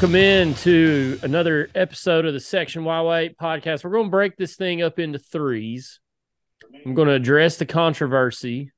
All 0.00 0.06
right, 0.06 0.12
welcome 0.12 0.16
in 0.16 0.54
to 0.54 1.18
another 1.22 1.68
episode 1.74 2.24
of 2.24 2.32
the 2.32 2.40
Section 2.40 2.84
Y8 2.84 3.36
podcast. 3.36 3.84
We're 3.84 3.90
going 3.90 4.06
to 4.06 4.10
break 4.10 4.34
this 4.38 4.56
thing 4.56 4.80
up 4.80 4.98
into 4.98 5.18
threes. 5.18 6.00
I'm 6.86 6.94
going 6.94 7.08
to 7.08 7.14
address 7.14 7.58
the 7.58 7.66
controversy, 7.66 8.72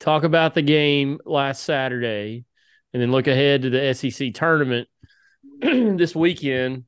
talk 0.00 0.24
about 0.24 0.54
the 0.54 0.62
game 0.62 1.20
last 1.24 1.62
Saturday, 1.62 2.44
and 2.92 3.00
then 3.00 3.12
look 3.12 3.28
ahead 3.28 3.62
to 3.62 3.70
the 3.70 3.94
SEC 3.94 4.34
tournament 4.34 4.88
this 5.60 6.16
weekend, 6.16 6.86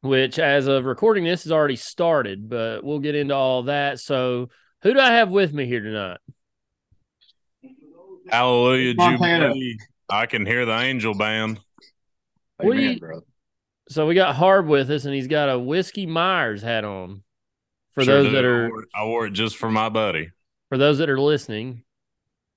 which, 0.00 0.40
as 0.40 0.66
of 0.66 0.84
recording 0.84 1.22
this, 1.22 1.44
has 1.44 1.52
already 1.52 1.76
started, 1.76 2.48
but 2.48 2.82
we'll 2.82 2.98
get 2.98 3.14
into 3.14 3.34
all 3.34 3.64
that. 3.64 4.00
So, 4.00 4.48
who 4.82 4.92
do 4.92 4.98
I 4.98 5.12
have 5.12 5.30
with 5.30 5.52
me 5.52 5.66
here 5.66 5.82
tonight? 5.82 6.18
Hallelujah, 8.28 8.94
Montana. 8.96 9.48
Jubilee. 9.50 9.78
I 10.08 10.26
can 10.26 10.44
hear 10.44 10.66
the 10.66 10.76
angel 10.76 11.14
band. 11.14 11.60
What 12.58 12.76
do 12.76 12.82
you- 12.82 12.98
brother. 12.98 13.24
So, 13.88 14.06
we 14.06 14.14
got 14.14 14.36
Harb 14.36 14.66
with 14.66 14.90
us, 14.90 15.04
and 15.04 15.14
he's 15.14 15.26
got 15.26 15.50
a 15.50 15.58
Whiskey 15.58 16.06
Myers 16.06 16.62
hat 16.62 16.84
on. 16.84 17.22
For 17.92 18.02
Sure 18.02 18.22
those 18.22 18.26
do. 18.26 18.32
that 18.32 18.44
I 18.44 18.48
are 18.48 18.68
wore, 18.70 18.82
it- 18.82 18.88
I 18.94 19.04
wore 19.04 19.26
it 19.26 19.32
just 19.32 19.56
for 19.56 19.70
my 19.70 19.88
buddy. 19.88 20.30
for 20.68 20.78
those 20.78 20.98
that 20.98 21.08
are 21.10 21.20
listening, 21.20 21.84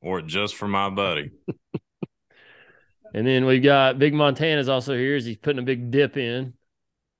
Wore 0.01 0.19
it 0.19 0.27
just 0.27 0.55
for 0.55 0.67
my 0.67 0.89
buddy. 0.89 1.31
and 3.13 3.25
then 3.27 3.45
we've 3.45 3.63
got 3.63 3.99
Big 3.99 4.13
Montana's 4.13 4.69
also 4.69 4.95
here 4.95 5.15
as 5.15 5.25
he's 5.25 5.37
putting 5.37 5.59
a 5.59 5.63
big 5.63 5.91
dip 5.91 6.17
in. 6.17 6.53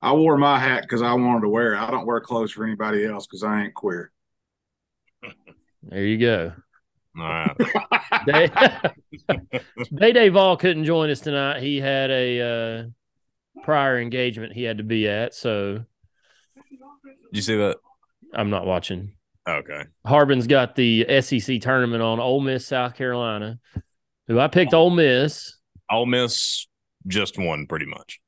I 0.01 0.13
wore 0.13 0.38
my 0.38 0.57
hat 0.59 0.84
because 0.84 1.01
I 1.01 1.13
wanted 1.13 1.41
to 1.41 1.50
wear 1.50 1.74
it. 1.74 1.78
I 1.80 1.90
don't 1.91 2.06
wear 2.06 2.19
clothes 2.22 2.51
for 2.51 2.63
anybody 2.66 3.03
else 3.06 3.25
because 3.28 3.44
I 3.44 3.63
ain't 3.63 3.74
queer. 3.74 4.12
There 5.84 6.03
you 6.06 6.18
go. 6.18 6.53
All 7.19 7.25
right. 8.28 8.91
Day 9.95 10.13
Day 10.13 10.29
Vol 10.29 10.57
couldn't 10.57 10.85
join 10.85 11.09
us 11.09 11.19
tonight. 11.19 11.61
He 11.61 11.79
had 11.79 12.11
a 12.11 12.41
uh, 12.41 12.83
prior 13.63 14.00
engagement 14.00 14.53
he 14.53 14.63
had 14.63 14.78
to 14.78 14.83
be 14.83 15.07
at, 15.07 15.33
so 15.33 15.83
you 17.31 17.41
see 17.41 17.56
that? 17.57 17.77
I'm 18.33 18.50
not 18.50 18.66
watching. 18.66 19.13
Okay. 19.47 19.83
Harbin's 20.06 20.47
got 20.47 20.75
the 20.75 21.22
SEC 21.22 21.61
tournament 21.61 22.03
on 22.03 22.19
Ole 22.19 22.41
Miss, 22.41 22.66
South 22.67 22.95
Carolina, 22.95 23.59
who 24.27 24.39
I 24.39 24.47
picked 24.47 24.73
Ole 24.73 24.89
Miss. 24.89 25.57
I'll 25.89 26.06
miss 26.06 26.67
just 27.07 27.38
one 27.38 27.66
pretty 27.66 27.85
much. 27.85 28.19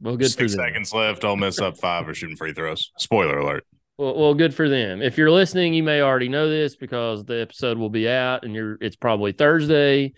Well, 0.00 0.16
good 0.16 0.30
Six 0.30 0.52
for 0.54 0.56
them. 0.56 0.68
seconds 0.68 0.94
left. 0.94 1.24
I'll 1.24 1.36
miss 1.36 1.58
up 1.60 1.76
five 1.76 2.08
or 2.08 2.14
shooting 2.14 2.36
free 2.36 2.52
throws. 2.52 2.92
Spoiler 2.98 3.38
alert. 3.38 3.66
Well, 4.00 4.16
well, 4.16 4.32
good 4.34 4.54
for 4.54 4.66
them. 4.66 5.02
If 5.02 5.18
you're 5.18 5.30
listening, 5.30 5.74
you 5.74 5.82
may 5.82 6.00
already 6.00 6.30
know 6.30 6.48
this 6.48 6.74
because 6.74 7.22
the 7.26 7.42
episode 7.42 7.76
will 7.76 7.90
be 7.90 8.08
out, 8.08 8.46
and 8.46 8.54
you're 8.54 8.78
it's 8.80 8.96
probably 8.96 9.32
Thursday. 9.32 10.14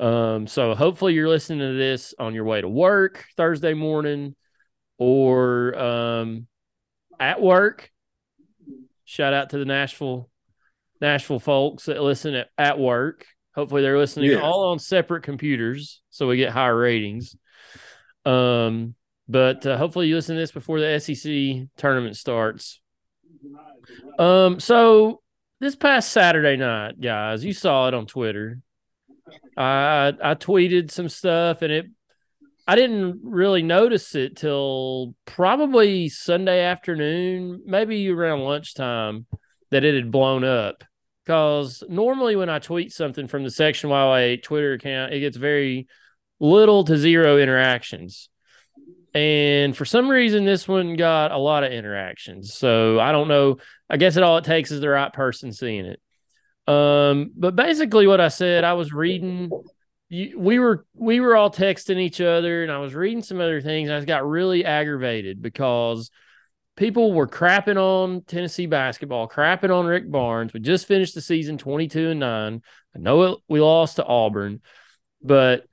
Um, 0.00 0.48
so 0.48 0.74
hopefully 0.74 1.14
you're 1.14 1.28
listening 1.28 1.60
to 1.60 1.78
this 1.78 2.12
on 2.18 2.34
your 2.34 2.42
way 2.42 2.60
to 2.60 2.68
work 2.68 3.24
Thursday 3.36 3.72
morning, 3.72 4.34
or 4.98 5.78
um, 5.78 6.48
at 7.20 7.40
work. 7.40 7.88
Shout 9.04 9.32
out 9.32 9.50
to 9.50 9.58
the 9.58 9.64
Nashville, 9.64 10.28
Nashville 11.00 11.38
folks 11.38 11.84
that 11.84 12.02
listen 12.02 12.34
at, 12.34 12.48
at 12.58 12.80
work. 12.80 13.26
Hopefully 13.54 13.82
they're 13.82 13.96
listening 13.96 14.32
Yeah. 14.32 14.40
all 14.40 14.72
on 14.72 14.80
separate 14.80 15.22
computers, 15.22 16.02
so 16.10 16.26
we 16.26 16.36
get 16.36 16.50
higher 16.50 16.76
ratings. 16.76 17.36
Um, 18.24 18.96
but 19.28 19.64
uh, 19.64 19.76
hopefully 19.76 20.08
you 20.08 20.16
listen 20.16 20.34
to 20.34 20.40
this 20.40 20.50
before 20.50 20.80
the 20.80 20.98
SEC 20.98 21.68
tournament 21.76 22.16
starts. 22.16 22.80
Um, 24.18 24.60
so 24.60 25.20
this 25.60 25.76
past 25.76 26.12
Saturday 26.12 26.56
night, 26.56 27.00
guys, 27.00 27.44
you 27.44 27.52
saw 27.52 27.88
it 27.88 27.94
on 27.94 28.06
Twitter. 28.06 28.60
I 29.56 30.12
I 30.22 30.34
tweeted 30.34 30.90
some 30.90 31.08
stuff 31.08 31.62
and 31.62 31.72
it 31.72 31.86
I 32.66 32.76
didn't 32.76 33.20
really 33.22 33.62
notice 33.62 34.14
it 34.14 34.36
till 34.36 35.14
probably 35.26 36.08
Sunday 36.08 36.64
afternoon, 36.64 37.62
maybe 37.66 38.08
around 38.08 38.40
lunchtime, 38.40 39.26
that 39.70 39.84
it 39.84 39.94
had 39.94 40.10
blown 40.10 40.44
up. 40.44 40.82
Because 41.24 41.82
normally 41.88 42.36
when 42.36 42.48
I 42.48 42.58
tweet 42.58 42.92
something 42.92 43.28
from 43.28 43.44
the 43.44 43.50
Section 43.50 43.90
YY 43.90 44.42
Twitter 44.42 44.74
account, 44.74 45.12
it 45.12 45.20
gets 45.20 45.36
very 45.36 45.88
little 46.40 46.84
to 46.84 46.96
zero 46.96 47.38
interactions. 47.38 48.28
And 49.14 49.76
for 49.76 49.84
some 49.84 50.08
reason, 50.08 50.44
this 50.44 50.66
one 50.66 50.96
got 50.96 51.30
a 51.30 51.38
lot 51.38 51.62
of 51.62 51.72
interactions. 51.72 52.52
So 52.52 52.98
I 52.98 53.12
don't 53.12 53.28
know. 53.28 53.58
I 53.88 53.96
guess 53.96 54.16
it 54.16 54.24
all 54.24 54.38
it 54.38 54.44
takes 54.44 54.72
is 54.72 54.80
the 54.80 54.88
right 54.88 55.12
person 55.12 55.52
seeing 55.52 55.86
it. 55.86 56.00
Um, 56.66 57.30
but 57.36 57.54
basically, 57.54 58.06
what 58.06 58.20
I 58.20 58.28
said, 58.28 58.64
I 58.64 58.72
was 58.72 58.92
reading. 58.92 59.50
We 60.10 60.58
were 60.58 60.86
we 60.94 61.20
were 61.20 61.36
all 61.36 61.50
texting 61.50 61.98
each 61.98 62.20
other, 62.20 62.62
and 62.62 62.72
I 62.72 62.78
was 62.78 62.94
reading 62.94 63.22
some 63.22 63.40
other 63.40 63.60
things. 63.60 63.90
I 63.90 64.04
got 64.04 64.28
really 64.28 64.64
aggravated 64.64 65.40
because 65.40 66.10
people 66.76 67.12
were 67.12 67.28
crapping 67.28 67.76
on 67.76 68.22
Tennessee 68.22 68.66
basketball, 68.66 69.28
crapping 69.28 69.76
on 69.76 69.86
Rick 69.86 70.10
Barnes. 70.10 70.52
We 70.52 70.60
just 70.60 70.86
finished 70.86 71.14
the 71.14 71.20
season 71.20 71.58
twenty 71.58 71.88
two 71.88 72.10
and 72.10 72.20
nine. 72.20 72.62
I 72.94 72.98
know 72.98 73.22
it, 73.22 73.38
we 73.48 73.60
lost 73.60 73.96
to 73.96 74.04
Auburn, 74.04 74.60
but 75.22 75.66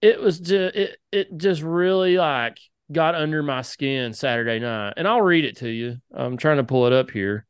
it 0.00 0.20
was 0.20 0.38
just 0.38 0.76
it 0.76 0.98
it 1.12 1.36
just 1.36 1.62
really 1.62 2.18
like 2.18 2.58
got 2.90 3.14
under 3.14 3.42
my 3.42 3.62
skin 3.62 4.12
Saturday 4.12 4.58
night. 4.58 4.94
And 4.96 5.06
I'll 5.06 5.22
read 5.22 5.44
it 5.44 5.58
to 5.58 5.68
you. 5.68 5.98
I'm 6.14 6.36
trying 6.36 6.58
to 6.58 6.64
pull 6.64 6.86
it 6.86 6.92
up 6.92 7.10
here. 7.10 7.46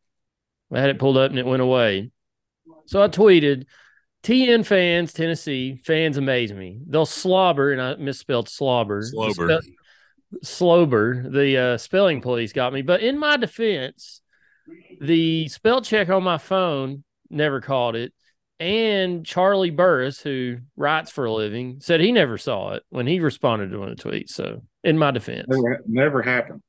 I 0.72 0.80
had 0.80 0.90
it 0.90 0.98
pulled 0.98 1.16
up 1.16 1.30
and 1.30 1.38
it 1.38 1.46
went 1.46 1.62
away. 1.62 2.10
So 2.86 3.02
I 3.02 3.08
tweeted, 3.08 3.66
TN 4.22 4.66
fans, 4.66 5.12
Tennessee 5.12 5.80
fans 5.84 6.16
amaze 6.16 6.52
me. 6.52 6.80
They'll 6.86 7.06
slobber, 7.06 7.72
and 7.72 7.80
I 7.80 7.94
misspelled 7.96 8.48
slobber. 8.48 9.02
Slobber. 9.02 9.60
Slober. 10.44 11.32
The 11.32 11.56
uh, 11.56 11.78
spelling 11.78 12.20
police 12.20 12.52
got 12.52 12.72
me. 12.72 12.82
But 12.82 13.00
in 13.00 13.18
my 13.18 13.36
defense, 13.36 14.20
the 15.00 15.48
spell 15.48 15.82
check 15.82 16.08
on 16.08 16.22
my 16.22 16.38
phone 16.38 17.04
never 17.30 17.60
caught 17.60 17.94
it. 17.94 18.12
And 18.60 19.24
Charlie 19.24 19.70
Burris, 19.70 20.20
who 20.20 20.58
writes 20.76 21.10
for 21.12 21.26
a 21.26 21.32
living, 21.32 21.78
said 21.80 22.00
he 22.00 22.10
never 22.10 22.38
saw 22.38 22.72
it 22.72 22.82
when 22.90 23.06
he 23.06 23.20
responded 23.20 23.70
to 23.70 23.78
one 23.78 23.90
of 23.90 23.96
the 23.96 24.02
tweets. 24.02 24.30
So, 24.30 24.62
in 24.82 24.98
my 24.98 25.12
defense, 25.12 25.46
Never, 25.48 25.82
never 25.86 26.22
happened. 26.22 26.62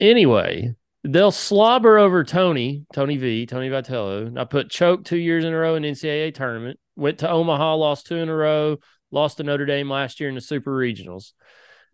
anyway, 0.00 0.74
they'll 1.04 1.30
slobber 1.30 1.98
over 1.98 2.22
Tony, 2.24 2.84
Tony 2.92 3.16
V, 3.16 3.46
Tony 3.46 3.70
Vitello. 3.70 4.36
I 4.38 4.44
put 4.44 4.70
choke 4.70 5.04
two 5.04 5.16
years 5.16 5.44
in 5.44 5.52
a 5.52 5.56
row 5.58 5.74
in 5.76 5.84
NCAA 5.84 6.34
tournament. 6.34 6.78
Went 6.96 7.18
to 7.18 7.30
Omaha, 7.30 7.76
lost 7.76 8.06
two 8.06 8.16
in 8.16 8.28
a 8.28 8.34
row, 8.34 8.78
lost 9.10 9.38
to 9.38 9.42
Notre 9.44 9.66
Dame 9.66 9.88
last 9.90 10.20
year 10.20 10.28
in 10.28 10.34
the 10.34 10.40
Super 10.40 10.72
Regionals. 10.72 11.32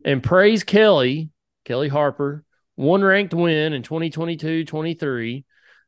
And 0.05 0.23
praise 0.23 0.65
Kellie, 0.65 1.31
Kellie 1.65 1.89
Harper, 1.89 2.45
one 2.75 3.03
ranked 3.05 3.35
win 3.35 3.73
in 3.73 3.83
2022 3.83 4.65
23. 4.65 5.45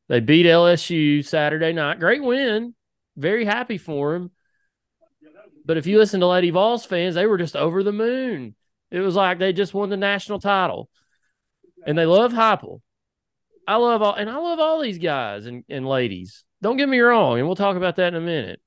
They 0.09 0.21
beat 0.21 0.47
LSU 0.47 1.25
Saturday 1.25 1.73
night. 1.73 1.99
Great 1.99 2.23
win. 2.23 2.75
Very 3.17 3.45
happy 3.45 3.79
for 3.79 4.15
him. 4.15 4.31
But 5.65 5.77
if 5.77 5.87
you 5.87 5.99
listen 5.99 6.21
to 6.21 6.27
Lady 6.27 6.51
Vols 6.51 6.85
fans, 6.85 7.15
they 7.15 7.27
were 7.27 7.39
just 7.39 7.57
over 7.57 7.83
the 7.83 7.93
moon. 7.93 8.55
It 8.91 9.01
was 9.01 9.17
like 9.17 9.39
they 9.39 9.53
just 9.53 9.75
won 9.75 9.89
the 9.89 9.97
national 9.97 10.41
title. 10.41 10.89
And 11.87 11.97
they 11.97 12.07
love 12.07 12.33
Heupel. 12.33 12.81
I 13.67 13.77
love 13.77 14.03
all 14.03 14.15
and 14.15 14.29
I 14.29 14.37
love 14.37 14.61
all 14.61 14.81
these 14.81 14.99
guys 14.99 15.47
and, 15.47 15.65
and 15.69 15.87
ladies. 15.87 16.45
Don't 16.61 16.77
get 16.77 16.89
me 16.89 17.01
wrong, 17.01 17.39
and 17.39 17.47
we'll 17.47 17.57
talk 17.57 17.77
about 17.77 17.97
that 17.97 18.09
in 18.09 18.15
a 18.15 18.21
minute. 18.21 18.61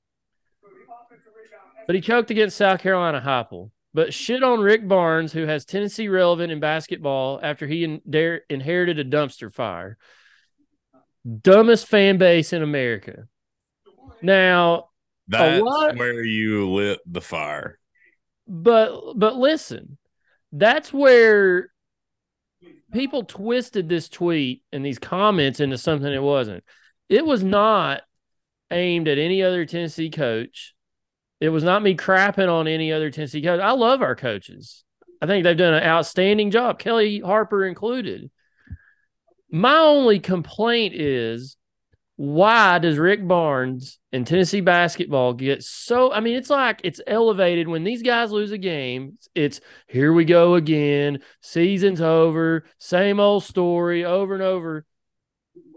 But 1.86 1.94
he 1.94 2.00
choked 2.00 2.30
against 2.30 2.56
South 2.56 2.80
Carolina 2.80 3.20
Heupel. 3.24 3.70
But 3.94 4.12
shit 4.12 4.42
on 4.42 4.60
Rick 4.60 4.86
Barnes, 4.86 5.32
who 5.32 5.46
has 5.46 5.64
Tennessee 5.64 6.08
relevant 6.08 6.52
in 6.52 6.60
basketball 6.60 7.40
after 7.42 7.66
he 7.66 7.84
in, 7.84 8.02
dare, 8.08 8.42
inherited 8.50 8.98
a 8.98 9.04
dumpster 9.04 9.52
fire. 9.52 9.96
Dumbest 11.40 11.88
fan 11.88 12.18
base 12.18 12.52
in 12.52 12.62
America. 12.62 13.26
Now, 14.22 14.88
That's 15.28 15.62
lot- 15.62 15.96
where 15.96 16.24
you 16.24 16.70
lit 16.70 17.00
the 17.06 17.20
fire. 17.20 17.78
but 18.46 19.14
but 19.14 19.36
listen, 19.36 19.98
that's 20.52 20.92
where 20.92 21.70
people 22.92 23.22
twisted 23.24 23.88
this 23.88 24.08
tweet 24.08 24.62
and 24.72 24.84
these 24.84 24.98
comments 24.98 25.60
into 25.60 25.76
something 25.76 26.10
it 26.12 26.22
wasn't. 26.22 26.64
It 27.10 27.24
was 27.26 27.42
not 27.44 28.02
aimed 28.70 29.08
at 29.08 29.18
any 29.18 29.42
other 29.42 29.66
Tennessee 29.66 30.08
coach. 30.10 30.74
It 31.40 31.50
was 31.50 31.62
not 31.62 31.82
me 31.82 31.94
crapping 31.94 32.48
on 32.48 32.66
any 32.66 32.90
other 32.92 33.10
Tennessee 33.10 33.42
coach. 33.42 33.60
I 33.60 33.72
love 33.72 34.00
our 34.02 34.16
coaches. 34.16 34.84
I 35.20 35.26
think 35.26 35.44
they've 35.44 35.56
done 35.56 35.74
an 35.74 35.82
outstanding 35.82 36.50
job, 36.50 36.78
Kellie 36.78 37.20
Harper 37.20 37.64
included. 37.66 38.30
My 39.50 39.76
only 39.76 40.18
complaint 40.20 40.94
is 40.94 41.57
why 42.18 42.80
does 42.80 42.98
Rick 42.98 43.28
Barnes 43.28 44.00
and 44.10 44.26
Tennessee 44.26 44.60
basketball 44.60 45.34
get 45.34 45.62
so? 45.62 46.12
I 46.12 46.18
mean, 46.18 46.34
it's 46.34 46.50
like 46.50 46.80
it's 46.82 47.00
elevated 47.06 47.68
when 47.68 47.84
these 47.84 48.02
guys 48.02 48.32
lose 48.32 48.50
a 48.50 48.58
game. 48.58 49.18
It's 49.36 49.60
here 49.86 50.12
we 50.12 50.24
go 50.24 50.56
again. 50.56 51.20
Season's 51.42 52.00
over. 52.00 52.64
Same 52.78 53.20
old 53.20 53.44
story 53.44 54.04
over 54.04 54.34
and 54.34 54.42
over. 54.42 54.84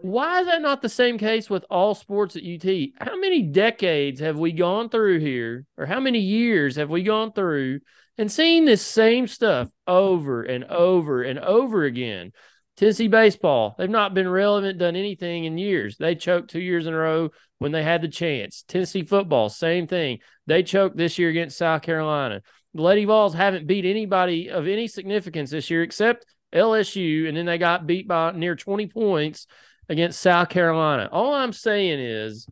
why 0.01 0.39
is 0.41 0.47
that 0.47 0.63
not 0.63 0.81
the 0.81 0.89
same 0.89 1.19
case 1.19 1.47
with 1.47 1.63
all 1.69 1.93
sports 1.93 2.35
at 2.35 2.43
UT? 2.43 2.65
How 2.99 3.19
many 3.19 3.43
decades 3.43 4.19
have 4.19 4.39
we 4.39 4.51
gone 4.51 4.89
through 4.89 5.19
here, 5.19 5.65
or 5.77 5.85
how 5.85 5.99
many 5.99 6.19
years 6.19 6.75
have 6.77 6.89
we 6.89 7.03
gone 7.03 7.33
through 7.33 7.81
and 8.17 8.31
seen 8.31 8.65
this 8.65 8.81
same 8.81 9.27
stuff 9.27 9.69
over 9.85 10.41
and 10.41 10.63
over 10.65 11.21
and 11.21 11.37
over 11.37 11.83
again? 11.83 12.31
Tennessee 12.81 13.09
baseball, 13.09 13.75
they've 13.77 13.87
not 13.87 14.15
been 14.15 14.27
relevant, 14.27 14.79
done 14.79 14.95
anything 14.95 15.45
in 15.45 15.59
years. 15.59 15.97
They 15.97 16.15
choked 16.15 16.49
two 16.49 16.59
years 16.59 16.87
in 16.87 16.95
a 16.95 16.97
row 16.97 17.29
when 17.59 17.71
they 17.71 17.83
had 17.83 18.01
the 18.01 18.07
chance. 18.07 18.63
Tennessee 18.67 19.03
football, 19.03 19.49
same 19.49 19.85
thing. 19.85 20.17
They 20.47 20.63
choked 20.63 20.97
this 20.97 21.19
year 21.19 21.29
against 21.29 21.59
South 21.59 21.83
Carolina. 21.83 22.41
The 22.73 22.81
Lady 22.81 23.05
Vols 23.05 23.35
haven't 23.35 23.67
beat 23.67 23.85
anybody 23.85 24.49
of 24.49 24.67
any 24.67 24.87
significance 24.87 25.51
this 25.51 25.69
year 25.69 25.83
except 25.83 26.25
LSU, 26.55 27.27
and 27.27 27.37
then 27.37 27.45
they 27.45 27.59
got 27.59 27.85
beat 27.85 28.07
by 28.07 28.31
near 28.31 28.55
20 28.55 28.87
points 28.87 29.45
against 29.87 30.19
South 30.19 30.49
Carolina. 30.49 31.07
All 31.11 31.35
I'm 31.35 31.53
saying 31.53 31.99
is, 31.99 32.47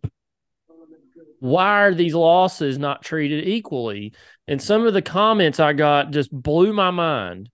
why 1.39 1.81
are 1.85 1.95
these 1.95 2.13
losses 2.13 2.77
not 2.77 3.01
treated 3.01 3.47
equally? 3.47 4.13
And 4.47 4.61
some 4.61 4.85
of 4.85 4.93
the 4.93 5.01
comments 5.01 5.59
I 5.59 5.73
got 5.73 6.11
just 6.11 6.31
blew 6.31 6.71
my 6.71 6.91
mind. 6.91 7.49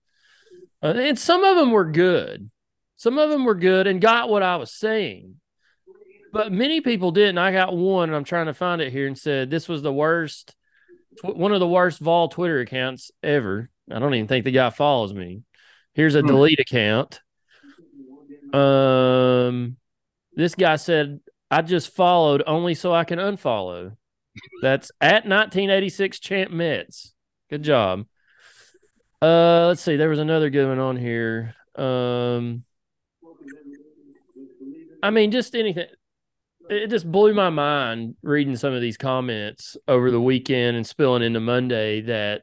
Uh, 0.82 0.88
and 0.88 1.18
some 1.18 1.42
of 1.42 1.56
them 1.56 1.70
were 1.70 1.90
good. 1.90 2.50
Some 2.96 3.18
of 3.18 3.30
them 3.30 3.44
were 3.44 3.54
good 3.54 3.86
and 3.86 4.00
got 4.00 4.28
what 4.28 4.42
I 4.42 4.56
was 4.56 4.72
saying. 4.72 5.36
But 6.32 6.52
many 6.52 6.80
people 6.80 7.12
didn't. 7.12 7.38
I 7.38 7.52
got 7.52 7.76
one, 7.76 8.08
and 8.08 8.16
I'm 8.16 8.24
trying 8.24 8.46
to 8.46 8.54
find 8.54 8.80
it 8.82 8.92
here, 8.92 9.06
and 9.06 9.16
said 9.16 9.50
this 9.50 9.68
was 9.68 9.82
the 9.82 9.92
worst, 9.92 10.54
one 11.22 11.52
of 11.52 11.60
the 11.60 11.68
worst 11.68 12.00
Vol 12.00 12.28
Twitter 12.28 12.60
accounts 12.60 13.10
ever. 13.22 13.70
I 13.90 13.98
don't 13.98 14.14
even 14.14 14.28
think 14.28 14.44
the 14.44 14.50
guy 14.50 14.70
follows 14.70 15.14
me. 15.14 15.42
Here's 15.94 16.14
a 16.14 16.20
hmm. 16.20 16.26
delete 16.26 16.60
account. 16.60 17.20
Um, 18.52 19.76
this 20.34 20.54
guy 20.54 20.76
said, 20.76 21.20
I 21.50 21.62
just 21.62 21.94
followed 21.94 22.42
only 22.46 22.74
so 22.74 22.92
I 22.92 23.04
can 23.04 23.18
unfollow. 23.18 23.96
That's 24.60 24.90
at 25.00 25.26
1986 25.26 26.18
Champ 26.20 26.50
Mets. 26.50 27.14
Good 27.48 27.62
job. 27.62 28.04
Uh, 29.22 29.68
let's 29.68 29.80
see. 29.80 29.96
There 29.96 30.10
was 30.10 30.18
another 30.18 30.50
good 30.50 30.68
one 30.68 30.78
on 30.78 30.96
here. 30.96 31.54
Um, 31.74 32.64
I 35.06 35.10
mean, 35.10 35.30
just 35.30 35.54
anything. 35.54 35.86
It 36.68 36.88
just 36.88 37.10
blew 37.10 37.32
my 37.32 37.50
mind 37.50 38.16
reading 38.22 38.56
some 38.56 38.72
of 38.72 38.80
these 38.80 38.96
comments 38.96 39.76
over 39.86 40.10
the 40.10 40.20
weekend 40.20 40.76
and 40.76 40.86
spilling 40.86 41.22
into 41.22 41.40
Monday 41.40 42.00
that 42.02 42.42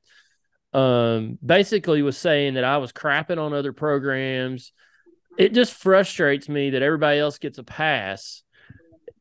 um 0.73 1.37
basically 1.45 2.01
was 2.01 2.17
saying 2.17 2.55
that 2.55 2.63
I 2.63 2.77
was 2.77 2.91
crapping 2.91 3.37
on 3.37 3.53
other 3.53 3.73
programs 3.73 4.71
it 5.37 5.53
just 5.53 5.73
frustrates 5.73 6.47
me 6.47 6.71
that 6.71 6.81
everybody 6.81 7.19
else 7.19 7.37
gets 7.37 7.57
a 7.57 7.63
pass. 7.63 8.43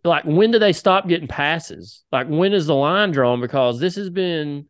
Like, 0.05 0.25
when 0.25 0.51
do 0.51 0.59
they 0.59 0.73
stop 0.73 1.09
getting 1.09 1.29
passes? 1.29 2.05
Like, 2.11 2.27
when 2.27 2.53
is 2.53 2.67
the 2.67 2.75
line 2.75 3.13
drawn? 3.13 3.41
Because 3.41 3.79
this 3.79 3.95
has 3.97 4.11
been 4.11 4.67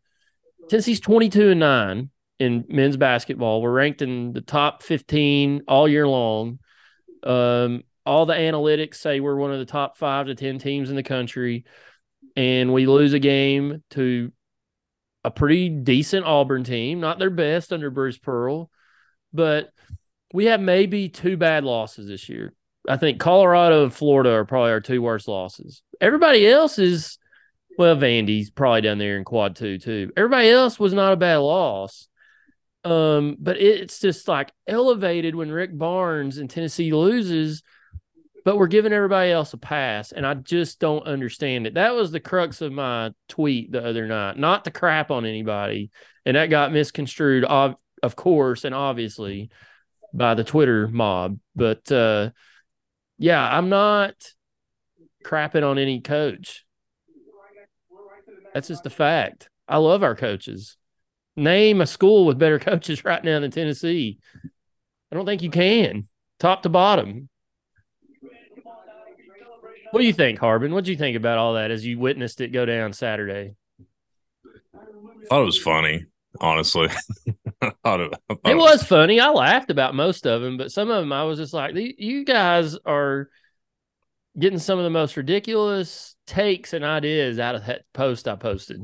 Tennessee's 0.69 0.99
22 0.99 1.51
and 1.51 1.59
9 1.59 2.09
in 2.39 2.65
men's 2.69 2.97
basketball. 2.97 3.61
We're 3.61 3.71
ranked 3.71 4.01
in 4.01 4.33
the 4.33 4.41
top 4.41 4.83
15 4.83 5.63
all 5.67 5.87
year 5.87 6.07
long. 6.07 6.59
Um, 7.23 7.83
all 8.05 8.25
the 8.25 8.33
analytics 8.33 8.95
say 8.95 9.19
we're 9.19 9.35
one 9.35 9.51
of 9.51 9.59
the 9.59 9.65
top 9.65 9.97
five 9.97 10.27
to 10.27 10.35
10 10.35 10.59
teams 10.59 10.89
in 10.89 10.95
the 10.95 11.03
country. 11.03 11.65
And 12.35 12.73
we 12.73 12.85
lose 12.85 13.13
a 13.13 13.19
game 13.19 13.83
to 13.91 14.31
a 15.23 15.31
pretty 15.31 15.69
decent 15.69 16.25
Auburn 16.25 16.63
team, 16.63 16.99
not 16.99 17.19
their 17.19 17.29
best 17.29 17.71
under 17.71 17.89
Bruce 17.89 18.17
Pearl, 18.17 18.69
but 19.31 19.71
we 20.33 20.45
have 20.45 20.59
maybe 20.59 21.09
two 21.09 21.37
bad 21.37 21.63
losses 21.63 22.07
this 22.07 22.27
year. 22.27 22.53
I 22.89 22.97
think 22.97 23.19
Colorado 23.19 23.83
and 23.83 23.93
Florida 23.93 24.31
are 24.31 24.45
probably 24.45 24.71
our 24.71 24.81
two 24.81 25.01
worst 25.01 25.27
losses. 25.27 25.81
Everybody 26.01 26.45
else 26.47 26.79
is, 26.79 27.17
well, 27.77 27.95
Vandy's 27.95 28.49
probably 28.49 28.81
down 28.81 28.97
there 28.97 29.17
in 29.17 29.23
quad 29.23 29.55
two 29.55 29.77
too. 29.77 30.11
Everybody 30.17 30.49
else 30.49 30.79
was 30.79 30.93
not 30.93 31.13
a 31.13 31.17
bad 31.17 31.37
loss. 31.37 32.07
Um, 32.83 33.37
but 33.39 33.61
it's 33.61 34.01
just 34.01 34.27
like 34.27 34.51
elevated 34.67 35.35
when 35.35 35.49
Rick 35.49 35.77
Barnes 35.77 36.37
and 36.37 36.49
Tennessee 36.49 36.91
loses, 36.91 37.63
but 38.45 38.57
we're 38.57 38.67
giving 38.67 38.93
everybody 38.93 39.31
else 39.31 39.53
a 39.53 39.57
pass, 39.57 40.11
and 40.11 40.25
I 40.25 40.33
just 40.33 40.79
don't 40.79 41.05
understand 41.05 41.67
it. 41.67 41.75
That 41.75 41.95
was 41.95 42.11
the 42.11 42.19
crux 42.19 42.61
of 42.61 42.71
my 42.71 43.11
tweet 43.29 43.71
the 43.71 43.85
other 43.85 44.07
night, 44.07 44.37
not 44.37 44.65
to 44.65 44.71
crap 44.71 45.11
on 45.11 45.25
anybody, 45.25 45.91
and 46.25 46.35
that 46.35 46.49
got 46.49 46.73
misconstrued, 46.73 47.45
of, 47.45 47.75
of 48.01 48.15
course, 48.15 48.65
and 48.65 48.75
obviously 48.75 49.49
by 50.13 50.35
the 50.35 50.43
Twitter 50.43 50.87
mob. 50.87 51.39
But 51.55 51.91
uh, 51.91 52.31
yeah, 53.17 53.45
I'm 53.45 53.69
not 53.69 54.13
crapping 55.23 55.67
on 55.67 55.77
any 55.77 56.01
coach. 56.01 56.65
That's 58.53 58.67
just 58.67 58.85
a 58.85 58.91
fact. 58.91 59.49
I 59.67 59.77
love 59.77 60.03
our 60.03 60.15
coaches. 60.15 60.77
Name 61.35 61.81
a 61.81 61.87
school 61.87 62.25
with 62.25 62.37
better 62.37 62.59
coaches 62.59 63.03
right 63.03 63.23
now 63.23 63.39
than 63.39 63.51
Tennessee. 63.51 64.19
I 65.11 65.15
don't 65.15 65.25
think 65.25 65.41
you 65.41 65.49
can, 65.49 66.07
top 66.39 66.63
to 66.63 66.69
bottom. 66.69 67.29
What 69.93 69.99
do 69.99 70.07
you 70.07 70.13
think, 70.13 70.39
Harbin? 70.39 70.73
What 70.73 70.85
do 70.85 70.91
you 70.91 70.97
think 70.97 71.15
about 71.15 71.37
all 71.37 71.53
that 71.53 71.69
as 71.69 71.85
you 71.85 71.99
witnessed 71.99 72.41
it 72.41 72.49
go 72.49 72.65
down 72.65 72.93
Saturday? 72.93 73.55
I 74.75 75.25
thought 75.29 75.41
it 75.41 75.45
was 75.45 75.61
funny 75.61 76.07
honestly. 76.39 76.87
it, 77.61 78.19
it 78.45 78.57
was 78.57 78.83
funny. 78.83 79.19
I 79.19 79.29
laughed 79.29 79.71
about 79.71 79.95
most 79.95 80.25
of 80.25 80.41
them, 80.41 80.57
but 80.57 80.71
some 80.71 80.89
of 80.89 81.01
them 81.01 81.13
I 81.13 81.23
was 81.23 81.39
just 81.39 81.53
like, 81.53 81.75
you 81.75 82.25
guys 82.25 82.77
are 82.85 83.29
getting 84.37 84.59
some 84.59 84.79
of 84.79 84.83
the 84.83 84.89
most 84.89 85.15
ridiculous 85.15 86.15
takes 86.27 86.73
and 86.73 86.83
ideas 86.83 87.39
out 87.39 87.55
of 87.55 87.65
that 87.67 87.83
post 87.93 88.27
I 88.27 88.35
posted. 88.35 88.81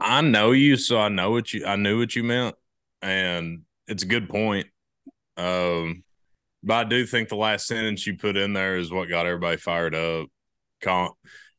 I 0.00 0.20
know 0.20 0.52
you, 0.52 0.76
so 0.76 0.98
I 0.98 1.08
know 1.08 1.30
what 1.30 1.52
you 1.52 1.64
I 1.66 1.76
knew 1.76 1.98
what 1.98 2.14
you 2.14 2.22
meant, 2.22 2.54
and 3.02 3.62
it's 3.88 4.02
a 4.02 4.06
good 4.06 4.28
point. 4.28 4.66
Um, 5.36 6.04
but 6.62 6.74
I 6.74 6.84
do 6.88 7.06
think 7.06 7.28
the 7.28 7.36
last 7.36 7.66
sentence 7.66 8.06
you 8.06 8.16
put 8.16 8.36
in 8.36 8.52
there 8.52 8.76
is 8.76 8.90
what 8.90 9.08
got 9.08 9.26
everybody 9.26 9.56
fired 9.56 9.94
up. 9.94 10.28
Calling, 10.82 11.12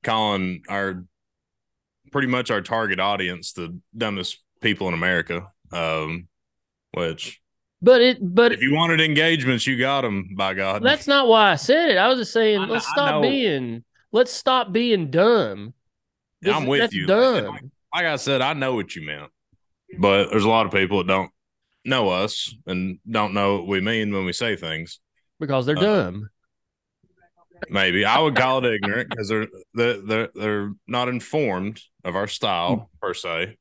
calling 0.04 0.62
our 0.70 1.04
pretty 2.12 2.28
much 2.28 2.52
our 2.52 2.62
target 2.62 3.00
audience 3.00 3.54
the 3.54 3.80
dumbest 3.96 4.44
people 4.62 4.88
in 4.88 4.94
America. 4.94 5.48
Um, 5.72 6.28
which, 6.94 7.42
but 7.82 8.02
it, 8.02 8.18
but 8.22 8.54
if 8.54 8.62
you 8.62 8.74
wanted 8.74 9.02
engagements, 9.02 9.66
you 9.68 9.78
got 9.78 10.02
them. 10.02 10.36
By 10.36 10.54
God, 10.54 10.84
that's 10.84 11.08
not 11.08 11.28
why 11.28 11.52
I 11.52 11.56
said 11.56 11.90
it. 11.92 11.98
I 11.98 12.08
was 12.08 12.20
just 12.20 12.34
saying, 12.34 12.60
I, 12.60 12.66
let's 12.66 12.88
stop 12.88 13.22
being, 13.22 13.84
let's 14.12 14.32
stop 14.32 14.72
being 14.72 15.10
dumb. 15.10 15.74
This, 16.42 16.56
I'm 16.56 16.66
with 16.68 16.94
you. 16.94 17.08
Dumb. 17.08 17.46
Like, 17.46 17.64
like 17.94 18.06
I 18.06 18.16
said, 18.18 18.42
I 18.42 18.54
know 18.54 18.76
what 18.76 18.96
you 18.96 19.06
meant, 19.06 19.32
but 20.00 20.30
there's 20.30 20.44
a 20.44 20.50
lot 20.50 20.66
of 20.66 20.72
people 20.72 21.00
that 21.00 21.08
don't 21.08 21.32
know 21.88 22.10
us 22.10 22.54
and 22.66 23.00
don't 23.10 23.34
know 23.34 23.56
what 23.56 23.68
we 23.68 23.82
mean 23.82 24.14
when 24.14 24.26
we 24.26 24.34
say 24.34 24.56
things 24.56 25.00
because 25.40 25.66
they're 25.66 25.78
uh, 25.78 25.82
dumb. 25.82 26.30
Maybe 27.70 28.06
I 28.06 28.20
would 28.20 28.36
call 28.36 28.64
it 28.64 28.74
ignorant 28.74 29.10
because 29.10 29.30
they're 29.30 29.48
they're 29.74 30.30
they're 30.36 30.74
not 30.88 31.10
informed 31.10 31.82
of 32.04 32.16
our 32.16 32.28
style 32.28 32.76
hmm. 32.76 32.84
per 33.02 33.14
se. 33.14 33.58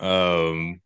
Um, 0.00 0.80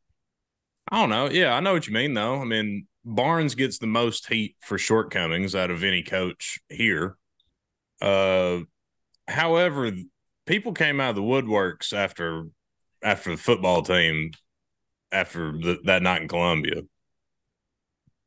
I 0.90 1.00
don't 1.00 1.10
know. 1.10 1.30
Yeah, 1.30 1.54
I 1.54 1.60
know 1.60 1.72
what 1.72 1.86
you 1.86 1.94
mean, 1.94 2.14
though. 2.14 2.40
I 2.40 2.44
mean, 2.44 2.86
Barnes 3.04 3.54
gets 3.54 3.78
the 3.78 3.86
most 3.86 4.28
heat 4.28 4.56
for 4.60 4.76
shortcomings 4.76 5.54
out 5.54 5.70
of 5.70 5.82
any 5.82 6.02
coach 6.02 6.58
here. 6.68 7.16
Uh, 8.02 8.60
however, 9.26 9.90
people 10.46 10.72
came 10.72 11.00
out 11.00 11.10
of 11.10 11.16
the 11.16 11.22
woodworks 11.22 11.92
after 11.92 12.44
after 13.02 13.30
the 13.30 13.36
football 13.36 13.82
team 13.82 14.32
after 15.14 15.52
the, 15.52 15.78
that 15.84 16.02
night 16.02 16.22
in 16.22 16.28
Columbia, 16.28 16.82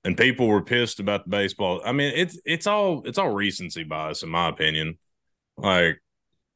and 0.04 0.18
people 0.18 0.48
were 0.48 0.62
pissed 0.62 1.00
about 1.00 1.26
the 1.26 1.30
baseball. 1.30 1.82
I 1.86 1.92
mean, 1.92 2.14
it's 2.16 2.40
it's 2.46 2.66
all 2.66 3.04
it's 3.06 3.18
all 3.18 3.30
recency 3.30 3.84
bias, 3.84 4.24
in 4.24 4.30
my 4.30 4.48
opinion. 4.48 4.98
Like, 5.58 6.02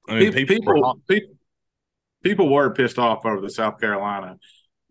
I 0.07 0.15
mean, 0.19 0.33
people 0.33 0.55
people, 0.55 1.01
people, 1.07 1.33
people 2.23 2.49
were 2.49 2.73
pissed 2.73 2.97
off 2.97 3.25
over 3.25 3.41
the 3.41 3.49
South 3.49 3.79
Carolina. 3.79 4.37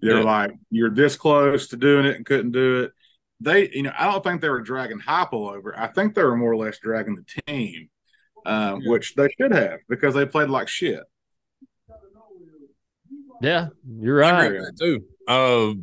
They're 0.01 0.19
yeah. 0.19 0.25
like, 0.25 0.53
you're 0.71 0.91
this 0.91 1.17
close 1.17 1.69
to 1.69 1.77
doing 1.77 2.07
it 2.07 2.17
and 2.17 2.25
couldn't 2.25 2.53
do 2.53 2.85
it. 2.85 2.93
They, 3.41 3.71
you 3.71 3.83
know, 3.83 3.93
I 3.99 4.11
don't 4.11 4.23
think 4.23 4.41
they 4.41 4.49
were 4.49 4.61
dragging 4.61 5.01
Heupel 5.01 5.55
over. 5.55 5.79
I 5.79 5.87
think 5.87 6.15
they 6.15 6.23
were 6.23 6.37
more 6.37 6.53
or 6.53 6.57
less 6.57 6.79
dragging 6.79 7.17
the 7.17 7.43
team, 7.47 7.89
um, 8.45 8.81
yeah. 8.81 8.91
which 8.91 9.15
they 9.15 9.29
should 9.39 9.53
have 9.53 9.81
because 9.89 10.15
they 10.15 10.27
played 10.27 10.51
like 10.51 10.69
shit. 10.69 11.01
Yeah, 13.41 13.69
you're 13.89 14.17
right. 14.17 14.53
too. 14.79 15.05
Uh, 15.31 15.75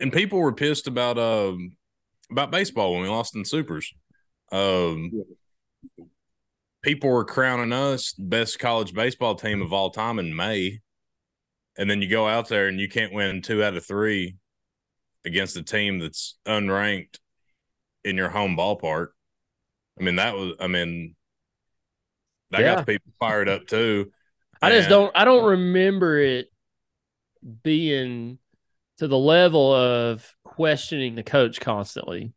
and 0.00 0.12
people 0.12 0.38
were 0.38 0.52
pissed 0.52 0.86
about 0.86 1.18
um 1.18 1.76
about 2.30 2.50
baseball 2.50 2.92
when 2.92 3.02
we 3.02 3.08
lost 3.08 3.34
in 3.36 3.44
supers. 3.44 3.92
Um, 4.52 5.10
yeah. 5.12 6.04
people 6.82 7.10
were 7.10 7.24
crowning 7.24 7.72
us 7.72 8.12
best 8.12 8.58
college 8.58 8.94
baseball 8.94 9.34
team 9.34 9.62
of 9.62 9.72
all 9.72 9.90
time 9.90 10.18
in 10.18 10.34
May 10.34 10.80
and 11.76 11.90
then 11.90 12.00
you 12.00 12.08
go 12.08 12.28
out 12.28 12.48
there 12.48 12.68
and 12.68 12.78
you 12.78 12.88
can't 12.88 13.12
win 13.12 13.42
two 13.42 13.62
out 13.62 13.76
of 13.76 13.84
three 13.84 14.36
against 15.24 15.56
a 15.56 15.62
team 15.62 15.98
that's 15.98 16.38
unranked 16.46 17.18
in 18.04 18.16
your 18.16 18.28
home 18.28 18.56
ballpark. 18.56 19.08
I 19.98 20.04
mean, 20.04 20.16
that 20.16 20.34
was. 20.34 20.54
I 20.60 20.66
mean, 20.66 21.16
that 22.50 22.60
Yeah. 22.60 22.76
got 22.76 22.86
people 22.86 23.12
fired 23.18 23.48
up 23.48 23.66
too. 23.66 24.12
I 24.62 24.70
just 24.70 24.88
don't 24.88 25.10
I 25.14 25.24
don't 25.24 25.44
remember 25.44 26.18
it 26.18 26.48
being 27.62 28.38
to 28.98 29.08
the 29.08 29.18
level 29.18 29.72
of 29.74 30.28
questioning 30.44 31.14
the 31.14 31.22
coach 31.22 31.60
constantly. 31.60 32.32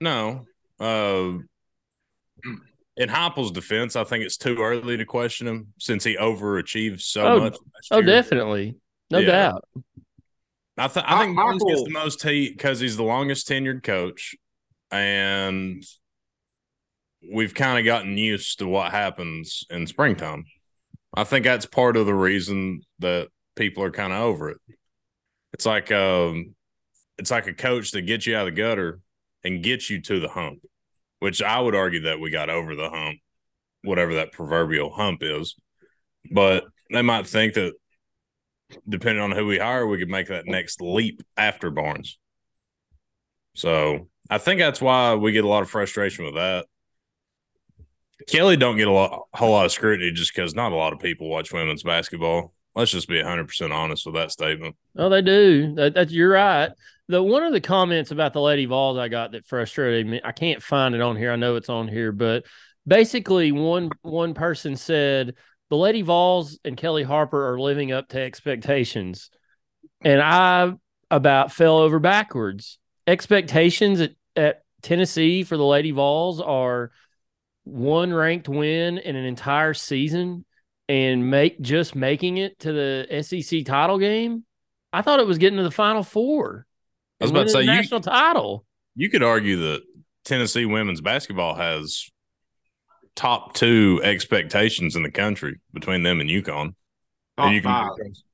No. 0.00 0.46
Uh, 0.78 1.38
in 2.96 3.08
Heupel's 3.08 3.50
defense, 3.52 3.96
I 3.96 4.04
think 4.04 4.24
it's 4.24 4.36
too 4.38 4.56
early 4.60 4.96
to 4.96 5.04
question 5.04 5.46
him 5.46 5.72
since 5.78 6.04
he 6.04 6.16
overachieved 6.16 7.00
so 7.02 7.26
Oh, 7.26 7.38
much. 7.40 7.52
last 7.52 7.88
Oh, 7.90 7.96
year. 7.98 8.06
definitely. 8.06 8.76
No 9.10 9.18
Yeah. 9.18 9.26
doubt. 9.26 9.64
I, 10.78 10.88
th- 10.88 11.04
I 11.06 11.18
think 11.24 11.38
I- 11.38 11.42
Barnes 11.42 11.62
gets 11.64 11.82
the 11.84 11.90
most 11.90 12.22
heat 12.22 12.56
because 12.56 12.80
he's 12.80 12.96
the 12.96 13.02
longest 13.02 13.46
tenured 13.48 13.82
coach, 13.82 14.34
and 14.90 15.84
we've 17.30 17.52
kind 17.52 17.78
of 17.78 17.84
gotten 17.84 18.16
used 18.16 18.60
to 18.60 18.66
what 18.66 18.90
happens 18.90 19.64
in 19.68 19.86
springtime. 19.86 20.44
I 21.12 21.24
think 21.24 21.44
that's 21.44 21.66
part 21.66 21.98
of 21.98 22.06
the 22.06 22.14
reason 22.14 22.80
that 23.00 23.28
people 23.56 23.82
are 23.82 23.90
kind 23.90 24.12
of 24.14 24.20
over 24.20 24.48
it. 24.50 24.58
It's 25.52 25.66
like 25.66 25.90
um, 25.92 26.54
it's 27.18 27.30
like 27.30 27.46
a 27.46 27.54
coach 27.54 27.92
that 27.92 28.02
gets 28.02 28.26
you 28.26 28.36
out 28.36 28.48
of 28.48 28.54
the 28.54 28.60
gutter 28.60 29.00
and 29.44 29.62
gets 29.62 29.90
you 29.90 30.00
to 30.02 30.20
the 30.20 30.28
hump, 30.28 30.60
which 31.18 31.42
I 31.42 31.60
would 31.60 31.74
argue 31.74 32.02
that 32.02 32.20
we 32.20 32.30
got 32.30 32.50
over 32.50 32.74
the 32.74 32.90
hump, 32.90 33.18
whatever 33.82 34.14
that 34.14 34.32
proverbial 34.32 34.90
hump 34.90 35.22
is. 35.22 35.56
But 36.30 36.64
they 36.92 37.02
might 37.02 37.26
think 37.26 37.54
that 37.54 37.74
depending 38.88 39.22
on 39.22 39.32
who 39.32 39.46
we 39.46 39.58
hire, 39.58 39.86
we 39.86 39.98
could 39.98 40.08
make 40.08 40.28
that 40.28 40.46
next 40.46 40.80
leap 40.80 41.22
after 41.36 41.70
Barnes. 41.70 42.18
So 43.54 44.08
I 44.28 44.38
think 44.38 44.60
that's 44.60 44.80
why 44.80 45.14
we 45.14 45.32
get 45.32 45.44
a 45.44 45.48
lot 45.48 45.62
of 45.62 45.70
frustration 45.70 46.24
with 46.24 46.34
that. 46.34 46.66
Kellie 48.28 48.56
don't 48.56 48.76
get 48.76 48.88
a 48.88 48.92
lot, 48.92 49.26
whole 49.34 49.50
lot 49.50 49.66
of 49.66 49.72
scrutiny 49.72 50.12
just 50.12 50.34
because 50.34 50.54
not 50.54 50.72
a 50.72 50.76
lot 50.76 50.92
of 50.92 51.00
people 51.00 51.28
watch 51.28 51.52
women's 51.52 51.82
basketball. 51.82 52.52
Let's 52.74 52.90
just 52.90 53.08
be 53.08 53.20
hundred 53.20 53.48
percent 53.48 53.72
honest 53.72 54.06
with 54.06 54.14
that 54.14 54.30
statement. 54.30 54.76
Oh, 54.96 55.08
they 55.08 55.22
do. 55.22 55.74
That, 55.74 55.94
that 55.94 56.10
you're 56.10 56.30
right. 56.30 56.70
The 57.08 57.22
one 57.22 57.42
of 57.42 57.52
the 57.52 57.60
comments 57.60 58.12
about 58.12 58.32
the 58.32 58.40
Lady 58.40 58.66
Vols 58.66 58.96
I 58.96 59.08
got 59.08 59.32
that 59.32 59.46
frustrated 59.46 60.06
me. 60.06 60.20
I 60.22 60.32
can't 60.32 60.62
find 60.62 60.94
it 60.94 61.00
on 61.00 61.16
here. 61.16 61.32
I 61.32 61.36
know 61.36 61.56
it's 61.56 61.68
on 61.68 61.88
here, 61.88 62.12
but 62.12 62.44
basically 62.86 63.50
one 63.50 63.90
one 64.02 64.34
person 64.34 64.76
said 64.76 65.34
the 65.68 65.76
Lady 65.76 66.02
Vols 66.02 66.58
and 66.64 66.76
Kellie 66.76 67.02
Harper 67.02 67.52
are 67.52 67.60
living 67.60 67.90
up 67.90 68.08
to 68.10 68.20
expectations, 68.20 69.30
and 70.02 70.20
I 70.20 70.72
about 71.10 71.52
fell 71.52 71.78
over 71.78 71.98
backwards. 71.98 72.78
Expectations 73.06 74.00
at, 74.00 74.12
at 74.36 74.62
Tennessee 74.82 75.42
for 75.42 75.56
the 75.56 75.64
Lady 75.64 75.90
Vols 75.90 76.40
are 76.40 76.92
one 77.64 78.12
ranked 78.12 78.48
win 78.48 78.98
in 78.98 79.16
an 79.16 79.24
entire 79.24 79.74
season 79.74 80.44
and 80.90 81.30
make 81.30 81.60
just 81.60 81.94
making 81.94 82.38
it 82.38 82.58
to 82.58 82.72
the 82.72 83.22
SEC 83.22 83.64
title 83.64 83.96
game. 83.98 84.44
I 84.92 85.02
thought 85.02 85.20
it 85.20 85.26
was 85.26 85.38
getting 85.38 85.56
to 85.58 85.62
the 85.62 85.70
Final 85.70 86.02
Four. 86.02 86.66
I 87.20 87.24
was 87.24 87.30
about 87.30 87.44
to 87.44 87.48
say, 87.50 87.58
the 87.60 87.64
you- 87.66 87.70
national 87.70 88.00
title. 88.00 88.64
You 88.96 89.08
could 89.08 89.22
argue 89.22 89.56
that 89.56 89.82
Tennessee 90.24 90.66
women's 90.66 91.00
basketball 91.00 91.54
has 91.54 92.10
top 93.14 93.54
two 93.54 94.00
expectations 94.02 94.96
in 94.96 95.02
the 95.04 95.10
country 95.10 95.60
between 95.72 96.02
them 96.02 96.20
and 96.20 96.28
UConn. 96.28 96.74
Top 97.36 97.46
and 97.46 97.54
you 97.54 97.62
can 97.62 97.70
five, 97.70 97.90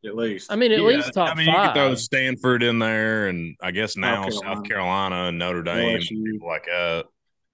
at 0.07 0.17
least. 0.17 0.51
I 0.51 0.57
mean, 0.57 0.73
at 0.73 0.79
Yeah, 0.79 0.85
least 0.85 1.13
top 1.13 1.31
I 1.31 1.35
mean, 1.35 1.47
five. 1.47 1.55
you 1.57 1.69
could 1.69 1.75
throw 1.75 1.95
Stanford 1.97 2.63
in 2.63 2.79
there, 2.79 3.29
and 3.29 3.55
I 3.63 3.71
guess 3.71 3.97
now 3.99 4.23
South 4.25 4.33
South 4.33 4.43
Carolina. 4.43 4.69
Carolina 4.69 5.29
and 5.29 5.39
Notre 5.39 5.63
Dame, 5.63 5.99
LSU. 6.01 6.25
people 6.25 6.49
like 6.49 6.65
that. 6.65 7.05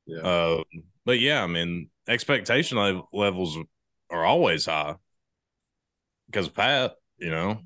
Yeah. 0.07 0.21
Uh, 0.21 0.63
but 1.05 1.19
yeah, 1.19 1.43
I 1.43 1.47
mean, 1.49 1.89
expectation 2.09 2.79
le- 2.79 3.03
levels 3.13 3.59
are 4.12 4.25
always 4.25 4.66
high 4.66 4.95
because 6.26 6.47
of 6.47 6.54
Pat, 6.54 6.92
you 7.19 7.31
know. 7.31 7.61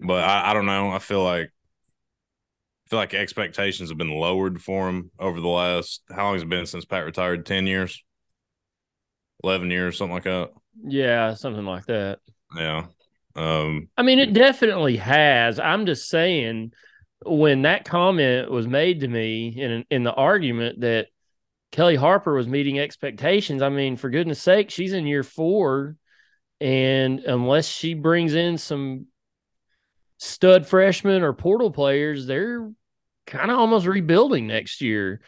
But 0.00 0.24
I, 0.24 0.50
I 0.50 0.54
don't 0.54 0.66
know. 0.66 0.90
I 0.90 0.98
feel 0.98 1.22
like 1.22 1.46
I 1.46 2.88
feel 2.88 2.98
like 2.98 3.14
expectations 3.14 3.90
have 3.90 3.98
been 3.98 4.10
lowered 4.10 4.60
for 4.60 4.88
him 4.88 5.10
over 5.18 5.40
the 5.40 5.48
last 5.48 6.02
how 6.10 6.24
long 6.24 6.34
has 6.34 6.42
it 6.42 6.48
been 6.48 6.66
since 6.66 6.84
Pat 6.84 7.04
retired? 7.04 7.46
Ten 7.46 7.66
years, 7.66 8.02
eleven 9.42 9.70
years, 9.70 9.96
something 9.96 10.14
like 10.14 10.24
that. 10.24 10.50
yeah, 10.84 11.34
something 11.34 11.64
like 11.64 11.86
that. 11.86 12.18
Yeah. 12.56 12.86
Um. 13.36 13.88
I 13.96 14.02
mean, 14.02 14.18
it 14.18 14.32
definitely 14.32 14.96
has. 14.96 15.58
I'm 15.58 15.86
just 15.86 16.08
saying, 16.08 16.72
when 17.24 17.62
that 17.62 17.84
comment 17.84 18.50
was 18.50 18.66
made 18.66 19.00
to 19.00 19.08
me 19.08 19.48
in 19.48 19.84
in 19.90 20.04
the 20.04 20.12
argument 20.12 20.80
that 20.80 21.08
Kellie 21.74 21.96
Harper 21.96 22.34
was 22.34 22.46
meeting 22.46 22.78
expectations, 22.78 23.60
I 23.60 23.68
mean, 23.68 23.96
for 23.96 24.08
goodness 24.08 24.40
sake, 24.40 24.70
she's 24.70 24.92
in 24.92 25.08
year 25.08 25.24
four, 25.24 25.96
and 26.60 27.18
unless 27.18 27.66
she 27.66 27.94
brings 27.94 28.32
in 28.32 28.58
some 28.58 29.06
stud 30.18 30.68
freshmen 30.68 31.24
or 31.24 31.32
portal 31.32 31.72
players, 31.72 32.26
they're 32.28 32.70
kind 33.26 33.50
of 33.50 33.58
almost 33.58 33.86
rebuilding 33.86 34.46
next 34.46 34.82
year, 34.82 35.20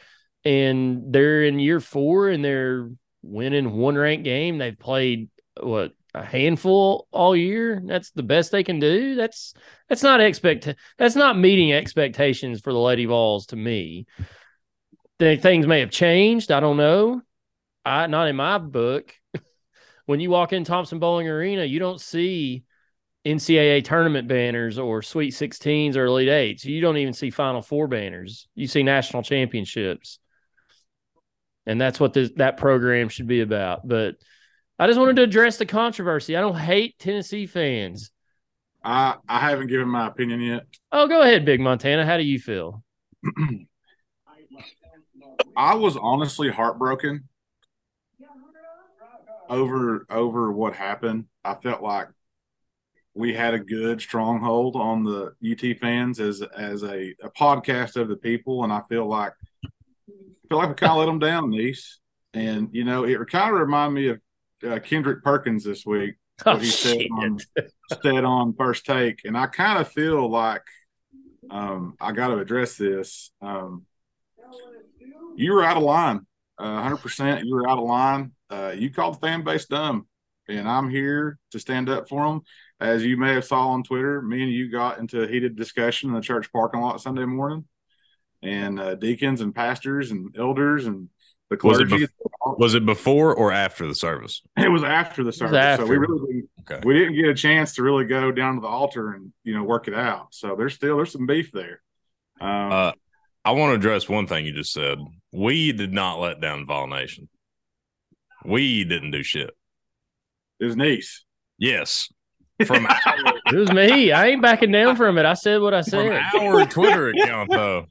and 0.44 1.12
they're 1.12 1.42
in 1.42 1.58
year 1.58 1.80
four 1.80 2.28
and 2.28 2.44
they're 2.44 2.90
winning 3.22 3.72
one 3.72 3.96
ranked 3.96 4.22
game. 4.22 4.58
They've 4.58 4.78
played 4.78 5.28
what 5.60 5.94
a 6.14 6.24
handful 6.24 7.08
all 7.10 7.34
year. 7.34 7.82
That's 7.84 8.12
the 8.12 8.22
best 8.22 8.52
they 8.52 8.62
can 8.62 8.78
do. 8.78 9.16
That's 9.16 9.52
that's 9.88 10.04
not 10.04 10.20
expect 10.20 10.72
that's 10.96 11.16
not 11.16 11.36
meeting 11.36 11.72
expectations 11.72 12.60
for 12.60 12.72
the 12.72 12.78
Lady 12.78 13.06
Vols 13.06 13.46
to 13.46 13.56
me. 13.56 14.06
Th- 15.18 15.40
things 15.40 15.66
may 15.66 15.80
have 15.80 15.90
changed. 15.90 16.52
I 16.52 16.60
don't 16.60 16.76
know. 16.76 17.22
I 17.84 18.06
not 18.06 18.28
in 18.28 18.36
my 18.36 18.58
book. 18.58 19.14
when 20.06 20.20
you 20.20 20.30
walk 20.30 20.52
in 20.52 20.64
Thompson 20.64 20.98
Boling 20.98 21.28
Arena, 21.28 21.64
you 21.64 21.78
don't 21.78 22.00
see 22.00 22.64
NCAA 23.24 23.84
tournament 23.84 24.28
banners 24.28 24.78
or 24.78 25.02
Sweet 25.02 25.32
16s 25.32 25.96
or 25.96 26.06
Elite 26.06 26.28
Eights. 26.28 26.64
You 26.64 26.80
don't 26.80 26.96
even 26.96 27.12
see 27.12 27.30
Final 27.30 27.62
Four 27.62 27.88
banners. 27.88 28.48
You 28.54 28.66
see 28.66 28.82
national 28.82 29.22
championships, 29.22 30.18
and 31.66 31.80
that's 31.80 31.98
what 31.98 32.12
this 32.12 32.30
that 32.36 32.56
program 32.56 33.08
should 33.08 33.26
be 33.26 33.40
about. 33.40 33.86
But 33.86 34.16
I 34.78 34.86
just 34.86 34.98
wanted 34.98 35.16
to 35.16 35.22
address 35.22 35.56
the 35.56 35.66
controversy. 35.66 36.36
I 36.36 36.40
don't 36.40 36.56
hate 36.56 36.98
Tennessee 36.98 37.46
fans. 37.46 38.10
I 38.84 39.16
I 39.28 39.40
haven't 39.40 39.68
given 39.68 39.88
my 39.88 40.06
opinion 40.06 40.40
yet. 40.40 40.62
Oh, 40.92 41.08
go 41.08 41.22
ahead, 41.22 41.44
Big 41.44 41.60
Montana. 41.60 42.04
How 42.04 42.16
do 42.16 42.22
you 42.22 42.38
feel? 42.38 42.84
I 45.56 45.74
was 45.74 45.96
honestly 45.96 46.50
heartbroken 46.50 47.28
over 49.48 50.06
over 50.10 50.52
what 50.52 50.74
happened. 50.74 51.26
I 51.44 51.54
felt 51.54 51.82
like 51.82 52.08
we 53.14 53.32
had 53.32 53.54
a 53.54 53.58
good 53.58 54.00
stronghold 54.00 54.76
on 54.76 55.04
the 55.04 55.34
UT 55.44 55.78
fans 55.78 56.20
as 56.20 56.42
as 56.42 56.82
a, 56.82 57.14
a 57.22 57.30
podcast 57.30 57.96
of 57.96 58.08
the 58.08 58.16
people, 58.16 58.64
and 58.64 58.72
I 58.72 58.82
feel 58.88 59.06
like 59.06 59.32
I 59.64 60.48
feel 60.48 60.58
like 60.58 60.68
we 60.68 60.74
kind 60.74 60.92
of 60.92 60.98
let 60.98 61.06
them 61.06 61.18
down, 61.18 61.50
Nease. 61.50 61.98
And 62.34 62.68
you 62.72 62.84
know, 62.84 63.04
it 63.04 63.18
kind 63.30 63.54
of 63.54 63.60
reminded 63.60 63.94
me 63.94 64.08
of 64.08 64.20
uh, 64.72 64.78
Kendrick 64.80 65.22
Perkins 65.22 65.64
this 65.64 65.86
week 65.86 66.16
Oh, 66.44 66.52
what 66.52 66.62
he 66.62 66.68
said 66.68 67.06
on 67.12 67.38
said 68.02 68.24
on 68.24 68.54
first 68.54 68.84
take, 68.84 69.24
and 69.24 69.38
I 69.38 69.46
kind 69.46 69.78
of 69.78 69.88
feel 69.90 70.28
like 70.28 70.64
um, 71.50 71.94
I 71.98 72.12
got 72.12 72.28
to 72.28 72.38
address 72.38 72.76
this. 72.76 73.30
Um, 73.40 73.86
you 75.36 75.52
were 75.52 75.64
out 75.64 75.76
of 75.76 75.82
line, 75.82 76.26
hundred 76.58 76.98
percent. 76.98 77.44
You 77.44 77.54
were 77.54 77.68
out 77.68 77.78
of 77.78 77.84
line. 77.84 78.32
Uh, 78.50 78.72
you 78.76 78.90
called 78.90 79.14
the 79.14 79.26
fan 79.26 79.42
base 79.44 79.66
dumb, 79.66 80.06
and 80.48 80.68
I'm 80.68 80.88
here 80.90 81.38
to 81.52 81.58
stand 81.58 81.88
up 81.88 82.08
for 82.08 82.26
them. 82.26 82.42
As 82.80 83.04
you 83.04 83.16
may 83.16 83.32
have 83.34 83.44
saw 83.44 83.68
on 83.68 83.82
Twitter, 83.82 84.20
me 84.20 84.42
and 84.42 84.52
you 84.52 84.70
got 84.70 84.98
into 84.98 85.22
a 85.22 85.26
heated 85.28 85.56
discussion 85.56 86.10
in 86.10 86.14
the 86.14 86.20
church 86.20 86.52
parking 86.52 86.80
lot 86.80 87.00
Sunday 87.00 87.24
morning, 87.24 87.64
and 88.42 88.78
uh, 88.78 88.94
deacons 88.94 89.40
and 89.40 89.54
pastors 89.54 90.10
and 90.10 90.34
elders 90.38 90.86
and 90.86 91.08
the 91.48 91.58
Was 91.62 91.78
it 91.80 91.88
clergy. 91.88 92.06
Was 92.58 92.74
it 92.74 92.84
before 92.84 93.34
or 93.34 93.52
after 93.52 93.86
the 93.86 93.94
service? 93.94 94.42
It 94.56 94.68
was 94.68 94.82
after 94.82 95.22
the 95.24 95.32
service, 95.32 95.76
so 95.76 95.86
we 95.86 95.96
really 95.96 96.26
didn't, 96.26 96.50
Okay. 96.68 96.80
we 96.84 96.94
didn't 96.94 97.14
get 97.14 97.26
a 97.26 97.34
chance 97.34 97.76
to 97.76 97.82
really 97.84 98.04
go 98.04 98.32
down 98.32 98.56
to 98.56 98.60
the 98.60 98.66
altar 98.66 99.12
and 99.12 99.32
you 99.44 99.54
know 99.54 99.62
work 99.62 99.86
it 99.88 99.94
out. 99.94 100.28
So 100.34 100.56
there's 100.56 100.74
still 100.74 100.96
there's 100.96 101.12
some 101.12 101.26
beef 101.26 101.52
there. 101.52 101.82
Um, 102.40 102.72
Uh, 102.72 102.92
I 103.46 103.52
want 103.52 103.70
to 103.70 103.76
address 103.76 104.08
one 104.08 104.26
thing 104.26 104.44
you 104.44 104.52
just 104.52 104.72
said. 104.72 104.98
We 105.32 105.70
did 105.70 105.92
not 105.92 106.18
let 106.18 106.40
down 106.40 106.66
Vol 106.66 106.88
Nation. 106.88 107.28
We 108.44 108.82
didn't 108.82 109.12
do 109.12 109.22
shit. 109.22 109.50
his 110.58 110.74
Nease. 110.74 111.20
Yes. 111.56 112.08
From 112.66 112.88
It 113.46 113.54
was 113.54 113.70
me. 113.70 114.10
I 114.10 114.26
ain't 114.26 114.42
backing 114.42 114.72
down 114.72 114.96
from 114.96 115.16
it. 115.16 115.24
I 115.24 115.34
said 115.34 115.60
what 115.60 115.74
I 115.74 115.82
said. 115.82 116.08
from 116.08 116.40
said. 116.40 116.48
our 116.48 116.66
Twitter 116.66 117.08
account 117.16 117.50
though. 117.52 117.86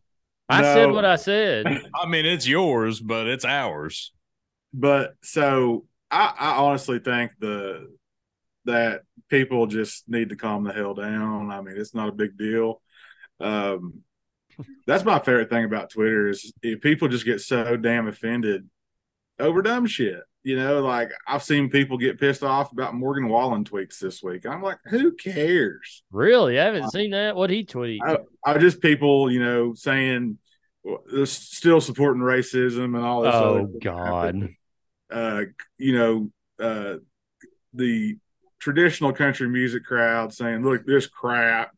I 0.50 0.62
said 0.62 0.92
what 0.92 1.06
I 1.06 1.16
said. 1.16 1.66
I 1.96 2.06
mean, 2.06 2.26
it's 2.26 2.46
yours, 2.46 3.00
but 3.00 3.28
it's 3.28 3.46
ours. 3.46 4.12
But 4.74 5.14
so 5.24 5.86
I, 6.12 6.34
I 6.38 6.56
honestly 6.58 7.00
think 7.00 7.32
the 7.40 7.96
that 8.66 9.04
people 9.30 9.68
just 9.68 10.04
need 10.10 10.30
to 10.30 10.36
calm 10.36 10.66
the 10.66 10.74
hell 10.74 10.96
down. 10.96 11.50
I 11.50 11.62
mean, 11.62 11.78
it's 11.78 11.96
not 11.96 12.10
a 12.10 12.12
big 12.12 12.38
deal. 12.38 12.82
Um, 13.40 14.02
That's 14.88 15.04
my 15.04 15.20
favorite 15.20 15.50
thing 15.50 15.66
about 15.66 15.90
Twitter 15.90 16.30
is 16.30 16.54
if 16.62 16.82
people 16.82 17.08
just 17.08 17.26
get 17.26 17.42
so 17.42 17.76
damn 17.78 18.08
offended 18.08 18.70
over 19.40 19.62
dumb 19.62 19.86
shit. 19.86 20.22
You 20.44 20.58
know, 20.58 20.82
like 20.82 21.12
I've 21.28 21.42
seen 21.42 21.72
people 21.72 21.98
get 21.98 22.20
pissed 22.20 22.44
off 22.44 22.72
about 22.72 22.94
Morgan 22.94 23.28
Wallen 23.28 23.64
tweets 23.64 23.98
this 23.98 24.22
week. 24.22 24.46
I'm 24.46 24.62
like, 24.62 24.78
who 24.86 25.14
cares? 25.14 26.04
Really? 26.12 26.60
I 26.60 26.66
haven't 26.66 26.92
seen 26.92 27.12
that. 27.12 27.36
What 27.36 27.50
he 27.50 27.66
tweet? 27.66 28.00
I, 28.06 28.20
I 28.46 28.60
just 28.60 28.80
people, 28.80 29.32
you 29.32 29.40
know, 29.40 29.74
saying 29.74 30.38
still 31.26 31.82
supporting 31.82 32.22
racism 32.22 32.96
and 32.96 33.04
all 33.04 33.24
this. 33.24 33.34
Oh 33.34 33.56
other 33.56 33.68
God. 33.82 34.50
uh, 35.12 35.42
you 35.80 35.98
know, 35.98 36.32
uh, 36.60 36.98
the 37.74 38.18
traditional 38.60 39.14
country 39.14 39.50
music 39.50 39.84
crowd 39.84 40.32
saying, 40.34 40.64
"Look, 40.64 40.86
this 40.86 41.08
crap." 41.08 41.75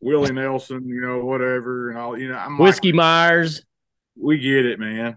Willie 0.00 0.32
Nelson, 0.32 0.86
you 0.88 1.00
know, 1.00 1.24
whatever, 1.24 1.90
and 1.90 1.98
all. 1.98 2.18
You 2.18 2.28
know, 2.28 2.36
I'm 2.38 2.52
like, 2.58 2.60
Whiskey 2.68 2.92
Myers. 2.92 3.62
we 4.16 4.38
get 4.38 4.66
it, 4.66 4.78
man. 4.78 5.16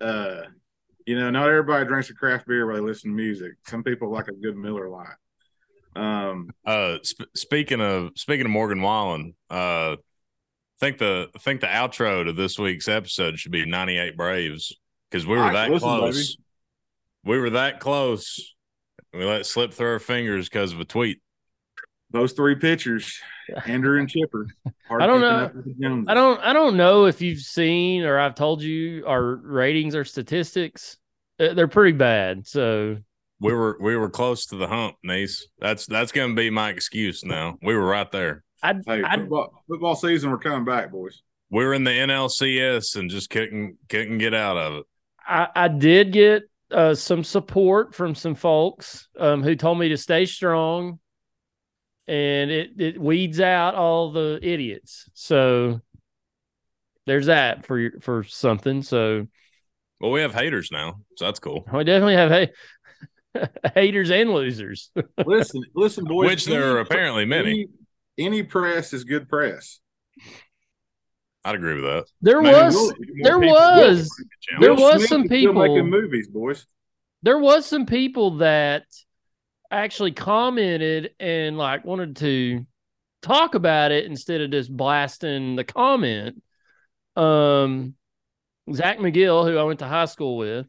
Uh, 0.00 0.42
you 1.06 1.18
know, 1.18 1.30
not 1.30 1.48
everybody 1.48 1.84
drinks 1.86 2.10
a 2.10 2.14
craft 2.14 2.46
beer 2.46 2.66
while 2.66 2.76
they 2.76 2.82
listen 2.82 3.10
to 3.10 3.16
music. 3.16 3.52
Some 3.66 3.82
people 3.82 4.10
like 4.10 4.28
a 4.28 4.32
good 4.32 4.56
Miller 4.56 4.88
Lite. 4.88 5.16
Um, 5.96 6.50
Uh, 6.64 6.98
sp- 7.02 7.32
speaking 7.34 7.80
of 7.80 8.10
speaking 8.14 8.46
of 8.46 8.52
Morgan 8.52 8.80
Wallen, 8.82 9.34
uh, 9.48 9.96
think 10.78 10.98
the 10.98 11.28
I 11.34 11.38
think 11.38 11.60
the 11.60 11.66
outro 11.66 12.24
to 12.24 12.32
this 12.32 12.58
week's 12.58 12.88
episode 12.88 13.38
should 13.38 13.52
be 13.52 13.64
"98 13.66 14.16
Braves" 14.16 14.76
because 15.10 15.26
we 15.26 15.34
were 15.36 15.42
All 15.42 15.48
right, 15.48 15.54
that 15.54 15.70
listen, 15.70 15.88
close. 15.88 16.36
We 17.24 17.38
were 17.38 17.50
that 17.50 17.80
close. 17.80 18.54
We 19.12 19.24
let 19.24 19.44
slip 19.46 19.72
through 19.72 19.90
our 19.92 19.98
fingers 19.98 20.48
because 20.48 20.72
of 20.72 20.78
a 20.80 20.84
tweet. 20.84 21.20
those 22.12 22.32
three 22.32 22.54
pitchers, 22.54 23.20
Andruw 23.66 23.98
and 23.98 24.08
Chipper. 24.08 24.46
I 24.90 25.06
don't 25.06 25.20
know. 25.20 25.44
up 25.44 25.54
with 25.54 25.64
the 25.64 25.74
Joneses. 25.74 26.08
I 26.08 26.14
don't 26.14 26.40
I 26.40 26.52
don't 26.52 26.76
know 26.76 27.06
if 27.06 27.20
you've 27.20 27.40
seen 27.40 28.02
or 28.02 28.18
I've 28.18 28.34
told 28.34 28.62
you 28.62 29.04
our 29.06 29.36
ratings 29.36 29.94
or 29.94 30.04
statistics. 30.04 30.96
Uh, 31.38 31.54
They're 31.54 31.68
pretty 31.68 31.96
bad. 31.96 32.46
So 32.46 32.98
We 33.40 33.52
were 33.52 33.78
we 33.80 33.96
were 33.96 34.10
close 34.10 34.46
to 34.46 34.56
the 34.56 34.66
hump, 34.66 34.96
Nease. 35.04 35.42
That's 35.58 35.86
that's 35.86 36.12
gonna 36.12 36.34
be 36.34 36.50
my 36.50 36.70
excuse 36.70 37.24
now. 37.24 37.58
We 37.62 37.74
were 37.74 37.86
right 37.86 38.10
there. 38.10 38.44
I 38.62 38.74
Hey, 38.86 39.02
I 39.04 39.16
football, 39.16 39.64
football 39.68 39.96
season, 39.96 40.30
we're 40.30 40.38
coming 40.38 40.64
back, 40.64 40.92
boys. 40.92 41.22
We're 41.50 41.72
in 41.74 41.82
the 41.82 41.90
NLCS 41.90 42.96
and 42.96 43.10
just 43.10 43.30
couldn't 43.30 43.76
couldn't 43.88 44.18
get 44.18 44.34
out 44.34 44.56
of 44.56 44.74
it. 44.74 44.84
I, 45.26 45.48
I 45.54 45.68
did 45.68 46.12
get 46.12 46.44
uh, 46.70 46.94
some 46.94 47.24
support 47.24 47.94
from 47.94 48.14
some 48.14 48.34
folks 48.34 49.08
um, 49.18 49.42
who 49.42 49.56
told 49.56 49.78
me 49.78 49.88
to 49.88 49.96
stay 49.96 50.26
strong, 50.26 50.99
and 52.08 52.50
it 52.50 52.70
it 52.80 53.00
weeds 53.00 53.40
out 53.40 53.74
all 53.74 54.10
the 54.12 54.38
idiots. 54.42 55.08
So 55.14 55.80
there's 57.06 57.26
that 57.26 57.66
for 57.66 57.78
your- 57.78 58.00
for 58.00 58.24
something. 58.24 58.82
So 58.82 59.26
Well, 60.00 60.10
we 60.10 60.20
have 60.20 60.34
haters 60.34 60.70
now, 60.72 61.00
so 61.16 61.24
that's 61.26 61.40
cool. 61.40 61.64
we 61.72 61.84
definitely 61.84 62.14
have 62.16 62.30
ha- 63.34 63.46
haters 63.74 64.10
and 64.10 64.32
losers. 64.32 64.90
Listen, 65.26 65.62
listen, 65.74 66.04
boys. 66.04 66.26
Which 66.26 66.46
there 66.46 66.76
are 66.76 66.80
apparently 66.80 67.24
many. 67.24 67.50
Any, 67.50 68.26
any 68.26 68.42
press 68.42 68.92
is 68.92 69.04
good 69.04 69.28
press. 69.28 69.80
I'd 71.44 71.54
agree 71.54 71.74
with 71.74 71.84
that. 71.84 72.04
There 72.20 72.42
Man, 72.42 72.52
was 72.66 72.74
Will- 72.74 72.92
there 73.22 73.38
was 73.38 74.10
There 74.60 74.74
was 74.74 75.08
some 75.08 75.26
people- 75.28 75.54
making 75.54 75.88
movies, 75.88 76.28
boys. 76.28 76.66
there 77.22 77.38
was 77.38 77.64
some 77.66 77.86
people 77.86 78.38
that 78.38 78.84
actually 79.70 80.12
commented 80.12 81.14
and 81.20 81.56
like 81.56 81.84
wanted 81.84 82.16
to 82.16 82.66
talk 83.22 83.54
about 83.54 83.92
it 83.92 84.06
instead 84.06 84.40
of 84.40 84.50
just 84.50 84.74
blasting 84.74 85.56
the 85.56 85.64
comment. 85.64 86.42
Um, 87.16 87.94
Zach 88.72 88.98
McGill, 88.98 89.44
who 89.44 89.58
I 89.58 89.62
went 89.62 89.80
to 89.80 89.86
high 89.86 90.06
school 90.06 90.36
with, 90.36 90.66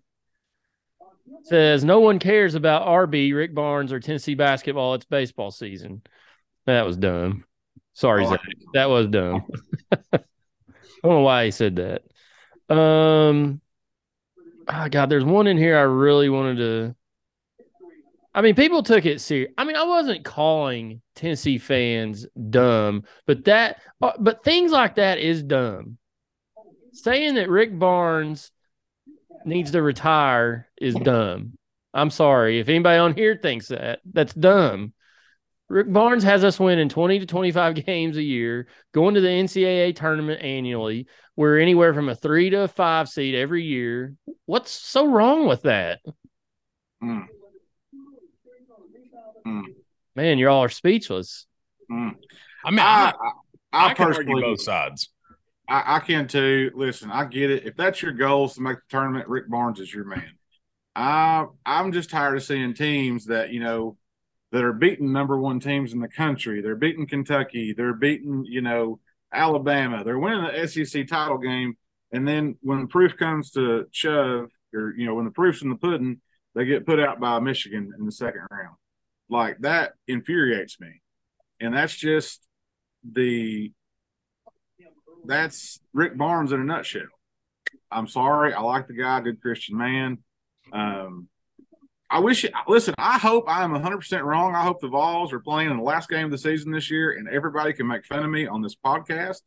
says 1.44 1.84
no 1.84 2.00
one 2.00 2.20
cares 2.20 2.56
about 2.56 2.88
RB, 2.88 3.34
Rick 3.34 3.54
Barnes, 3.56 3.92
or 3.92 4.00
Tennessee 4.00 4.36
basketball. 4.36 4.96
It's 4.96 5.06
baseball 5.06 5.52
season. 5.52 6.02
That 6.66 6.86
was 6.86 6.98
dumb. 6.98 7.46
Sorry, 7.94 8.26
Zach. 8.26 8.40
That 8.74 8.90
was 8.90 9.08
dumb. 9.08 9.46
I 9.92 10.20
don't 11.04 11.16
know 11.16 11.22
why 11.22 11.46
he 11.46 11.52
said 11.52 11.78
that. 11.78 12.04
Um, 12.74 13.60
oh 14.68 14.90
God, 14.90 15.10
there's 15.10 15.26
one 15.26 15.48
in 15.48 15.58
here 15.58 15.78
I 15.78 15.82
really 15.82 16.30
wanted 16.30 16.58
to. 16.58 16.96
I 18.34 18.42
mean, 18.42 18.56
people 18.56 18.82
took 18.82 19.06
it 19.06 19.20
serious. 19.20 19.52
I 19.58 19.66
mean, 19.66 19.76
I 19.76 19.84
wasn't 19.84 20.24
calling 20.24 21.02
Tennessee 21.16 21.58
fans 21.58 22.26
dumb, 22.50 23.04
but 23.26 23.46
that, 23.46 23.82
uh, 24.02 24.14
but 24.18 24.44
things 24.44 24.72
like 24.72 24.96
that 24.96 25.18
is 25.20 25.44
dumb. 25.44 25.98
Saying 26.94 27.36
that 27.36 27.50
Rick 27.50 27.78
Barnes 27.78 28.52
needs 29.46 29.72
to 29.72 29.82
retire 29.82 30.70
is 30.80 30.96
dumb. 30.96 31.54
I'm 31.94 32.10
sorry 32.10 32.60
if 32.60 32.70
anybody 32.70 32.98
on 32.98 33.16
here 33.16 33.36
thinks 33.36 33.68
that. 33.68 34.00
That's 34.06 34.34
dumb. 34.34 34.94
Rick 35.68 35.92
Barnes 35.92 36.24
has 36.24 36.44
us 36.44 36.60
winning 36.60 36.90
20 36.90 37.20
to 37.20 37.26
25 37.26 37.76
games 37.86 38.18
a 38.18 38.24
year, 38.24 38.68
going 38.94 39.16
to 39.16 39.22
the 39.22 39.28
NCAA 39.28 39.96
tournament 39.96 40.42
annually. 40.42 41.08
We're 41.36 41.60
anywhere 41.60 41.94
from 41.94 42.10
a 42.10 42.16
three 42.16 42.50
to 42.50 42.62
a 42.62 42.68
five 42.68 43.10
seed 43.10 43.36
every 43.36 43.64
year. 43.64 44.16
What's 44.46 44.72
so 44.72 45.08
wrong 45.08 45.48
with 45.48 45.64
that? 45.64 46.00
Mm, 47.02 47.28
mm, 49.46 49.64
Man, 50.16 50.38
you 50.38 50.50
all 50.50 50.64
are 50.64 50.70
speechless. 50.70 51.46
mm. 51.92 52.16
I 52.64 52.70
mean, 52.70 52.80
I, 52.80 53.12
I, 53.12 53.32
I, 53.74 53.88
I 53.88 53.94
can 53.94 54.08
argue 54.08 54.20
personally, 54.20 54.42
both 54.42 54.62
sides. 54.62 55.10
I, 55.68 55.96
I 55.96 56.00
can 56.00 56.28
too. 56.28 56.72
Listen, 56.76 57.12
I 57.12 57.26
get 57.26 57.50
it. 57.50 57.66
If 57.66 57.76
that's 57.76 58.02
your 58.02 58.12
goal 58.12 58.46
is 58.46 58.54
to 58.54 58.62
make 58.62 58.78
the 58.78 58.84
tournament, 58.90 59.28
Rick 59.28 59.50
Barnes 59.50 59.80
is 59.80 59.94
your 59.94 60.04
man. 60.04 60.32
I 60.96 61.46
I'm 61.66 61.94
just 61.94 62.10
tired 62.10 62.36
of 62.36 62.44
seeing 62.44 62.74
teams 62.74 63.26
that 63.26 63.52
you 63.52 63.62
know 63.62 63.98
that 64.52 64.64
are 64.64 64.74
beating 64.74 65.14
number 65.14 65.40
one 65.40 65.60
teams 65.60 65.94
in 65.94 66.00
the 66.00 66.10
country. 66.10 66.62
They're 66.62 66.76
beating 66.76 67.08
Kentucky. 67.08 67.74
They're 67.74 67.94
beating 67.94 68.46
you 68.46 68.62
know 68.62 69.00
Alabama. 69.34 70.04
They're 70.04 70.20
winning 70.20 70.44
the 70.44 70.68
SEC 70.68 71.08
title 71.08 71.38
game, 71.38 71.78
and 72.12 72.28
then 72.28 72.58
when 72.62 72.82
the 72.82 72.88
proof 72.88 73.16
comes 73.16 73.52
to 73.52 73.88
shove, 73.92 74.50
or 74.74 74.94
you 74.98 75.06
know 75.06 75.16
when 75.16 75.26
the 75.26 75.32
proof's 75.32 75.62
in 75.62 75.70
the 75.70 75.76
pudding, 75.76 76.20
they 76.54 76.66
get 76.66 76.86
put 76.86 77.00
out 77.00 77.22
by 77.22 77.40
Michigan 77.40 77.94
in 77.98 78.06
the 78.06 78.12
second 78.12 78.42
round. 78.52 78.76
Like 79.32 79.60
that 79.62 79.94
infuriates 80.08 80.80
me, 80.80 81.02
and 81.60 81.74
that's 81.74 81.96
just 81.96 82.46
the 83.10 83.72
that's 85.26 85.80
Rick 85.94 86.18
Barnes 86.18 86.52
in 86.52 86.62
a 86.62 86.64
nutshell. 86.64 87.04
I'm 87.90 88.08
sorry. 88.08 88.54
I 88.54 88.62
like 88.62 88.88
the 88.88 88.94
guy, 88.94 89.22
good 89.22 89.42
Christian 89.42 89.78
man. 89.78 90.18
Um, 90.74 91.28
I 92.10 92.20
wish, 92.20 92.46
listen, 92.68 92.94
I 92.98 93.18
hope 93.18 93.46
I'm 93.48 93.72
100% 93.72 94.24
wrong. 94.24 94.54
I 94.54 94.64
hope 94.64 94.82
the 94.82 94.90
Vols 94.90 95.32
are 95.32 95.40
playing 95.40 95.72
in 95.72 95.78
the 95.78 95.84
last 95.84 96.10
game 96.10 96.26
of 96.26 96.32
the 96.32 96.38
season 96.38 96.72
this 96.72 96.92
year 96.92 97.14
and 97.14 97.30
everybody 97.30 97.72
can 97.72 97.88
make 97.88 98.06
fun 98.06 98.24
of 98.24 98.30
me 98.30 98.48
on 98.48 98.62
this 98.62 98.76
podcast. 98.76 99.38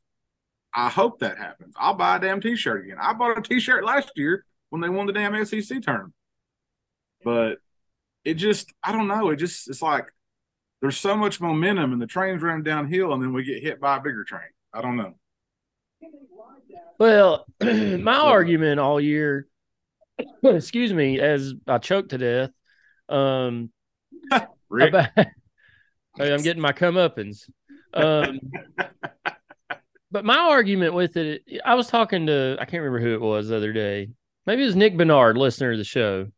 I 0.72 0.88
hope 0.88 1.20
that 1.20 1.36
happens. 1.36 1.74
I'll 1.76 1.94
buy 1.94 2.16
a 2.16 2.20
damn 2.20 2.40
t 2.40 2.56
shirt 2.56 2.84
again. 2.84 2.96
I 3.00 3.12
bought 3.12 3.38
a 3.38 3.42
t 3.42 3.60
shirt 3.60 3.84
last 3.84 4.12
year 4.16 4.44
when 4.70 4.80
they 4.80 4.88
won 4.88 5.06
the 5.06 5.12
damn 5.12 5.44
SEC 5.44 5.82
tournament. 5.82 6.14
But 7.22 7.58
it 8.24 8.34
just, 8.34 8.72
I 8.82 8.92
don't 8.92 9.08
know. 9.08 9.30
It 9.30 9.36
just, 9.36 9.68
it's 9.68 9.82
like 9.82 10.06
there's 10.80 10.98
so 10.98 11.16
much 11.16 11.40
momentum 11.40 11.92
and 11.92 12.00
the 12.00 12.06
train's 12.06 12.42
running 12.42 12.62
downhill 12.62 13.12
and 13.12 13.22
then 13.22 13.32
we 13.32 13.44
get 13.44 13.62
hit 13.62 13.80
by 13.80 13.96
a 13.96 14.00
bigger 14.00 14.24
train. 14.24 14.42
I 14.72 14.82
don't 14.82 14.96
know. 14.96 15.14
Well, 16.98 17.46
my 17.60 18.16
argument 18.16 18.80
all 18.80 19.00
year, 19.00 19.46
excuse 20.42 20.92
me, 20.92 21.20
as 21.20 21.54
I 21.66 21.78
choked 21.78 22.10
to 22.10 22.18
death, 22.18 22.50
um, 23.08 23.70
about, 24.70 25.10
Hey, 26.16 26.32
I'm 26.32 26.42
getting 26.42 26.62
my 26.62 26.72
comeuppance. 26.72 27.50
Um, 27.92 28.38
but 30.10 30.24
my 30.24 30.38
argument 30.38 30.94
with 30.94 31.16
it, 31.16 31.42
I 31.64 31.74
was 31.74 31.88
talking 31.88 32.26
to, 32.26 32.56
I 32.60 32.64
can't 32.64 32.82
remember 32.82 33.00
who 33.00 33.14
it 33.14 33.20
was 33.20 33.48
the 33.48 33.56
other 33.56 33.72
day. 33.72 34.10
Maybe 34.46 34.62
it 34.62 34.66
was 34.66 34.76
Nick 34.76 34.96
Bernard, 34.96 35.36
listener 35.36 35.72
of 35.72 35.78
the 35.78 35.84
show. 35.84 36.28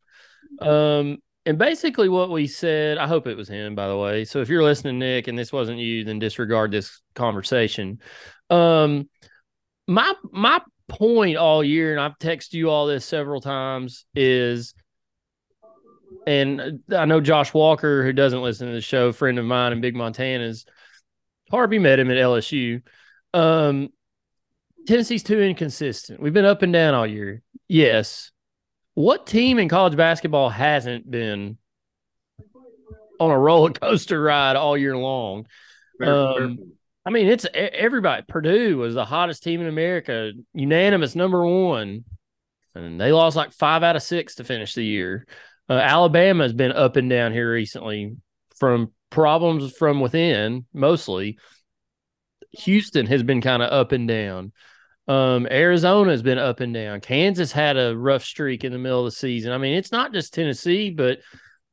Um, 0.61 1.18
and 1.46 1.59
basically 1.59 2.09
what 2.09 2.30
we 2.30 2.48
said, 2.48 2.98
I 2.98 3.06
hope 3.06 3.28
it 3.28 3.37
was 3.37 3.48
him, 3.48 3.76
by 3.76 3.87
the 3.87 3.96
way. 3.96 4.24
So 4.24 4.40
if 4.40 4.48
you're 4.48 4.64
listening, 4.64 4.98
Nick, 4.98 5.28
and 5.28 5.38
this 5.38 5.52
wasn't 5.52 5.78
you, 5.78 6.02
then 6.04 6.18
disregard 6.18 6.72
this 6.72 7.00
conversation. 7.14 8.00
Um, 8.50 9.09
my 9.87 10.12
my 10.32 10.61
point 10.88 11.37
all 11.37 11.62
year, 11.62 11.92
and 11.92 12.00
I've 12.00 12.18
texted 12.18 12.54
you 12.54 12.68
all 12.68 12.87
this 12.87 13.04
several 13.04 13.40
times, 13.40 14.06
is 14.14 14.74
and 16.26 16.80
I 16.90 17.04
know 17.04 17.20
Josh 17.20 17.54
Walker, 17.54 18.02
who 18.02 18.12
doesn't 18.12 18.42
listen 18.42 18.66
to 18.66 18.72
the 18.72 18.80
show, 18.80 19.12
friend 19.12 19.38
of 19.38 19.44
mine 19.44 19.72
in 19.72 19.80
Big 19.80 19.94
Montana's, 19.94 20.66
Harvey 21.50 21.78
met 21.78 22.00
him 22.00 22.11
at 22.11 22.16
LSU. 22.16 22.82
Um, 23.32 23.90
Tennessee's 24.88 25.22
too 25.22 25.40
inconsistent. 25.40 26.20
We've 26.20 26.32
been 26.32 26.44
up 26.44 26.62
and 26.62 26.72
down 26.72 26.94
all 26.94 27.06
year. 27.06 27.42
Yes. 27.68 28.32
What 28.96 29.26
team 29.26 29.59
in 29.59 29.68
college 29.68 29.94
basketball 29.94 30.48
hasn't 30.48 31.09
been 31.11 31.59
on 33.20 33.30
a 33.30 33.38
roller 33.38 33.70
coaster 33.70 34.18
ride 34.20 34.56
all 34.56 34.76
year 34.76 34.96
long? 34.96 35.46
um. 36.02 36.72
I 37.04 37.11
mean, 37.11 37.28
it's 37.28 37.46
everybody. 37.54 38.24
Purdue 38.26 38.78
was 38.78 38.94
the 38.94 39.04
hottest 39.04 39.42
team 39.44 39.61
in 39.61 39.66
America, 39.66 40.32
unanimous 40.54 41.14
number 41.14 41.46
one, 41.46 42.04
and 42.74 42.98
they 42.98 43.12
lost 43.12 43.37
like 43.37 43.52
five 43.52 43.82
out 43.82 43.96
of 43.96 44.02
six 44.02 44.37
to 44.37 44.44
finish 44.44 44.74
the 44.74 44.82
year. 44.82 45.26
Uh, 45.68 45.74
Alabama 45.74 46.44
has 46.44 46.54
been 46.54 46.72
up 46.72 46.96
and 46.96 47.11
down 47.11 47.32
here 47.32 47.52
recently 47.52 48.16
from 48.56 48.92
problems 49.11 49.76
from 49.76 50.00
within, 50.00 50.64
mostly. 50.72 51.38
Houston 52.52 53.04
has 53.06 53.22
been 53.22 53.42
kind 53.42 53.62
of 53.62 53.70
up 53.70 53.92
and 53.92 54.09
down. 54.09 54.52
Um, 55.09 55.47
Arizona 55.51 56.11
has 56.11 56.23
been 56.23 56.38
up 56.38 56.61
and 56.61 56.75
down. 56.75 57.01
Kansas 57.01 57.53
had 57.53 57.77
a 57.77 57.97
rough 57.97 58.25
streak 58.25 58.64
in 58.64 58.73
the 58.73 58.79
middle 58.79 59.01
of 59.01 59.05
the 59.07 59.12
season. 59.12 59.53
I 59.53 59.59
mean, 59.59 59.75
it's 59.75 59.92
not 59.92 60.12
just 60.12 60.35
Tennessee, 60.35 60.90
but 60.90 61.21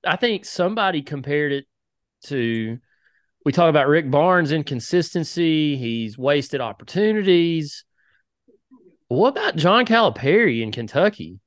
I 0.06 0.18
think 0.18 0.46
somebody 0.46 1.02
compared 1.02 1.52
it 1.52 1.66
to 2.26 2.78
we 3.46 3.52
talk 3.52 3.70
about 3.70 3.88
Rick 3.88 4.10
Barnes' 4.10 4.52
inconsistency. 4.52 5.76
He's 5.76 6.18
wasted 6.18 6.62
opportunities. 6.62 7.84
What 9.10 9.30
about 9.30 9.58
John 9.58 9.86
Calipari 9.86 10.62
in 10.62 10.72
Kentucky? 10.72 11.40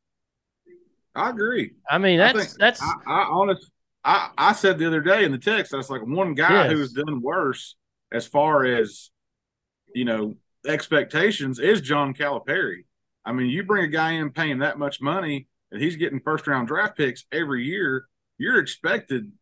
I 1.14 1.30
agree. 1.30 1.72
I 1.88 1.98
mean, 1.98 2.18
that's 2.18 2.36
I 2.36 2.40
think, 2.42 2.52
that's. 2.58 2.82
I, 2.82 2.94
I 3.06 3.28
honest. 3.30 3.70
I, 4.04 4.30
I 4.36 4.52
said 4.52 4.78
the 4.78 4.86
other 4.86 5.00
day 5.00 5.24
in 5.24 5.32
the 5.32 5.38
text, 5.38 5.72
that's 5.72 5.90
like 5.90 6.06
one 6.06 6.34
guy 6.34 6.64
yes. 6.64 6.72
who 6.72 6.78
has 6.78 6.92
done 6.92 7.22
worse 7.22 7.74
as 8.12 8.26
far 8.26 8.64
as 8.64 9.10
you 9.94 10.04
know 10.04 10.36
expectations 10.66 11.58
is 11.58 11.80
John 11.80 12.14
Calipari. 12.14 12.84
I 13.24 13.32
mean, 13.32 13.48
you 13.48 13.64
bring 13.64 13.84
a 13.84 13.88
guy 13.88 14.12
in 14.12 14.30
paying 14.30 14.60
that 14.60 14.78
much 14.78 15.00
money 15.00 15.48
and 15.70 15.82
he's 15.82 15.96
getting 15.96 16.20
first 16.20 16.46
round 16.46 16.68
draft 16.68 16.96
picks 16.96 17.24
every 17.32 17.64
year, 17.64 18.06
you're 18.38 18.60
expected 18.60 19.32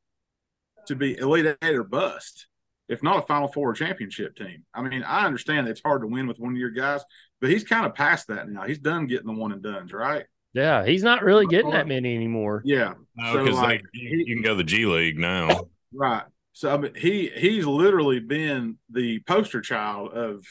to 0.86 0.94
be 0.94 1.16
elite 1.18 1.56
eight 1.62 1.74
or 1.74 1.84
bust, 1.84 2.46
if 2.88 3.02
not 3.02 3.24
a 3.24 3.26
Final 3.26 3.48
Four 3.48 3.74
championship 3.74 4.36
team. 4.36 4.64
I 4.72 4.82
mean, 4.82 5.02
I 5.02 5.26
understand 5.26 5.68
it's 5.68 5.82
hard 5.84 6.02
to 6.02 6.06
win 6.06 6.26
with 6.26 6.38
one 6.38 6.52
of 6.52 6.58
your 6.58 6.70
guys, 6.70 7.02
but 7.40 7.50
he's 7.50 7.64
kind 7.64 7.86
of 7.86 7.94
past 7.94 8.28
that 8.28 8.48
now. 8.48 8.62
He's 8.62 8.78
done 8.78 9.06
getting 9.06 9.26
the 9.26 9.32
one 9.32 9.52
and 9.52 9.62
dones, 9.62 9.92
right? 9.92 10.24
Yeah, 10.52 10.84
he's 10.86 11.02
not 11.02 11.24
really 11.24 11.46
getting 11.46 11.72
that 11.72 11.88
many 11.88 12.14
anymore. 12.14 12.62
Yeah, 12.64 12.94
no, 13.16 13.44
because 13.44 13.56
so, 13.56 13.62
like, 13.62 13.82
you 13.92 14.24
can 14.24 14.42
go 14.42 14.50
to 14.50 14.56
the 14.56 14.64
G 14.64 14.86
League 14.86 15.18
now, 15.18 15.68
right? 15.92 16.22
So 16.52 16.72
I 16.72 16.76
mean, 16.76 16.94
he 16.94 17.28
he's 17.34 17.66
literally 17.66 18.20
been 18.20 18.78
the 18.88 19.18
poster 19.26 19.60
child 19.60 20.12
of 20.12 20.46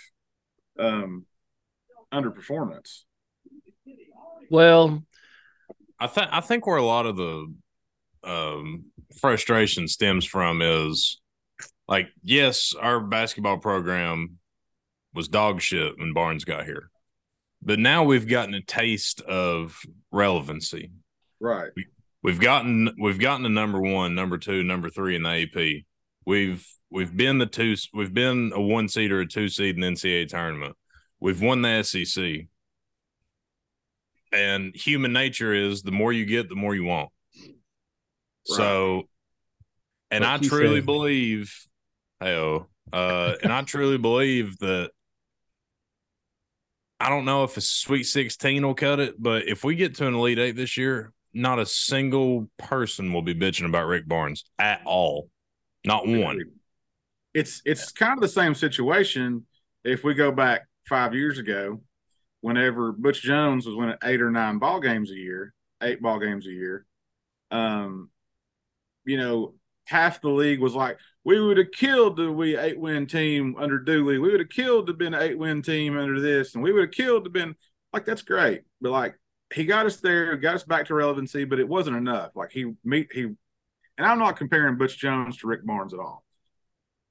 um 0.80 1.26
underperformance. 2.14 3.02
Well, 4.50 5.04
I 6.00 6.08
think 6.08 6.28
I 6.32 6.42
think 6.42 6.68
where 6.68 6.78
a 6.78 6.86
lot 6.86 7.06
of 7.06 7.18
the 7.18 7.54
um, 8.24 8.86
frustration 9.20 9.88
stems 9.88 10.26
from 10.26 10.62
is 10.62 11.20
like, 11.88 12.08
yes, 12.24 12.74
our 12.80 13.00
basketball 13.00 13.58
program 13.58 14.38
was 15.14 15.28
dog 15.28 15.62
shit 15.62 15.98
when 15.98 16.14
Barnes 16.14 16.46
got 16.46 16.66
here, 16.66 16.90
but 17.62 17.80
now 17.80 18.04
we've 18.04 18.28
gotten 18.28 18.54
a 18.54 18.62
taste 18.62 19.22
of 19.22 19.80
relevancy. 20.12 20.92
Right. 21.40 21.72
We, 22.24 22.32
have 22.32 22.40
gotten 22.40 22.96
we've 23.00 23.20
gotten 23.20 23.44
to 23.44 23.50
number 23.50 23.80
one, 23.80 24.16
number 24.16 24.38
two, 24.38 24.64
number 24.64 24.90
three 24.90 25.16
in 25.16 25.24
the 25.24 25.30
AP. 25.30 25.84
We've 26.26 26.66
we've 26.90 27.16
been 27.16 27.38
the 27.38 27.46
two 27.46 27.76
we've 27.94 28.14
been 28.14 28.52
a 28.54 28.62
one 28.62 28.88
seed 28.88 29.12
or 29.12 29.22
a 29.22 29.28
two 29.28 29.50
seed 29.50 29.76
in 29.76 29.82
the 29.82 29.88
NCAA 29.88 30.28
tournament. 30.30 30.76
We've 31.20 31.42
won 31.42 31.62
the 31.62 31.84
SEC. 31.84 32.48
And 34.32 34.76
human 34.76 35.14
nature 35.14 35.54
is 35.54 35.84
the 35.84 35.92
more 35.92 36.12
you 36.12 36.26
get, 36.26 36.50
the 36.50 36.56
more 36.56 36.74
you 36.74 36.84
want. 36.84 37.10
Right. 37.38 37.56
So, 38.58 39.04
and 40.10 40.26
I 40.26 40.38
truly 40.38 40.78
said. 40.78 40.86
believe, 40.86 41.56
hey, 42.20 42.60
uh, 42.92 43.36
and 43.44 43.54
I 43.54 43.62
truly 43.62 43.98
believe 43.98 44.58
that 44.60 44.92
I 47.00 47.10
don't 47.10 47.26
know 47.26 47.44
if 47.44 47.58
a 47.58 47.62
Sweet 47.62 48.04
16 48.04 48.66
will 48.66 48.76
cut 48.76 49.00
it, 49.00 49.22
but 49.22 49.48
if 49.48 49.64
we 49.64 49.76
get 49.76 49.96
to 49.96 50.08
an 50.08 50.14
Elite 50.14 50.40
Eight 50.40 50.56
this 50.56 50.78
year, 50.78 51.12
not 51.34 51.60
a 51.60 51.66
single 51.66 52.50
person 52.58 53.12
will 53.12 53.22
be 53.22 53.36
bitching 53.36 53.68
about 53.68 53.88
Rick 53.88 54.08
Barnes 54.08 54.46
at 54.60 54.82
all. 54.86 55.30
Not 55.86 56.08
one. 56.08 56.40
It's 57.34 57.62
it's 57.66 57.92
kind 57.92 58.14
of 58.14 58.22
the 58.22 58.28
same 58.28 58.56
situation 58.56 59.46
if 59.84 60.04
we 60.04 60.14
go 60.14 60.32
back 60.32 60.68
five 60.88 61.14
years 61.14 61.40
ago, 61.40 61.82
whenever 62.42 62.92
Butch 62.92 63.22
Jones 63.22 63.66
was 63.66 63.76
winning 63.76 63.98
eight 64.04 64.22
or 64.22 64.32
nine 64.32 64.60
ball 64.60 64.80
games 64.80 65.12
a 65.12 65.16
year, 65.16 65.54
eight 65.82 66.02
ball 66.02 66.20
games 66.20 66.46
a 66.46 66.52
year. 66.52 66.86
Um, 67.52 68.10
you 69.06 69.18
know, 69.18 69.56
half 69.86 70.22
the 70.22 70.30
league 70.30 70.60
was 70.60 70.74
like, 70.74 70.98
we 71.24 71.40
would 71.40 71.58
have 71.58 71.72
killed 71.72 72.18
the 72.18 72.32
we 72.32 72.58
eight 72.58 72.80
win 72.80 73.08
team 73.08 73.56
under 73.58 73.80
Dooley. 73.80 74.20
We 74.20 74.32
would 74.32 74.40
have 74.40 74.50
killed 74.50 74.88
to 74.88 74.94
been 74.94 75.14
an 75.14 75.22
eight 75.22 75.38
win 75.38 75.62
team 75.62 75.98
under 75.98 76.20
this, 76.20 76.56
and 76.56 76.64
we 76.64 76.72
would 76.72 76.84
have 76.84 76.92
killed 76.92 77.24
to 77.24 77.30
been 77.30 77.56
like 77.92 78.06
that's 78.06 78.22
great. 78.22 78.64
But 78.82 78.92
like 78.92 79.16
he 79.54 79.66
got 79.66 79.86
us 79.86 79.98
there, 79.98 80.36
got 80.36 80.56
us 80.56 80.64
back 80.64 80.88
to 80.88 80.96
relevancy, 80.96 81.46
but 81.46 81.60
it 81.60 81.68
wasn't 81.68 81.98
enough. 81.98 82.32
Like 82.36 82.52
he 82.52 82.74
meet 82.84 83.12
he 83.14 83.32
and 83.98 84.08
I'm 84.08 84.20
not 84.20 84.38
comparing 84.38 84.78
Butch 84.78 84.98
Jones 84.98 85.38
to 85.38 85.48
Rick 85.48 85.66
Barnes 85.66 85.94
at 85.94 86.00
all. 86.00 86.24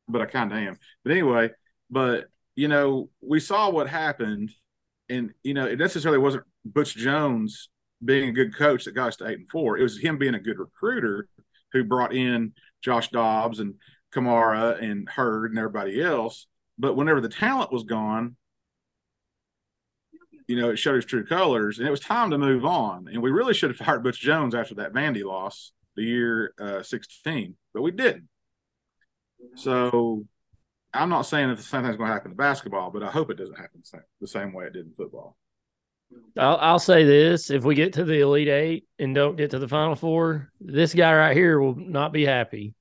But 0.09 0.23
I 0.23 0.27
kind 0.27 0.53
of 0.53 0.59
am. 0.59 0.79
But 1.05 1.13
anyway, 1.13 1.51
but 1.91 2.27
you 2.57 2.69
know, 2.69 3.09
we 3.21 3.41
saw 3.41 3.71
what 3.71 3.89
happened, 3.89 4.51
and 5.09 5.33
you 5.43 5.55
know, 5.55 5.67
it 5.67 5.79
necessarily 5.79 6.19
wasn't 6.19 6.45
Butch 6.65 6.97
Jones 6.97 7.69
being 8.05 8.29
a 8.29 8.33
good 8.33 8.57
coach 8.57 8.85
that 8.85 8.95
got 8.95 9.09
us 9.09 9.17
to 9.17 9.29
eight 9.29 9.39
and 9.39 9.51
four. 9.51 9.79
It 9.79 9.83
was 9.83 9.99
him 9.99 10.19
being 10.19 10.35
a 10.35 10.41
good 10.41 10.59
recruiter 10.59 11.29
who 11.73 11.85
brought 11.85 12.15
in 12.15 12.53
Josh 12.83 13.11
Dobbs 13.11 13.61
and 13.61 13.75
Kamara 14.13 14.83
and 14.83 15.09
Hurd 15.09 15.53
and 15.53 15.59
everybody 15.59 16.03
else. 16.03 16.47
But 16.79 16.97
whenever 16.97 17.21
the 17.21 17.29
talent 17.29 17.73
was 17.73 17.85
gone, 17.85 18.37
you 20.49 20.61
know, 20.61 20.71
it 20.71 20.77
showed 20.77 20.97
his 20.97 21.05
true 21.05 21.25
colors, 21.25 21.79
and 21.79 21.87
it 21.87 21.91
was 21.91 22.01
time 22.01 22.31
to 22.31 22.39
move 22.39 22.65
on. 22.65 23.09
And 23.09 23.23
we 23.23 23.31
really 23.31 23.55
should 23.55 23.71
have 23.71 23.77
fired 23.87 24.03
Butch 24.03 24.21
Jones 24.21 24.55
after 24.55 24.75
that 24.77 24.93
Vandy 24.93 25.25
loss 25.25 25.73
the 25.97 26.03
year 26.03 26.55
uh, 26.61 26.83
16, 26.83 27.55
but 27.75 27.83
we 27.83 27.91
didn't. 27.91 28.29
So 29.57 30.25
I'm 30.95 31.09
not 31.09 31.23
saying 31.23 31.49
that 31.49 31.57
the 31.57 31.63
same 31.63 31.83
thing's 31.83 31.97
going 31.97 32.09
to 32.09 32.15
happen 32.15 32.31
to 32.31 32.37
basketball, 32.37 32.91
but 32.91 33.03
I 33.03 33.11
hope 33.11 33.31
it 33.31 33.39
doesn't 33.39 33.59
happen 33.59 33.81
the 33.81 33.87
same, 33.87 34.03
the 34.21 34.27
same 34.27 34.53
way 34.53 34.67
it 34.67 34.73
did 34.73 34.87
in 34.87 34.93
football. 34.97 35.37
I'll, 36.37 36.57
I'll 36.57 36.79
say 36.79 37.05
this: 37.05 37.51
if 37.51 37.65
we 37.65 37.75
get 37.75 37.95
to 37.95 38.05
the 38.05 38.21
Elite 38.21 38.49
Eight 38.49 38.87
and 38.99 39.15
don't 39.15 39.37
get 39.37 39.51
to 39.53 39.59
the 39.59 39.69
Final 39.69 39.97
Four, 39.97 40.51
this 40.61 40.95
guy 40.95 41.15
right 41.15 41.37
here 41.37 41.59
will 41.59 41.75
not 41.75 42.13
be 42.13 42.25
happy. 42.27 42.75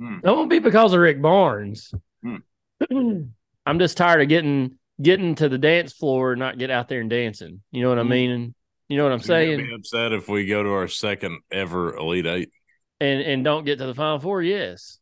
Mm. 0.00 0.22
That 0.22 0.34
won't 0.34 0.50
be 0.50 0.58
because 0.58 0.92
of 0.92 1.00
Rick 1.00 1.22
Barnes. 1.22 1.92
Mm. 2.24 3.30
I'm 3.66 3.78
just 3.78 3.96
tired 3.96 4.20
of 4.20 4.28
getting 4.28 4.78
getting 5.00 5.34
to 5.36 5.48
the 5.48 5.58
dance 5.58 5.92
floor, 5.92 6.32
and 6.32 6.38
not 6.38 6.58
get 6.58 6.70
out 6.70 6.88
there 6.88 7.00
and 7.00 7.10
dancing. 7.10 7.62
You 7.70 7.82
know 7.82 7.88
what 7.88 7.98
mm. 7.98 8.00
I 8.00 8.04
hmm. 8.04 8.10
mean? 8.10 8.54
You 8.88 8.98
know 8.98 9.04
what 9.04 9.12
I'm 9.12 9.18
You're 9.18 9.24
saying? 9.24 9.58
Be 9.58 9.74
upset 9.74 10.12
if 10.12 10.28
we 10.28 10.46
go 10.46 10.62
to 10.62 10.70
our 10.70 10.88
second 10.88 11.40
ever 11.50 11.96
Elite 11.96 12.26
Eight 12.26 12.50
and 13.00 13.20
and 13.20 13.44
don't 13.44 13.64
get 13.64 13.78
to 13.78 13.86
the 13.86 13.94
Final 13.94 14.18
Four. 14.18 14.42
Yes. 14.42 14.98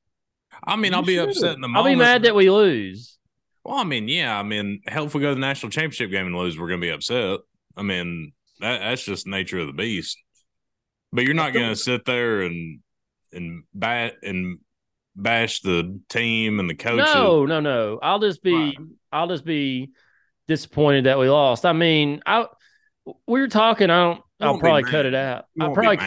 I 0.64 0.76
mean, 0.76 0.92
you 0.92 0.98
I'll 0.98 1.04
be 1.04 1.16
should. 1.16 1.30
upset 1.30 1.54
in 1.54 1.60
the 1.60 1.68
moment. 1.68 1.86
I'll 1.86 1.92
be 1.92 1.98
mad 1.98 2.22
that 2.24 2.34
we 2.34 2.50
lose. 2.50 3.18
Well, 3.64 3.76
I 3.76 3.84
mean, 3.84 4.08
yeah, 4.08 4.38
I 4.38 4.42
mean, 4.42 4.80
hell, 4.86 5.06
if 5.06 5.14
we 5.14 5.20
go 5.20 5.30
to 5.30 5.34
the 5.34 5.40
national 5.40 5.70
championship 5.70 6.10
game 6.10 6.26
and 6.26 6.36
lose, 6.36 6.58
we're 6.58 6.68
going 6.68 6.80
to 6.80 6.86
be 6.86 6.90
upset. 6.90 7.40
I 7.76 7.82
mean, 7.82 8.32
that, 8.60 8.80
that's 8.80 9.04
just 9.04 9.26
nature 9.26 9.60
of 9.60 9.68
the 9.68 9.72
beast. 9.72 10.18
But 11.12 11.24
you're 11.24 11.34
not 11.34 11.52
going 11.52 11.68
to 11.68 11.76
sit 11.76 12.04
there 12.04 12.42
and 12.42 12.80
and 13.32 13.64
bat 13.72 14.14
and 14.22 14.58
bash 15.14 15.60
the 15.60 16.00
team 16.08 16.60
and 16.60 16.68
the 16.68 16.74
coaches. 16.74 17.14
No, 17.14 17.46
no, 17.46 17.60
no. 17.60 17.98
I'll 18.02 18.18
just 18.18 18.42
be 18.42 18.76
I'll 19.10 19.28
just 19.28 19.44
be 19.44 19.90
disappointed 20.48 21.04
that 21.04 21.18
we 21.18 21.28
lost. 21.28 21.64
I 21.64 21.72
mean, 21.72 22.22
I 22.26 22.46
we 23.04 23.40
were 23.40 23.48
talking. 23.48 23.90
I 23.90 24.04
don't. 24.04 24.22
I'll 24.40 24.58
probably 24.58 24.84
cut 24.84 25.06
it 25.06 25.14
out. 25.14 25.46
I'll 25.60 25.72
probably 25.72 25.98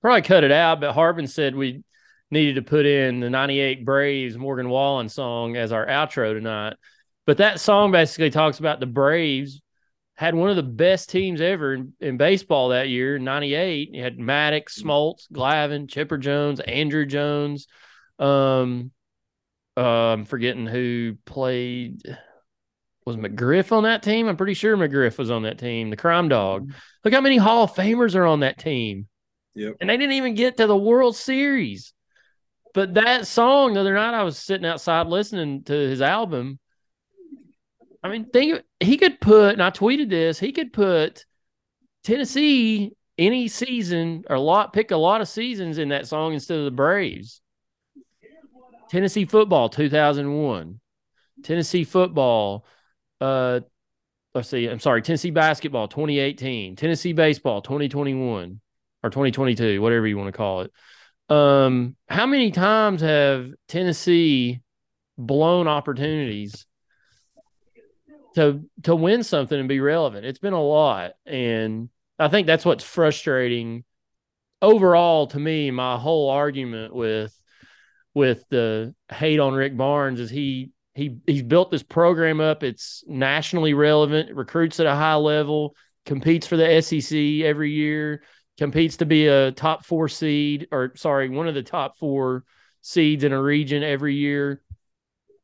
probably 0.00 0.22
cut 0.22 0.44
it 0.44 0.52
out. 0.52 0.80
But 0.80 0.92
Harbin 0.92 1.26
said 1.26 1.54
we 1.54 1.82
needed 2.30 2.56
to 2.56 2.62
put 2.62 2.86
in 2.86 3.20
the 3.20 3.30
98 3.30 3.84
Braves 3.84 4.36
Morgan 4.36 4.68
Wallen 4.68 5.08
song 5.08 5.56
as 5.56 5.72
our 5.72 5.86
outro 5.86 6.32
tonight. 6.32 6.74
But 7.26 7.38
that 7.38 7.60
song 7.60 7.92
basically 7.92 8.30
talks 8.30 8.58
about 8.58 8.80
the 8.80 8.86
Braves 8.86 9.60
had 10.16 10.34
one 10.34 10.48
of 10.48 10.56
the 10.56 10.62
best 10.62 11.10
teams 11.10 11.40
ever 11.40 11.74
in, 11.74 11.92
in 12.00 12.16
baseball 12.16 12.70
that 12.70 12.88
year, 12.88 13.18
98. 13.18 13.90
You 13.92 14.02
had 14.02 14.16
Maddux, 14.16 14.80
Smoltz, 14.80 15.30
Glavine, 15.30 15.88
Chipper 15.88 16.16
Jones, 16.16 16.60
Andruw 16.66 17.06
Jones. 17.06 17.66
Um, 18.18 18.92
uh, 19.76 20.12
I'm 20.12 20.24
forgetting 20.24 20.66
who 20.66 21.16
played. 21.26 22.00
Was 23.06 23.16
McGriff 23.16 23.70
on 23.70 23.84
that 23.84 24.02
team? 24.02 24.26
I'm 24.28 24.36
pretty 24.36 24.54
sure 24.54 24.76
McGriff 24.76 25.16
was 25.16 25.30
on 25.30 25.44
that 25.44 25.58
team. 25.58 25.90
The 25.90 25.96
Crime 25.96 26.28
Dog. 26.28 26.62
Mm-hmm. 26.64 26.76
Look 27.04 27.14
how 27.14 27.20
many 27.20 27.36
Hall 27.36 27.64
of 27.64 27.74
Famers 27.74 28.16
are 28.16 28.26
on 28.26 28.40
that 28.40 28.58
team. 28.58 29.06
Yep. 29.54 29.76
And 29.80 29.88
they 29.88 29.96
didn't 29.96 30.14
even 30.14 30.34
get 30.34 30.56
to 30.56 30.66
the 30.66 30.76
World 30.76 31.14
Series. 31.14 31.94
But 32.74 32.94
that 32.94 33.26
song 33.26 33.74
the 33.74 33.80
other 33.80 33.94
night, 33.94 34.12
I 34.12 34.24
was 34.24 34.36
sitting 34.36 34.66
outside 34.66 35.06
listening 35.06 35.62
to 35.64 35.72
his 35.72 36.02
album. 36.02 36.58
I 38.02 38.08
mean, 38.08 38.26
think 38.26 38.62
he 38.80 38.96
could 38.98 39.20
put, 39.20 39.52
and 39.52 39.62
I 39.62 39.70
tweeted 39.70 40.10
this, 40.10 40.38
he 40.38 40.52
could 40.52 40.72
put 40.72 41.24
Tennessee 42.04 42.92
any 43.16 43.48
season 43.48 44.24
or 44.28 44.36
a 44.36 44.40
lot, 44.40 44.72
pick 44.72 44.90
a 44.90 44.96
lot 44.96 45.20
of 45.20 45.28
seasons 45.28 45.78
in 45.78 45.88
that 45.88 46.06
song 46.06 46.34
instead 46.34 46.58
of 46.58 46.64
the 46.64 46.70
Braves. 46.70 47.40
Tennessee 48.90 49.24
football 49.24 49.68
2001, 49.68 50.78
Tennessee 51.42 51.84
football, 51.84 52.64
uh, 53.20 53.60
let's 54.34 54.48
see, 54.48 54.66
I'm 54.66 54.80
sorry, 54.80 55.02
Tennessee 55.02 55.30
basketball 55.30 55.88
2018, 55.88 56.76
Tennessee 56.76 57.12
baseball 57.12 57.62
2021 57.62 58.60
or 59.02 59.10
2022, 59.10 59.80
whatever 59.80 60.06
you 60.06 60.18
want 60.18 60.28
to 60.28 60.36
call 60.36 60.62
it. 60.62 60.72
Um, 61.28 61.96
how 62.08 62.26
many 62.26 62.50
times 62.50 63.00
have 63.00 63.50
Tennessee 63.68 64.60
blown 65.18 65.66
opportunities 65.66 66.66
to 68.34 68.62
to 68.82 68.94
win 68.94 69.22
something 69.22 69.58
and 69.58 69.68
be 69.68 69.80
relevant? 69.80 70.26
It's 70.26 70.38
been 70.38 70.52
a 70.52 70.62
lot, 70.62 71.12
and 71.24 71.88
I 72.18 72.28
think 72.28 72.46
that's 72.46 72.64
what's 72.64 72.84
frustrating 72.84 73.84
overall 74.62 75.26
to 75.28 75.38
me. 75.38 75.70
My 75.70 75.96
whole 75.96 76.30
argument 76.30 76.94
with 76.94 77.34
with 78.14 78.44
the 78.48 78.94
hate 79.10 79.40
on 79.40 79.54
Rick 79.54 79.76
Barnes 79.76 80.20
is 80.20 80.30
he 80.30 80.70
he 80.96 81.18
he's 81.26 81.42
built 81.42 81.70
this 81.70 81.82
program 81.82 82.40
up. 82.40 82.62
It's 82.62 83.04
nationally 83.06 83.74
relevant, 83.74 84.34
recruits 84.34 84.80
at 84.80 84.86
a 84.86 84.94
high 84.94 85.14
level, 85.14 85.76
competes 86.04 86.46
for 86.46 86.56
the 86.56 86.80
SEC 86.82 87.44
every 87.44 87.70
year 87.70 88.22
competes 88.56 88.96
to 88.98 89.06
be 89.06 89.26
a 89.26 89.52
top 89.52 89.84
four 89.84 90.08
seed, 90.08 90.68
or 90.72 90.92
sorry, 90.96 91.28
one 91.28 91.48
of 91.48 91.54
the 91.54 91.62
top 91.62 91.98
four 91.98 92.44
seeds 92.80 93.24
in 93.24 93.32
a 93.32 93.40
region 93.40 93.82
every 93.82 94.14
year, 94.14 94.62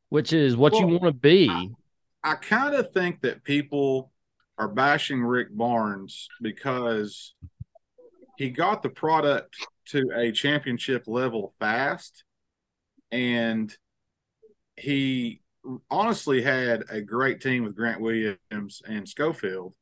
which 0.09 0.33
is 0.33 0.55
what 0.57 0.73
well, 0.73 0.81
you 0.81 0.87
want 0.87 1.03
to 1.03 1.13
be. 1.13 1.49
I, 1.49 2.31
I 2.31 2.35
kind 2.35 2.73
of 2.73 2.91
think 2.91 3.21
that 3.21 3.43
people 3.43 4.11
are 4.57 4.67
bashing 4.67 5.23
Rick 5.23 5.55
Barnes 5.55 6.27
because 6.41 7.33
he 8.37 8.49
got 8.49 8.81
the 8.81 8.89
product 8.89 9.55
to 9.87 10.09
a 10.15 10.31
championship 10.31 11.03
level 11.07 11.53
fast 11.59 12.23
and 13.11 13.75
he 14.75 15.41
honestly 15.89 16.41
had 16.41 16.83
a 16.89 17.01
great 17.01 17.41
team 17.41 17.63
with 17.63 17.75
Grant 17.75 18.01
Williams 18.01 18.81
and 18.85 19.07
Schofield 19.07 19.75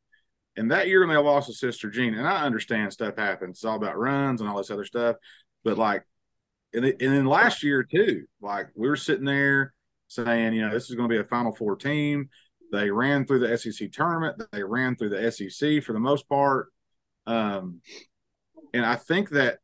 and 0.57 0.71
that 0.71 0.87
year 0.87 1.07
they 1.07 1.15
lost 1.15 1.47
to 1.47 1.53
Sister 1.53 1.89
Jean, 1.89 2.13
and 2.13 2.27
I 2.27 2.43
understand 2.43 2.91
stuff 2.91 3.15
happens. 3.17 3.57
It's 3.57 3.65
all 3.65 3.77
about 3.77 3.97
runs 3.97 4.41
and 4.41 4.49
all 4.49 4.57
this 4.57 4.71
other 4.71 4.85
stuff. 4.85 5.15
But 5.63 5.77
like, 5.77 6.03
and, 6.73 6.85
and 6.85 6.99
then 6.99 7.25
last 7.25 7.63
year 7.63 7.83
too, 7.83 8.25
like 8.41 8.67
we 8.75 8.89
were 8.89 8.95
sitting 8.97 9.25
there 9.25 9.73
saying, 10.07 10.53
you 10.53 10.61
know, 10.61 10.73
this 10.73 10.89
is 10.89 10.95
going 10.95 11.09
to 11.09 11.13
be 11.13 11.19
a 11.19 11.25
Final 11.25 11.55
Four 11.55 11.77
team. 11.77 12.29
They 12.71 12.91
ran 12.91 13.25
through 13.25 13.39
the 13.39 13.57
SEC 13.57 13.91
tournament. 13.91 14.41
They 14.51 14.63
ran 14.63 14.95
through 14.95 15.09
the 15.09 15.31
SEC 15.31 15.83
for 15.83 15.93
the 15.93 15.99
most 15.99 16.27
part. 16.27 16.67
Um, 17.27 17.81
and 18.73 18.85
I 18.85 18.95
think 18.95 19.29
that 19.31 19.59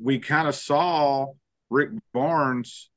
we 0.00 0.18
kind 0.18 0.48
of 0.48 0.54
saw 0.54 1.28
Rick 1.70 1.90
Barnes 2.12 2.90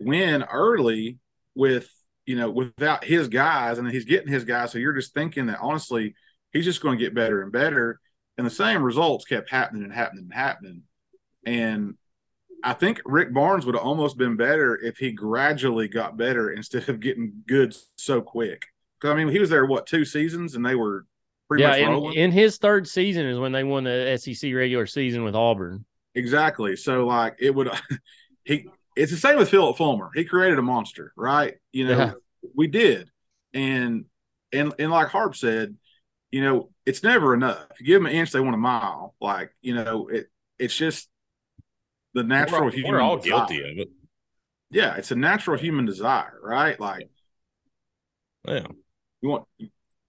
win 0.00 0.42
early 0.42 1.18
with, 1.54 1.90
you 2.26 2.36
know, 2.36 2.50
without 2.50 3.04
his 3.04 3.28
guys, 3.28 3.78
and 3.78 3.90
he's 3.90 4.04
getting 4.04 4.32
his 4.32 4.44
guys. 4.44 4.72
So 4.72 4.78
you're 4.78 4.92
just 4.92 5.14
thinking 5.14 5.46
that 5.46 5.58
honestly– 5.60 6.14
he's 6.52 6.64
just 6.64 6.82
going 6.82 6.98
to 6.98 7.04
get 7.04 7.14
better 7.14 7.42
and 7.42 7.52
better. 7.52 8.00
And 8.36 8.46
the 8.46 8.50
same 8.50 8.82
results 8.82 9.24
kept 9.24 9.50
happening 9.50 9.84
and 9.84 9.92
happening 9.92 10.24
and 10.24 10.34
happening. 10.34 10.82
And 11.44 11.94
I 12.62 12.72
think 12.72 13.00
Rick 13.04 13.32
Barnes 13.32 13.66
would 13.66 13.74
have 13.74 13.84
almost 13.84 14.16
been 14.16 14.36
better 14.36 14.76
if 14.76 14.98
he 14.98 15.12
gradually 15.12 15.88
got 15.88 16.16
better 16.16 16.50
instead 16.50 16.88
of 16.88 17.00
getting 17.00 17.42
good 17.46 17.76
so 17.96 18.20
quick. 18.20 18.66
Because 19.00 19.14
I 19.14 19.16
mean, 19.16 19.28
he 19.28 19.38
was 19.38 19.50
there 19.50 19.64
what 19.66 19.86
two 19.86 20.04
seasons, 20.04 20.54
and 20.54 20.64
they 20.64 20.74
were 20.74 21.06
pretty 21.48 21.62
yeah. 21.62 21.76
In, 21.76 22.12
in, 22.12 22.30
his 22.30 22.58
third 22.58 22.86
season 22.86 23.26
is 23.26 23.38
when 23.38 23.52
they 23.52 23.64
won 23.64 23.84
the 23.84 24.18
SEC 24.20 24.52
regular 24.54 24.86
season 24.86 25.24
with 25.24 25.34
Auburn. 25.34 25.86
Exactly. 26.14 26.76
So 26.76 27.06
like 27.06 27.36
it 27.38 27.54
would 27.54 27.70
he. 28.44 28.68
It's 29.00 29.10
the 29.10 29.16
same 29.16 29.38
with 29.38 29.48
Phillip 29.48 29.78
Fulmer. 29.78 30.10
He 30.14 30.24
created 30.24 30.58
a 30.58 30.62
monster, 30.62 31.14
right? 31.16 31.54
You 31.72 31.88
know, 31.88 31.96
yeah. 31.96 32.12
we 32.54 32.66
did, 32.66 33.10
and 33.54 34.04
and 34.52 34.74
and 34.78 34.90
like 34.90 35.08
Harb 35.08 35.34
said, 35.34 35.74
you 36.30 36.42
know, 36.42 36.68
it's 36.84 37.02
never 37.02 37.32
enough. 37.32 37.66
You 37.78 37.86
give 37.86 38.02
them 38.02 38.06
an 38.06 38.12
inch, 38.12 38.30
they 38.30 38.40
want 38.40 38.54
a 38.54 38.58
mile. 38.58 39.14
Like, 39.18 39.52
you 39.62 39.74
know, 39.74 40.08
it 40.08 40.26
it's 40.58 40.76
just 40.76 41.08
the 42.12 42.24
natural 42.24 42.64
we're, 42.64 42.72
human. 42.72 42.92
We're 42.92 43.00
all 43.00 43.16
desire. 43.16 43.38
guilty 43.38 43.60
of 43.60 43.78
it. 43.78 43.88
Yeah, 44.70 44.96
it's 44.96 45.10
a 45.10 45.16
natural 45.16 45.56
human 45.56 45.86
desire, 45.86 46.38
right? 46.42 46.78
Like, 46.78 47.08
yeah, 48.46 48.66
you 49.22 49.30
want. 49.30 49.46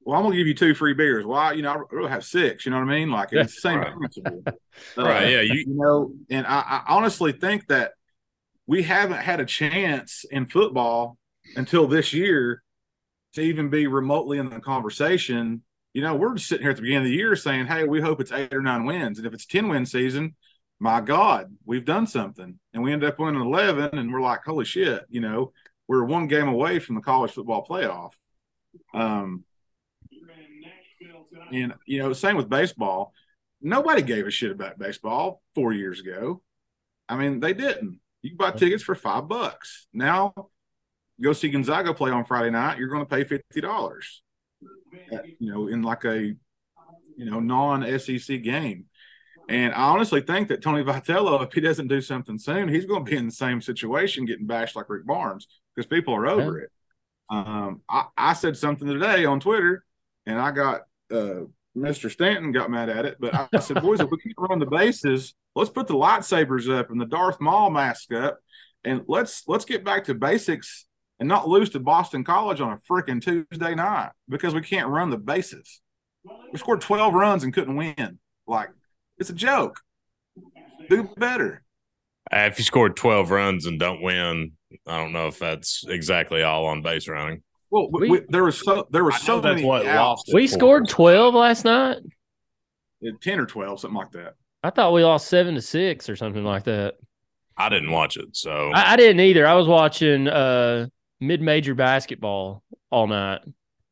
Well, 0.04 0.18
I'm 0.18 0.26
gonna 0.26 0.36
give 0.36 0.48
you 0.48 0.54
two 0.54 0.76
free 0.76 0.96
beers. 0.96 1.26
Why? 1.26 1.54
you 1.54 1.62
know, 1.62 1.72
I 1.72 1.96
really 1.96 2.10
have 2.10 2.26
six. 2.26 2.66
You 2.66 2.72
know 2.72 2.80
what 2.80 2.90
I 2.90 3.00
mean? 3.00 3.10
Like, 3.10 3.32
it's 3.32 3.56
the 3.56 3.62
same 3.62 3.80
right. 3.80 3.96
principle. 3.96 4.44
Uh, 4.46 4.52
right? 4.98 5.30
Yeah. 5.30 5.42
You, 5.42 5.54
you 5.54 5.76
know, 5.76 6.12
and 6.30 6.46
I, 6.46 6.60
I 6.60 6.84
honestly 6.90 7.32
think 7.32 7.68
that 7.68 7.94
we 8.72 8.84
haven't 8.84 9.20
had 9.20 9.42
a 9.42 9.46
chance 9.46 10.24
in 10.32 10.46
football 10.46 11.18
until 11.58 11.88
this 11.88 12.14
year 12.14 12.64
to 13.34 13.42
even 13.42 13.70
be 13.70 13.86
remotely 13.86 14.38
in 14.38 14.50
the 14.50 14.62
conversation 14.62 15.62
you 15.94 16.02
know, 16.02 16.16
we're 16.16 16.36
just 16.36 16.48
sitting 16.48 16.64
here 16.64 16.72
at 16.72 16.78
the 16.78 16.84
beginning 16.84 17.06
of 17.06 17.12
the 17.12 17.18
year 17.18 17.36
saying, 17.36 17.68
hey, 17.68 17.84
we 17.84 18.00
hope 18.00 18.22
it's 18.22 18.32
eight 18.32 18.54
or 18.54 18.62
nine 18.62 18.86
wins. 18.86 19.18
And 19.18 19.28
if 19.28 19.34
it's 19.34 19.46
10 19.46 19.68
win 19.68 19.86
season, 19.86 20.38
my 20.80 21.02
God, 21.02 21.54
we've 21.66 21.84
done 21.84 22.08
something. 22.08 22.58
And 22.74 22.82
we 22.82 22.94
end 22.94 23.04
up 23.04 23.20
winning 23.20 23.42
11, 23.42 23.98
and 23.98 24.14
we're 24.14 24.22
like, 24.22 24.40
holy 24.46 24.64
shit, 24.64 25.04
you 25.10 25.20
know, 25.20 25.52
we're 25.90 26.06
one 26.06 26.28
game 26.28 26.48
away 26.48 26.80
from 26.80 26.96
the 26.96 27.02
college 27.02 27.32
football 27.32 27.68
playoff. 27.70 28.12
Um, 28.94 29.44
and, 31.52 31.74
you 31.86 32.00
know, 32.00 32.14
same 32.14 32.38
with 32.38 32.48
baseball. 32.48 33.12
Nobody 33.62 34.02
gave 34.02 34.28
a 34.28 34.32
shit 34.32 34.52
about 34.52 34.80
baseball 34.80 35.42
four 35.56 35.74
years 35.74 36.00
ago. 36.00 36.42
I 37.10 37.18
mean, 37.18 37.42
they 37.42 37.54
didn't. 37.54 38.00
You 38.22 38.32
can 38.32 38.38
buy 38.38 38.52
tickets 38.52 38.84
for 38.84 38.96
five 38.96 39.28
bucks. 39.28 39.88
Now, 39.94 40.34
go 41.22 41.34
see 41.34 41.50
Gonzaga 41.50 41.94
play 41.94 42.12
on 42.12 42.26
Friday 42.26 42.52
night, 42.52 42.78
you're 42.78 42.90
going 42.90 43.06
to 43.06 43.10
pay 43.10 43.24
$50 43.24 44.04
you 45.40 45.52
know, 45.52 45.68
in 45.68 45.82
like 45.82 46.06
a 46.06 46.18
you 47.18 47.26
know 47.26 47.40
non-SEC 47.40 48.42
game. 48.42 48.86
And 49.50 49.74
I 49.74 49.82
honestly 49.82 50.22
think 50.22 50.48
that 50.48 50.62
Tony 50.62 50.84
Vitello, 50.84 51.46
if 51.46 51.54
he 51.54 51.62
doesn't 51.62 51.88
do 51.88 52.00
something 52.00 52.38
soon, 52.38 52.70
he's 52.70 52.86
going 52.86 53.04
to 53.04 53.12
be 53.12 53.18
in 53.18 53.26
the 53.26 53.32
same 53.32 53.62
situation, 53.62 54.26
getting 54.26 54.48
bashed 54.48 54.76
like 54.76 54.90
Rick 54.90 55.06
Barnes, 55.06 55.48
because 55.76 55.88
people 55.88 56.14
are 56.16 56.28
over 56.28 56.60
yeah. 56.60 56.64
it. 56.64 56.72
Um, 57.30 57.82
I, 57.90 58.06
I, 58.18 58.34
said 58.34 58.58
something 58.58 58.88
today 58.88 59.26
on 59.26 59.40
Twitter, 59.40 59.84
and 60.26 60.40
I 60.40 60.52
got 60.52 60.82
uh, 61.12 61.46
Mr. 61.76 62.12
Stanton 62.12 62.52
got 62.52 62.70
mad 62.70 62.90
at 62.90 63.06
it, 63.06 63.18
but 63.20 63.34
I, 63.34 63.60
said, 63.60 63.82
boys, 63.82 64.02
if 64.02 64.10
we 64.10 64.18
can't 64.18 64.36
run 64.38 64.60
the 64.60 64.66
bases, 64.66 65.34
let's 65.56 65.70
put 65.70 65.88
the 65.88 65.94
lightsabers 65.94 66.70
up 66.70 66.92
and 66.92 67.00
the 67.00 67.06
Darth 67.06 67.40
Maul 67.40 67.70
mask 67.70 68.12
up, 68.14 68.40
and 68.84 69.04
let's 69.08 69.48
let's 69.48 69.66
get 69.66 69.86
back 69.86 70.06
to 70.06 70.14
basics 70.14 70.86
and 71.20 71.30
not 71.30 71.48
lose 71.48 71.70
to 71.70 71.80
Boston 71.80 72.24
College 72.24 72.60
on 72.62 72.74
a 72.74 72.80
freaking 72.92 73.22
Tuesday 73.22 73.76
night 73.76 74.12
because 74.28 74.54
we 74.54 74.62
can't 74.62 74.90
run 74.90 75.12
the 75.12 75.18
bases. 75.18 75.82
We 76.52 76.58
scored 76.58 76.82
12 76.82 77.14
runs 77.14 77.44
and 77.44 77.54
couldn't 77.54 77.76
win. 77.76 78.20
Like, 78.48 78.70
it's 79.18 79.30
a 79.30 79.34
joke. 79.34 79.80
Do 80.90 81.10
better. 81.18 81.64
Uh, 82.32 82.50
if 82.52 82.58
you 82.58 82.64
scored 82.64 82.96
12 82.96 83.30
runs 83.30 83.66
and 83.66 83.80
don't 83.80 84.02
win, 84.02 84.54
I 84.88 84.98
don't 84.98 85.14
know 85.14 85.28
if 85.28 85.40
that's 85.40 85.84
exactly 85.88 86.44
all 86.44 86.66
on 86.66 86.82
base 86.82 87.08
running. 87.08 87.44
Well, 87.72 87.90
we, 87.90 88.10
we, 88.10 88.22
there 88.28 88.44
was 88.44 88.60
so 88.60 88.86
there 88.92 89.04
was 89.06 89.20
so 89.22 89.42
many. 89.42 89.64
What 89.64 89.86
lost 89.86 90.30
we 90.34 90.46
scored 90.46 90.90
12 90.90 91.34
last 91.34 91.64
night. 91.64 91.98
10 93.22 93.40
or 93.40 93.46
12, 93.48 93.80
something 93.80 93.98
like 93.98 94.12
that. 94.12 94.36
I 94.62 94.70
thought 94.70 94.94
we 94.94 95.04
lost 95.04 95.28
seven 95.28 95.56
to 95.56 95.62
six 95.62 96.08
or 96.08 96.16
something 96.16 96.44
like 96.44 96.66
that. 96.66 96.96
I 97.58 97.70
didn't 97.70 97.92
watch 97.92 98.18
it, 98.18 98.36
so 98.36 98.72
I, 98.74 98.94
I 98.94 98.96
didn't 98.96 99.22
either. 99.22 99.48
I 99.48 99.56
was 99.56 99.68
watching 99.68 100.28
uh 100.28 100.88
mid-major 101.20 101.74
basketball 101.74 102.62
all 102.92 103.08
night, 103.08 103.42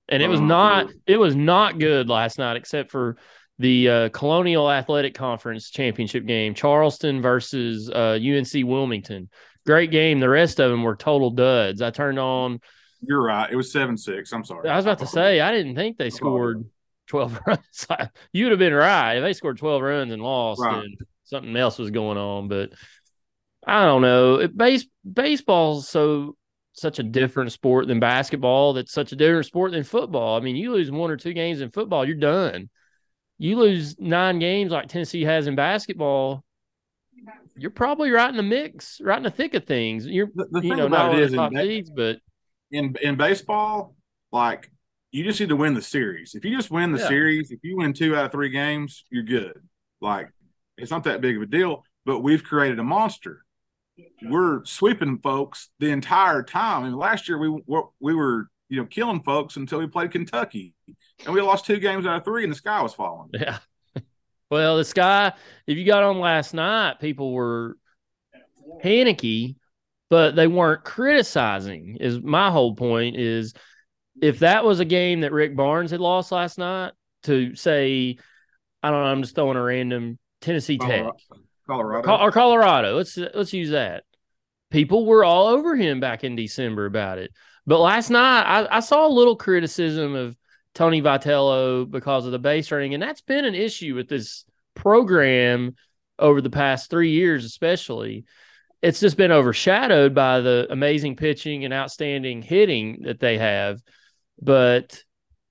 and 0.09 0.21
it 0.21 0.27
was 0.27 0.41
oh, 0.41 0.45
not 0.45 0.87
dude. 0.87 1.01
it 1.07 1.17
was 1.17 1.35
not 1.35 1.79
good 1.79 2.09
last 2.09 2.37
night, 2.37 2.57
except 2.57 2.91
for 2.91 3.17
the 3.59 3.89
uh, 3.89 4.09
Colonial 4.09 4.71
Athletic 4.71 5.13
Conference 5.13 5.69
championship 5.69 6.25
game, 6.25 6.53
Charleston 6.53 7.21
versus 7.21 7.89
uh, 7.89 8.17
UNC 8.21 8.65
Wilmington. 8.65 9.29
Great 9.65 9.91
game. 9.91 10.19
The 10.19 10.29
rest 10.29 10.59
of 10.59 10.71
them 10.71 10.83
were 10.83 10.95
total 10.95 11.29
duds. 11.29 11.81
I 11.81 11.91
turned 11.91 12.19
on. 12.19 12.61
You're 13.01 13.23
right. 13.23 13.49
It 13.49 13.55
was 13.55 13.71
seven 13.71 13.97
six. 13.97 14.31
I'm 14.31 14.43
sorry. 14.43 14.69
I 14.69 14.75
was 14.75 14.85
about 14.85 14.99
to 14.99 15.07
say 15.07 15.39
I 15.39 15.51
didn't 15.51 15.75
think 15.75 15.97
they 15.97 16.09
scored 16.09 16.65
twelve 17.07 17.39
runs. 17.47 17.87
You'd 18.33 18.51
have 18.51 18.59
been 18.59 18.73
right 18.73 19.15
if 19.15 19.23
they 19.23 19.33
scored 19.33 19.57
twelve 19.57 19.81
runs 19.81 20.11
and 20.11 20.21
lost. 20.21 20.61
Right. 20.61 20.83
And 20.83 20.97
something 21.23 21.55
else 21.55 21.77
was 21.77 21.91
going 21.91 22.17
on, 22.17 22.47
but 22.47 22.73
I 23.65 23.85
don't 23.85 24.01
know. 24.01 24.35
It, 24.35 24.57
base 24.57 24.85
baseball's 25.11 25.87
so 25.87 26.35
such 26.73 26.99
a 26.99 27.03
different 27.03 27.51
sport 27.51 27.87
than 27.87 27.99
basketball. 27.99 28.73
That's 28.73 28.91
such 28.91 29.11
a 29.11 29.15
different 29.15 29.45
sport 29.45 29.71
than 29.71 29.83
football. 29.83 30.37
I 30.37 30.41
mean, 30.41 30.55
you 30.55 30.71
lose 30.71 30.91
one 30.91 31.11
or 31.11 31.17
two 31.17 31.33
games 31.33 31.61
in 31.61 31.71
football, 31.71 32.05
you're 32.05 32.15
done. 32.15 32.69
You 33.37 33.57
lose 33.57 33.97
nine 33.99 34.39
games 34.39 34.71
like 34.71 34.87
Tennessee 34.87 35.23
has 35.23 35.47
in 35.47 35.55
basketball, 35.55 36.43
you're 37.55 37.71
probably 37.71 38.11
right 38.11 38.29
in 38.29 38.37
the 38.37 38.43
mix, 38.43 39.01
right 39.01 39.17
in 39.17 39.23
the 39.23 39.29
thick 39.29 39.53
of 39.53 39.65
things. 39.65 40.07
You're, 40.07 40.29
the, 40.33 40.47
the 40.51 40.61
you 40.61 40.75
know, 40.75 40.87
not 40.87 41.13
it 41.13 41.19
is 41.19 41.33
top 41.33 41.51
in, 41.51 41.59
seeds, 41.59 41.89
but 41.89 42.17
in 42.71 42.95
in 43.01 43.15
baseball, 43.15 43.95
like 44.31 44.69
you 45.11 45.23
just 45.23 45.39
need 45.39 45.49
to 45.49 45.55
win 45.55 45.73
the 45.73 45.81
series. 45.81 46.35
If 46.35 46.45
you 46.45 46.55
just 46.55 46.71
win 46.71 46.91
the 46.91 46.99
yeah. 46.99 47.07
series, 47.07 47.51
if 47.51 47.59
you 47.63 47.77
win 47.77 47.93
two 47.93 48.15
out 48.15 48.25
of 48.25 48.31
three 48.31 48.49
games, 48.49 49.05
you're 49.09 49.23
good. 49.23 49.59
Like 50.01 50.29
it's 50.77 50.91
not 50.91 51.03
that 51.05 51.21
big 51.21 51.35
of 51.35 51.41
a 51.41 51.47
deal. 51.47 51.83
But 52.05 52.19
we've 52.19 52.43
created 52.43 52.79
a 52.79 52.83
monster 52.83 53.43
we're 54.23 54.63
sweeping 54.65 55.19
folks 55.19 55.69
the 55.79 55.89
entire 55.89 56.43
time. 56.43 56.83
I 56.83 56.89
mean, 56.89 56.97
last 56.97 57.27
year 57.27 57.37
we 57.37 57.61
were, 57.65 57.83
we 57.99 58.13
were 58.13 58.47
you 58.69 58.77
know 58.77 58.85
killing 58.85 59.21
folks 59.23 59.55
until 59.55 59.79
we 59.79 59.87
played 59.87 60.11
Kentucky, 60.11 60.73
and 61.25 61.33
we 61.33 61.41
lost 61.41 61.65
two 61.65 61.79
games 61.79 62.05
out 62.05 62.17
of 62.17 62.25
three, 62.25 62.43
and 62.43 62.51
the 62.51 62.57
sky 62.57 62.81
was 62.81 62.93
falling. 62.93 63.29
Yeah. 63.33 63.59
Well, 64.51 64.77
the 64.77 64.83
sky. 64.83 65.33
If 65.67 65.77
you 65.77 65.85
got 65.85 66.01
on 66.01 66.17
last 66.17 66.55
night, 66.55 66.99
people 66.99 67.33
were 67.33 67.77
panicky, 68.81 69.57
but 70.09 70.35
they 70.35 70.47
weren't 70.47 70.83
criticizing. 70.83 71.97
Is 71.99 72.19
my 72.21 72.51
whole 72.51 72.75
point 72.75 73.15
is 73.15 73.53
if 74.21 74.39
that 74.39 74.65
was 74.65 74.79
a 74.79 74.85
game 74.85 75.21
that 75.21 75.31
Rick 75.31 75.55
Barnes 75.55 75.91
had 75.91 75.99
lost 75.99 76.31
last 76.31 76.57
night, 76.57 76.93
to 77.23 77.55
say, 77.55 78.17
I 78.81 78.89
don't 78.89 79.03
know, 79.03 79.09
I'm 79.09 79.21
just 79.21 79.35
throwing 79.35 79.57
a 79.57 79.61
random 79.61 80.17
Tennessee 80.41 80.77
Tech, 80.77 81.05
Colorado, 81.67 82.17
or 82.17 82.31
Colorado. 82.31 82.95
Let's 82.95 83.17
let's 83.17 83.53
use 83.53 83.71
that. 83.71 84.03
People 84.71 85.05
were 85.05 85.23
all 85.23 85.47
over 85.47 85.75
him 85.75 85.99
back 85.99 86.23
in 86.23 86.35
December 86.35 86.85
about 86.85 87.17
it, 87.17 87.31
but 87.65 87.79
last 87.79 88.09
night 88.09 88.43
I, 88.43 88.77
I 88.77 88.79
saw 88.79 89.07
a 89.07 89.09
little 89.09 89.35
criticism 89.35 90.15
of 90.15 90.37
Tony 90.75 91.01
Vitello 91.01 91.89
because 91.89 92.25
of 92.25 92.31
the 92.31 92.39
base 92.39 92.71
running, 92.71 92.93
and 92.93 93.03
that's 93.03 93.21
been 93.21 93.45
an 93.45 93.55
issue 93.55 93.95
with 93.95 94.07
this 94.07 94.45
program 94.75 95.75
over 96.17 96.41
the 96.41 96.49
past 96.49 96.89
three 96.89 97.11
years, 97.11 97.45
especially. 97.45 98.25
It's 98.81 98.99
just 98.99 99.17
been 99.17 99.31
overshadowed 99.31 100.15
by 100.15 100.39
the 100.39 100.67
amazing 100.69 101.15
pitching 101.15 101.65
and 101.65 101.73
outstanding 101.73 102.41
hitting 102.41 103.01
that 103.03 103.19
they 103.19 103.37
have. 103.37 103.81
But 104.41 105.03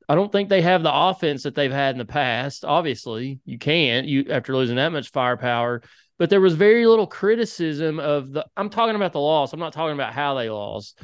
I 0.09 0.15
don't 0.15 0.33
think 0.33 0.49
they 0.49 0.63
have 0.63 0.83
the 0.83 0.95
offense 0.95 1.43
that 1.43 1.55
they've 1.55 1.71
had 1.71 1.95
in 1.95 1.99
the 1.99 2.07
past. 2.07 2.65
Obviously, 2.65 3.41
you 3.45 3.59
can't 3.59 4.07
you 4.07 4.27
after 4.31 4.57
losing 4.57 4.77
that 4.77 4.93
much 4.93 5.11
firepower. 5.11 5.83
But 6.19 6.31
there 6.31 6.41
was 6.41 6.55
very 6.55 6.87
little 6.87 7.07
criticism 7.07 8.01
of 8.01 8.33
the. 8.33 8.47
I'm 8.57 8.71
talking 8.71 8.97
about 8.97 9.13
the 9.13 9.21
loss. 9.21 9.53
I'm 9.53 9.61
not 9.61 9.73
talking 9.73 9.95
about 9.95 10.15
how 10.15 10.35
they 10.35 10.49
lost. 10.49 10.99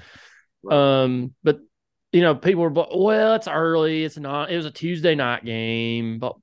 Um, 0.69 1.35
but 1.45 1.61
you 2.13 2.23
know, 2.23 2.35
people 2.35 2.63
were 2.63 2.71
well, 2.71 3.35
it's 3.35 3.47
early. 3.47 4.05
It's 4.05 4.17
not. 4.17 4.51
It 4.51 4.57
was 4.57 4.67
a 4.67 4.71
Tuesday 4.71 5.15
night 5.15 5.45
game, 5.45 6.19
but 6.19 6.37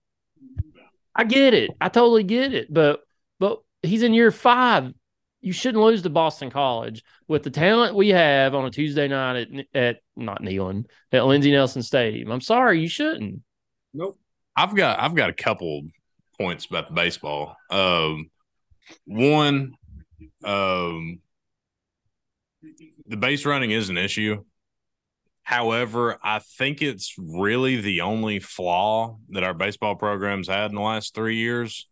I 1.15 1.23
get 1.23 1.53
it. 1.53 1.71
I 1.81 1.89
totally 1.89 2.23
get 2.23 2.53
it. 2.53 2.71
But 2.71 3.01
but 3.39 3.59
he's 3.81 4.03
in 4.03 4.13
year 4.13 4.31
five 4.31 4.93
you 5.41 5.51
shouldn't 5.51 5.83
lose 5.83 6.03
to 6.03 6.09
Boston 6.09 6.49
College 6.49 7.03
with 7.27 7.43
the 7.43 7.49
talent 7.49 7.95
we 7.95 8.09
have 8.09 8.53
on 8.53 8.65
a 8.65 8.71
Tuesday 8.71 9.07
night 9.07 9.35
at 9.35 9.65
at 9.73 9.97
not 10.15 10.41
Neyland 10.41 10.85
at 11.11 11.25
Lindsey 11.25 11.51
Nelson 11.51 11.81
Stadium. 11.81 12.31
I'm 12.31 12.41
sorry, 12.41 12.79
you 12.79 12.87
shouldn't. 12.87 13.41
Nope. 13.93 14.17
I've 14.55 14.75
got 14.75 14.99
I've 14.99 15.15
got 15.15 15.29
a 15.29 15.33
couple 15.33 15.83
points 16.39 16.65
about 16.65 16.87
the 16.87 16.93
baseball. 16.93 17.55
Um, 17.69 18.29
one, 19.05 19.73
um, 20.43 21.19
the 23.07 23.17
base 23.17 23.45
running 23.45 23.71
is 23.71 23.89
an 23.89 23.97
issue. 23.97 24.43
However, 25.43 26.17
I 26.23 26.39
think 26.39 26.81
it's 26.81 27.15
really 27.17 27.81
the 27.81 28.01
only 28.01 28.39
flaw 28.39 29.17
that 29.29 29.43
our 29.43 29.53
baseball 29.53 29.95
programs 29.95 30.47
had 30.47 30.69
in 30.69 30.75
the 30.75 30.81
last 30.81 31.15
three 31.15 31.37
years. 31.37 31.87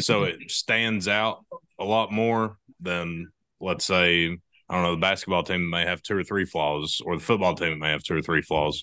So 0.00 0.24
it 0.24 0.50
stands 0.50 1.06
out 1.06 1.44
a 1.78 1.84
lot 1.84 2.10
more 2.10 2.58
then 2.80 3.28
let's 3.60 3.84
say 3.84 4.36
I 4.68 4.74
don't 4.74 4.82
know 4.82 4.94
the 4.94 5.00
basketball 5.00 5.42
team 5.42 5.70
may 5.70 5.84
have 5.84 6.02
two 6.02 6.16
or 6.16 6.24
three 6.24 6.44
flaws, 6.44 7.00
or 7.04 7.16
the 7.16 7.22
football 7.22 7.54
team 7.54 7.78
may 7.78 7.90
have 7.90 8.02
two 8.02 8.16
or 8.16 8.22
three 8.22 8.42
flaws. 8.42 8.82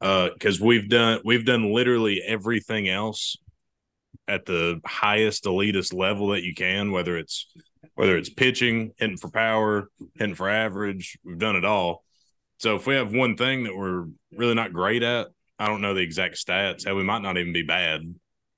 Uh 0.00 0.30
because 0.32 0.60
uh, 0.60 0.64
we've 0.64 0.88
done 0.88 1.20
we've 1.24 1.44
done 1.44 1.72
literally 1.72 2.22
everything 2.26 2.88
else 2.88 3.36
at 4.26 4.46
the 4.46 4.80
highest 4.84 5.44
elitist 5.44 5.94
level 5.94 6.28
that 6.28 6.42
you 6.42 6.54
can, 6.54 6.90
whether 6.90 7.16
it's 7.16 7.46
whether 7.94 8.16
it's 8.16 8.30
pitching, 8.30 8.92
hitting 8.98 9.16
for 9.16 9.30
power, 9.30 9.88
hitting 10.14 10.34
for 10.34 10.48
average, 10.48 11.18
we've 11.24 11.38
done 11.38 11.56
it 11.56 11.64
all. 11.64 12.02
So 12.58 12.76
if 12.76 12.86
we 12.86 12.94
have 12.94 13.12
one 13.12 13.36
thing 13.36 13.64
that 13.64 13.76
we're 13.76 14.06
really 14.32 14.54
not 14.54 14.72
great 14.72 15.02
at, 15.02 15.28
I 15.58 15.66
don't 15.66 15.80
know 15.80 15.94
the 15.94 16.00
exact 16.00 16.36
stats. 16.36 16.84
Hell, 16.84 16.96
we 16.96 17.04
might 17.04 17.22
not 17.22 17.36
even 17.36 17.52
be 17.52 17.62
bad. 17.62 18.00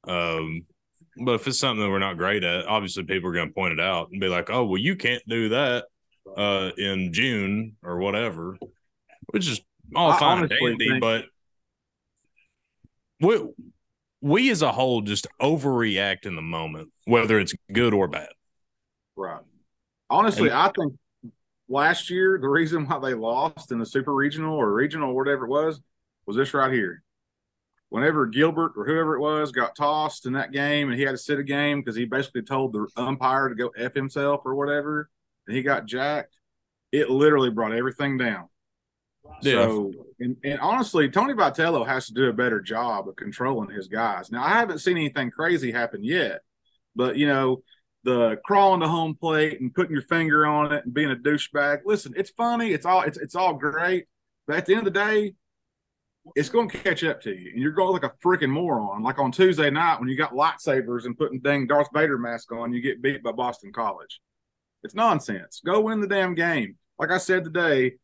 Um, 0.06 0.64
but 1.16 1.34
if 1.34 1.46
it's 1.46 1.58
something 1.58 1.82
that 1.82 1.90
we're 1.90 1.98
not 1.98 2.18
great 2.18 2.44
at, 2.44 2.66
obviously 2.66 3.04
people 3.04 3.30
are 3.30 3.34
going 3.34 3.48
to 3.48 3.54
point 3.54 3.72
it 3.72 3.80
out 3.80 4.10
and 4.10 4.20
be 4.20 4.28
like, 4.28 4.50
"Oh, 4.50 4.66
well, 4.66 4.80
you 4.80 4.96
can't 4.96 5.22
do 5.26 5.50
that 5.50 5.86
uh, 6.36 6.70
in 6.76 7.12
June 7.12 7.76
or 7.82 7.98
whatever," 7.98 8.56
which 9.28 9.48
is 9.48 9.60
all 9.94 10.12
I 10.12 10.18
fine 10.18 10.38
and 10.40 10.48
dandy. 10.50 10.88
Think- 10.88 11.00
but 11.00 11.24
we 13.20 13.48
we 14.20 14.50
as 14.50 14.62
a 14.62 14.72
whole 14.72 15.00
just 15.00 15.26
overreact 15.40 16.26
in 16.26 16.36
the 16.36 16.42
moment, 16.42 16.90
whether 17.04 17.38
it's 17.38 17.54
good 17.72 17.94
or 17.94 18.08
bad. 18.08 18.28
Right. 19.16 19.42
Honestly, 20.10 20.48
and, 20.48 20.58
I 20.58 20.70
think 20.76 20.94
last 21.68 22.10
year 22.10 22.38
the 22.40 22.48
reason 22.48 22.86
why 22.86 22.98
they 22.98 23.14
lost 23.14 23.72
in 23.72 23.78
the 23.78 23.86
super 23.86 24.14
regional 24.14 24.54
or 24.54 24.72
regional 24.72 25.10
or 25.10 25.14
whatever 25.14 25.46
it 25.46 25.48
was 25.48 25.80
was 26.26 26.36
this 26.36 26.54
right 26.54 26.72
here 26.72 27.02
whenever 27.88 28.26
Gilbert 28.26 28.72
or 28.76 28.84
whoever 28.84 29.16
it 29.16 29.20
was 29.20 29.52
got 29.52 29.76
tossed 29.76 30.26
in 30.26 30.32
that 30.32 30.52
game 30.52 30.88
and 30.90 30.98
he 30.98 31.04
had 31.04 31.12
to 31.12 31.18
sit 31.18 31.38
a 31.38 31.44
game 31.44 31.80
because 31.80 31.96
he 31.96 32.04
basically 32.04 32.42
told 32.42 32.72
the 32.72 32.86
umpire 32.96 33.48
to 33.48 33.54
go 33.54 33.68
F 33.76 33.94
himself 33.94 34.42
or 34.44 34.54
whatever, 34.54 35.08
and 35.46 35.56
he 35.56 35.62
got 35.62 35.86
jacked, 35.86 36.36
it 36.92 37.10
literally 37.10 37.50
brought 37.50 37.72
everything 37.72 38.18
down. 38.18 38.48
Yeah. 39.42 39.52
So, 39.52 39.92
and, 40.20 40.36
and 40.44 40.60
honestly, 40.60 41.08
Tony 41.08 41.34
Vitello 41.34 41.86
has 41.86 42.06
to 42.06 42.14
do 42.14 42.28
a 42.28 42.32
better 42.32 42.60
job 42.60 43.08
of 43.08 43.16
controlling 43.16 43.70
his 43.70 43.88
guys. 43.88 44.30
Now, 44.30 44.44
I 44.44 44.50
haven't 44.50 44.78
seen 44.78 44.96
anything 44.96 45.30
crazy 45.30 45.72
happen 45.72 46.04
yet, 46.04 46.40
but 46.94 47.16
you 47.16 47.26
know, 47.26 47.62
the 48.04 48.38
crawling 48.44 48.80
to 48.80 48.88
home 48.88 49.16
plate 49.20 49.60
and 49.60 49.74
putting 49.74 49.92
your 49.92 50.02
finger 50.02 50.46
on 50.46 50.72
it 50.72 50.84
and 50.84 50.94
being 50.94 51.10
a 51.10 51.16
douchebag. 51.16 51.80
Listen, 51.84 52.14
it's 52.16 52.30
funny. 52.30 52.72
It's 52.72 52.86
all 52.86 53.02
it's 53.02 53.18
it's 53.18 53.34
all 53.34 53.54
great. 53.54 54.06
But 54.46 54.56
at 54.56 54.66
the 54.66 54.74
end 54.74 54.86
of 54.86 54.92
the 54.94 54.98
day, 55.00 55.34
it's 56.34 56.48
going 56.48 56.68
to 56.68 56.78
catch 56.78 57.04
up 57.04 57.20
to 57.22 57.30
you, 57.30 57.50
and 57.52 57.62
you're 57.62 57.72
going 57.72 57.92
like 57.92 58.02
a 58.02 58.12
freaking 58.22 58.50
moron. 58.50 59.02
Like 59.02 59.18
on 59.18 59.30
Tuesday 59.30 59.70
night 59.70 60.00
when 60.00 60.08
you 60.08 60.16
got 60.16 60.32
lightsabers 60.32 61.04
and 61.04 61.16
putting 61.16 61.40
dang 61.40 61.66
Darth 61.66 61.88
Vader 61.94 62.18
mask 62.18 62.52
on, 62.52 62.72
you 62.72 62.80
get 62.80 63.02
beat 63.02 63.22
by 63.22 63.32
Boston 63.32 63.72
College. 63.72 64.20
It's 64.82 64.94
nonsense. 64.94 65.60
Go 65.64 65.80
win 65.80 66.00
the 66.00 66.06
damn 66.06 66.34
game. 66.34 66.76
Like 66.98 67.10
I 67.10 67.18
said 67.18 67.44
today, 67.44 67.94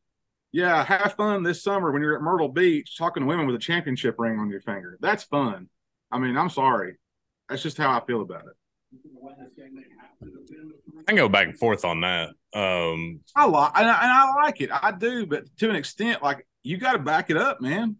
yeah, 0.53 0.85
have 0.85 1.15
fun 1.15 1.43
this 1.43 1.63
summer 1.63 1.91
when 1.91 2.03
you're 2.03 2.17
at 2.17 2.23
Myrtle 2.23 2.49
Beach 2.49 2.97
talking 2.97 3.23
to 3.23 3.27
women 3.27 3.47
with 3.47 3.57
a 3.57 3.61
championship 3.61 4.17
ring 4.19 4.39
on 4.39 4.51
your 4.51 4.61
finger. 4.61 4.99
That's 5.01 5.25
fun. 5.25 5.69
I 6.11 6.19
mean, 6.19 6.37
I'm 6.37 6.51
sorry. 6.51 6.97
That's 7.49 7.63
just 7.63 7.79
how 7.79 7.91
I 7.91 8.05
feel 8.05 8.21
about 8.21 8.45
it. 8.47 8.57
I 11.01 11.05
can 11.07 11.17
go 11.17 11.29
back 11.29 11.47
and 11.47 11.59
forth 11.59 11.85
on 11.85 12.03
that. 12.03 12.31
Um, 12.55 13.21
I 13.35 13.47
like 13.47 13.73
and 13.77 13.89
I, 13.89 14.03
and 14.03 14.13
I 14.13 14.35
like 14.45 14.61
it. 14.61 14.71
I 14.71 14.93
do, 14.93 15.27
but 15.27 15.45
to 15.59 15.71
an 15.71 15.77
extent, 15.77 16.23
like 16.23 16.47
you 16.63 16.77
got 16.77 16.93
to 16.93 16.99
back 16.99 17.31
it 17.31 17.37
up, 17.37 17.61
man. 17.61 17.97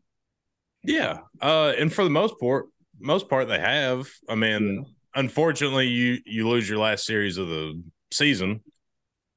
Yeah, 0.85 1.19
uh, 1.41 1.73
and 1.79 1.93
for 1.93 2.05
the 2.05 2.11
most 2.11 2.35
part, 2.41 2.67
most 2.99 3.29
part 3.29 3.49
they 3.49 3.59
have. 3.59 4.09
I 4.29 4.35
mean, 4.35 4.85
yeah. 4.85 5.21
unfortunately, 5.21 5.89
you 5.89 6.19
you 6.25 6.49
lose 6.49 6.69
your 6.69 6.79
last 6.79 7.05
series 7.07 7.39
of 7.39 7.49
the 7.49 7.83
season, 8.11 8.61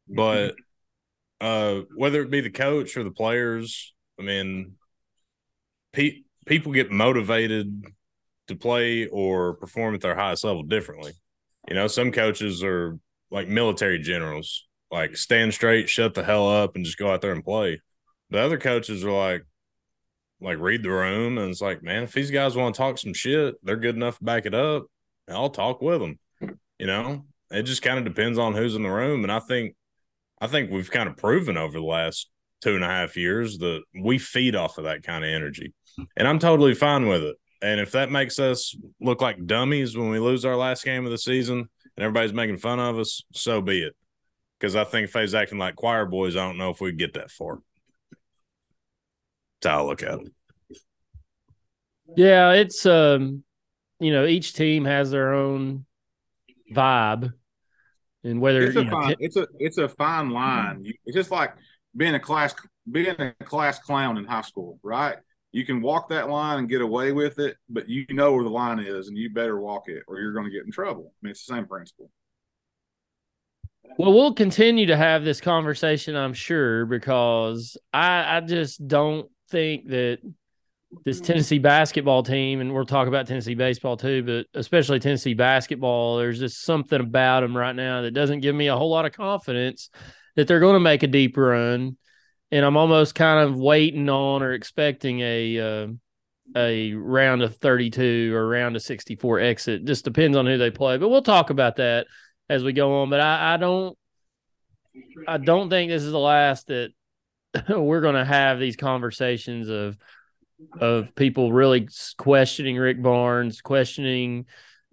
but 0.08 0.56
uh, 1.42 1.82
whether 1.96 2.22
it 2.22 2.32
be 2.32 2.42
the 2.42 2.50
coach 2.50 2.98
or 2.98 3.04
the 3.04 3.12
players, 3.12 3.94
I 4.20 4.24
mean, 4.24 4.74
pe- 5.94 6.24
people 6.46 6.72
get 6.72 6.92
motivated 6.92 7.86
to 8.48 8.56
play 8.56 9.08
or 9.08 9.56
perform 9.56 9.96
at 9.96 10.02
their 10.02 10.16
highest 10.16 10.44
level 10.44 10.64
differently. 10.64 11.14
You 11.68 11.76
know, 11.76 11.88
some 11.88 12.12
coaches 12.12 12.64
are 12.64 12.98
like 13.32 13.48
military 13.48 14.00
generals, 14.00 14.68
like 14.92 15.18
stand 15.18 15.54
straight, 15.54 15.90
shut 15.90 16.14
the 16.14 16.24
hell 16.24 16.48
up, 16.48 16.76
and 16.76 16.86
just 16.86 16.98
go 16.98 17.12
out 17.12 17.22
there 17.22 17.32
and 17.32 17.44
play. 17.44 17.82
The 18.30 18.40
other 18.40 18.58
coaches 18.58 19.04
are 19.04 19.12
like, 19.12 19.44
like 20.46 20.60
read 20.60 20.84
the 20.84 20.92
room 20.92 21.38
and 21.40 21.50
it's 21.50 21.62
like, 21.62 21.82
man, 21.82 22.04
if 22.04 22.14
these 22.14 22.32
guys 22.32 22.56
want 22.56 22.76
to 22.76 22.78
talk 22.78 22.98
some 23.00 23.14
shit, 23.14 23.56
they're 23.64 23.76
good 23.76 23.96
enough 23.96 24.20
to 24.20 24.24
back 24.24 24.46
it 24.46 24.54
up. 24.54 24.86
I'll 25.28 25.50
talk 25.50 25.82
with 25.82 26.00
them. 26.00 26.20
You 26.78 26.86
know, 26.86 27.26
it 27.50 27.64
just 27.64 27.82
kind 27.82 27.98
of 27.98 28.06
depends 28.06 28.38
on 28.38 28.54
who's 28.54 28.76
in 28.76 28.84
the 28.84 28.90
room. 28.90 29.24
And 29.24 29.32
I 29.32 29.40
think, 29.40 29.76
I 30.40 30.48
think 30.48 30.70
we've 30.70 30.92
kind 30.92 31.10
of 31.10 31.18
proven 31.18 31.58
over 31.58 31.80
the 31.80 31.86
last 31.86 32.30
two 32.62 32.76
and 32.76 32.84
a 32.84 32.88
half 32.88 33.18
years 33.18 33.58
that 33.58 33.82
we 34.00 34.20
feed 34.20 34.56
off 34.56 34.78
of 34.78 34.84
that 34.84 35.04
kind 35.04 35.24
of 35.24 35.30
energy. 35.30 35.74
And 36.16 36.28
I'm 36.28 36.40
totally 36.40 36.76
fine 36.76 37.08
with 37.08 37.24
it. 37.24 37.38
And 37.62 37.80
if 37.80 37.94
that 37.94 38.12
makes 38.12 38.38
us 38.38 38.76
look 39.02 39.22
like 39.22 39.48
dummies 39.48 39.98
when 39.98 40.10
we 40.10 40.20
lose 40.20 40.46
our 40.46 40.56
last 40.56 40.84
game 40.84 41.06
of 41.06 41.12
the 41.12 41.18
season 41.18 41.58
and 41.58 42.04
everybody's 42.04 42.34
making 42.34 42.58
fun 42.58 42.80
of 42.80 43.00
us, 43.00 43.24
so 43.34 43.62
be 43.62 43.82
it. 43.82 43.96
Because 44.60 44.76
I 44.76 44.84
think 44.84 45.10
if 45.10 45.34
acting 45.34 45.58
like 45.58 45.76
choir 45.76 46.06
boys, 46.06 46.36
I 46.36 46.46
don't 46.46 46.58
know 46.58 46.70
if 46.70 46.82
we 46.82 46.92
get 46.92 47.14
that 47.14 47.32
far. 47.32 47.60
That's 49.66 49.74
how 49.74 49.84
I 49.84 49.88
look 49.88 50.04
at 50.04 50.20
it. 50.20 50.32
Yeah, 52.16 52.52
it's 52.52 52.86
um, 52.86 53.44
you 54.00 54.12
know, 54.12 54.26
each 54.26 54.54
team 54.54 54.86
has 54.86 55.10
their 55.10 55.34
own 55.34 55.86
vibe, 56.72 57.34
and 58.24 58.40
whether 58.40 58.62
it's 58.62 58.76
a 58.76 58.86
fine, 58.86 59.10
know, 59.10 59.16
it's 59.20 59.36
a 59.38 59.48
it's 59.58 59.78
a 59.80 59.90
fine 59.90 60.30
line. 60.30 60.86
It's 61.06 61.16
just 61.16 61.32
like 61.32 61.56
being 61.98 62.14
a 62.14 62.20
class 62.20 62.54
being 62.92 63.16
a 63.18 63.34
class 63.44 63.80
clown 63.80 64.18
in 64.18 64.26
high 64.26 64.44
school, 64.44 64.80
right? 64.84 65.18
You 65.52 65.66
can 65.66 65.82
walk 65.82 66.10
that 66.10 66.30
line 66.30 66.60
and 66.60 66.70
get 66.70 66.82
away 66.82 67.12
with 67.12 67.40
it, 67.40 67.58
but 67.68 67.90
you 67.90 68.06
know 68.12 68.34
where 68.34 68.44
the 68.44 68.50
line 68.50 68.80
is, 68.80 69.08
and 69.08 69.18
you 69.18 69.32
better 69.32 69.60
walk 69.60 69.88
it, 69.88 70.04
or 70.08 70.20
you're 70.20 70.34
going 70.34 70.46
to 70.46 70.52
get 70.52 70.66
in 70.66 70.72
trouble. 70.72 71.12
I 71.12 71.18
mean, 71.24 71.32
it's 71.32 71.44
the 71.46 71.56
same 71.56 71.66
principle. 71.66 72.12
Well, 73.98 74.14
we'll 74.14 74.34
continue 74.34 74.88
to 74.88 74.98
have 74.98 75.24
this 75.24 75.40
conversation, 75.40 76.16
I'm 76.16 76.34
sure, 76.34 76.86
because 76.86 77.78
I, 77.94 78.38
I 78.38 78.42
just 78.42 78.86
don't 78.86 79.30
think 79.50 79.88
that 79.90 80.20
this 81.04 81.20
Tennessee 81.20 81.60
basketball 81.60 82.24
team, 82.24 82.62
and 82.62 82.74
we'll 82.74 82.86
talk 82.86 83.08
about 83.08 83.28
Tennessee 83.28 83.56
baseball 83.56 83.98
too, 83.98 84.24
but 84.24 84.60
especially 84.60 85.00
Tennessee 85.00 85.34
basketball, 85.34 86.18
there's 86.18 86.40
just 86.40 86.64
something 86.64 87.00
about 87.00 87.42
them 87.42 87.56
right 87.56 87.76
now 87.76 88.02
that 88.02 88.12
doesn't 88.12 88.40
give 88.42 88.56
me 88.56 88.68
a 88.68 88.78
whole 88.78 88.90
lot 88.90 89.06
of 89.06 89.12
confidence 89.12 89.90
that 90.36 90.48
they're 90.48 90.60
going 90.60 90.76
to 90.76 90.80
make 90.80 91.04
a 91.04 91.08
deep 91.08 91.36
run. 91.38 91.98
And 92.52 92.66
I'm 92.66 92.78
almost 92.78 93.16
kind 93.16 93.48
of 93.48 93.58
waiting 93.58 94.08
on 94.10 94.44
or 94.44 94.54
expecting 94.54 95.20
a 95.20 95.60
uh, 95.60 95.88
a 96.56 96.94
round 96.94 97.42
of 97.42 97.58
32 97.58 98.34
or 98.36 98.48
round 98.48 98.76
of 98.76 98.82
64 98.84 99.40
exit. 99.40 99.86
Just 99.86 100.06
depends 100.06 100.38
on 100.38 100.46
who 100.46 100.58
they 100.58 100.72
play, 100.72 100.98
but 100.98 101.10
we'll 101.10 101.24
talk 101.24 101.50
about 101.50 101.78
that 101.78 102.06
as 102.50 102.64
we 102.64 102.72
go 102.72 103.02
on. 103.02 103.10
But 103.10 103.20
I, 103.20 103.56
I 103.56 103.58
don't, 103.58 103.98
I 105.28 105.38
don't 105.38 105.70
think 105.70 105.90
this 105.90 106.04
is 106.04 106.12
the 106.12 106.20
last 106.20 106.68
that 106.68 106.92
we're 107.70 108.02
going 108.02 108.16
to 108.16 108.26
have 108.26 108.60
these 108.60 108.76
conversations 108.76 109.70
of 109.70 109.98
of 110.80 111.14
people 111.16 111.52
really 111.52 111.88
questioning 112.18 112.78
Rick 112.78 113.02
Barnes, 113.02 113.62
questioning, 113.62 114.46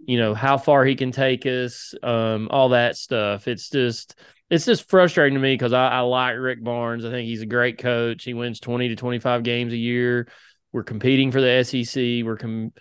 you 0.04 0.18
know, 0.18 0.34
how 0.34 0.58
far 0.58 0.84
he 0.84 0.96
can 0.96 1.12
take 1.12 1.46
us, 1.46 1.94
um, 2.02 2.48
all 2.50 2.70
that 2.70 2.96
stuff. 2.96 3.46
It's 3.48 3.70
just 3.70 4.16
it's 4.50 4.66
just 4.66 4.88
frustrating 4.88 5.34
to 5.34 5.40
me 5.40 5.54
because 5.54 5.72
I, 5.72 5.88
I, 5.88 6.00
like 6.00 6.36
Rick 6.36 6.62
Barnes. 6.62 7.04
I 7.04 7.10
think 7.10 7.26
he's 7.26 7.40
a 7.40 7.46
great 7.46 7.78
coach. 7.78 8.24
He 8.24 8.34
wins 8.34 8.60
20 8.60 8.88
to 8.90 8.96
25 8.96 9.44
games 9.44 9.72
a 9.72 9.78
year. 9.78 10.28
We're 10.72 10.82
competing 10.82 11.30
for 11.32 11.40
the 11.40 11.64
SEC. 11.64 12.26
We're 12.26 12.36
com- 12.36 12.72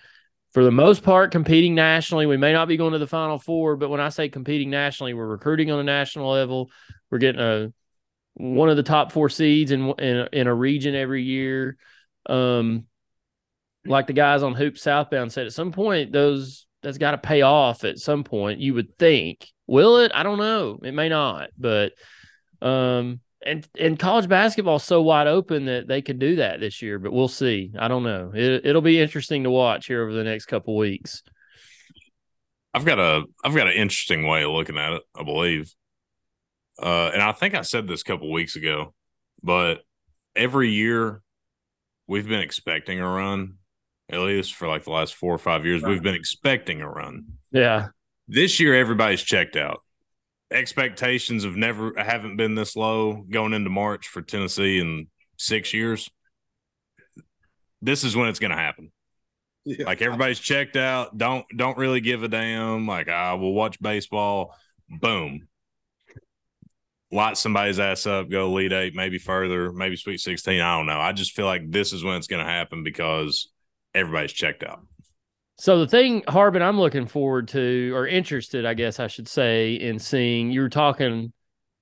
for 0.53 0.65
the 0.65 0.71
most 0.71 1.01
part 1.01 1.31
competing 1.31 1.73
nationally. 1.73 2.25
We 2.25 2.35
may 2.35 2.51
not 2.51 2.67
be 2.67 2.75
going 2.75 2.91
to 2.93 2.99
the 2.99 3.07
Final 3.07 3.39
Four, 3.39 3.77
but 3.77 3.89
when 3.89 4.01
I 4.01 4.09
say 4.09 4.27
competing 4.27 4.69
nationally, 4.69 5.13
we're 5.13 5.27
recruiting 5.27 5.71
on 5.71 5.79
a 5.79 5.83
national 5.83 6.29
level. 6.29 6.69
We're 7.09 7.19
getting 7.19 7.41
a 7.41 7.71
one 8.35 8.69
of 8.69 8.77
the 8.77 8.83
top 8.83 9.11
four 9.11 9.29
seeds 9.29 9.71
in 9.71 9.89
in, 9.99 10.27
in 10.33 10.47
a 10.47 10.53
region 10.53 10.95
every 10.95 11.23
year. 11.23 11.77
Um, 12.27 12.85
like 13.85 14.07
the 14.07 14.13
guys 14.13 14.43
on 14.43 14.53
Hoop 14.53 14.77
Southbound 14.77 15.31
said, 15.31 15.47
at 15.47 15.53
some 15.53 15.71
point 15.71 16.11
those 16.11 16.67
that's 16.83 16.97
got 16.97 17.11
to 17.11 17.17
pay 17.17 17.41
off 17.41 17.83
at 17.83 17.99
some 17.99 18.23
point. 18.23 18.59
You 18.59 18.73
would 18.75 18.97
think. 18.97 19.47
Will 19.67 19.97
it? 19.97 20.11
I 20.13 20.23
don't 20.23 20.37
know. 20.37 20.79
It 20.83 20.93
may 20.93 21.09
not, 21.09 21.49
but 21.57 21.93
um, 22.61 23.21
and 23.45 23.67
and 23.79 23.97
college 23.97 24.27
basketball 24.27 24.79
so 24.79 25.01
wide 25.01 25.27
open 25.27 25.65
that 25.65 25.87
they 25.87 26.01
could 26.01 26.19
do 26.19 26.37
that 26.37 26.59
this 26.59 26.81
year. 26.81 26.99
But 26.99 27.13
we'll 27.13 27.27
see. 27.27 27.71
I 27.77 27.87
don't 27.87 28.03
know. 28.03 28.31
It, 28.33 28.65
it'll 28.65 28.81
be 28.81 28.99
interesting 28.99 29.43
to 29.43 29.49
watch 29.49 29.87
here 29.87 30.03
over 30.03 30.13
the 30.13 30.23
next 30.23 30.45
couple 30.45 30.75
weeks. 30.75 31.23
I've 32.73 32.85
got 32.85 32.99
a 32.99 33.23
I've 33.43 33.55
got 33.55 33.67
an 33.67 33.73
interesting 33.73 34.27
way 34.27 34.43
of 34.43 34.51
looking 34.51 34.77
at 34.77 34.93
it. 34.93 35.01
I 35.15 35.23
believe, 35.23 35.73
uh, 36.81 37.11
and 37.13 37.21
I 37.21 37.31
think 37.31 37.53
I 37.53 37.61
said 37.61 37.87
this 37.87 38.01
a 38.01 38.03
couple 38.03 38.31
weeks 38.31 38.55
ago, 38.55 38.93
but 39.43 39.81
every 40.35 40.71
year 40.71 41.21
we've 42.07 42.27
been 42.27 42.41
expecting 42.41 42.99
a 42.99 43.07
run, 43.07 43.55
at 44.09 44.19
least 44.19 44.55
for 44.55 44.67
like 44.67 44.83
the 44.83 44.91
last 44.91 45.13
four 45.15 45.33
or 45.33 45.37
five 45.37 45.65
years. 45.65 45.83
We've 45.83 46.01
been 46.01 46.15
expecting 46.15 46.81
a 46.81 46.89
run. 46.89 47.25
Yeah. 47.51 47.89
This 48.27 48.59
year, 48.59 48.73
everybody's 48.73 49.21
checked 49.21 49.55
out. 49.55 49.81
Expectations 50.51 51.43
have 51.43 51.55
never 51.55 51.93
haven't 51.95 52.35
been 52.35 52.55
this 52.55 52.75
low 52.75 53.25
going 53.29 53.53
into 53.53 53.69
March 53.69 54.07
for 54.07 54.21
Tennessee 54.21 54.79
in 54.79 55.07
six 55.37 55.73
years. 55.73 56.09
This 57.81 58.03
is 58.03 58.15
when 58.15 58.27
it's 58.27 58.39
going 58.39 58.51
to 58.51 58.57
happen. 58.57 58.91
Yeah. 59.65 59.85
Like 59.85 60.01
everybody's 60.01 60.39
checked 60.39 60.75
out. 60.75 61.17
Don't 61.17 61.45
don't 61.55 61.77
really 61.77 62.01
give 62.01 62.23
a 62.23 62.27
damn. 62.27 62.87
Like 62.87 63.07
I 63.07 63.35
will 63.35 63.53
watch 63.53 63.79
baseball. 63.79 64.55
Boom 64.89 65.47
light 67.11 67.37
somebody's 67.37 67.79
ass 67.79 68.05
up, 68.05 68.29
go 68.29 68.45
Elite 68.45 68.71
Eight, 68.71 68.95
maybe 68.95 69.17
further, 69.17 69.71
maybe 69.71 69.95
Sweet 69.95 70.19
16. 70.19 70.61
I 70.61 70.77
don't 70.77 70.85
know. 70.85 70.99
I 70.99 71.11
just 71.11 71.33
feel 71.33 71.45
like 71.45 71.69
this 71.69 71.93
is 71.93 72.03
when 72.03 72.15
it's 72.15 72.27
going 72.27 72.43
to 72.43 72.51
happen 72.51 72.83
because 72.83 73.49
everybody's 73.93 74.33
checked 74.33 74.63
out. 74.63 74.81
So 75.57 75.79
the 75.79 75.87
thing, 75.87 76.23
Harbin, 76.27 76.61
I'm 76.61 76.79
looking 76.79 77.05
forward 77.05 77.49
to 77.49 77.91
or 77.93 78.07
interested, 78.07 78.65
I 78.65 78.73
guess 78.73 78.99
I 78.99 79.07
should 79.07 79.27
say, 79.27 79.75
in 79.75 79.99
seeing 79.99 80.51
you 80.51 80.61
were 80.61 80.69
talking, 80.69 81.33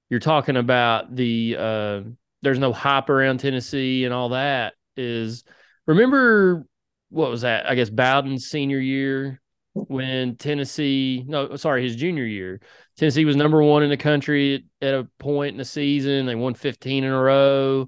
you're 0.09 0.19
talking 0.19 0.57
about 0.57 1.15
the 1.15 1.55
uh, 1.57 2.01
there's 2.41 2.59
no 2.59 2.73
hype 2.73 3.09
around 3.09 3.39
Tennessee 3.39 4.03
and 4.05 4.13
all 4.13 4.29
that. 4.29 4.73
Is 4.97 5.43
remember 5.85 6.65
what 7.09 7.29
was 7.29 7.41
that? 7.41 7.69
I 7.69 7.75
guess 7.75 7.89
Bowden's 7.89 8.47
senior 8.47 8.79
year 8.79 9.39
when 9.87 10.35
Tennessee, 10.35 11.23
no, 11.27 11.55
sorry, 11.55 11.83
his 11.83 11.95
junior 11.95 12.25
year, 12.25 12.59
Tennessee 12.97 13.25
was 13.25 13.35
number 13.35 13.61
one 13.63 13.83
in 13.83 13.89
the 13.89 13.97
country 13.97 14.65
at, 14.81 14.93
a 14.93 15.07
point 15.19 15.53
in 15.53 15.57
the 15.57 15.65
season. 15.65 16.25
They 16.25 16.35
won 16.35 16.53
15 16.53 17.03
in 17.03 17.11
a 17.11 17.21
row, 17.21 17.87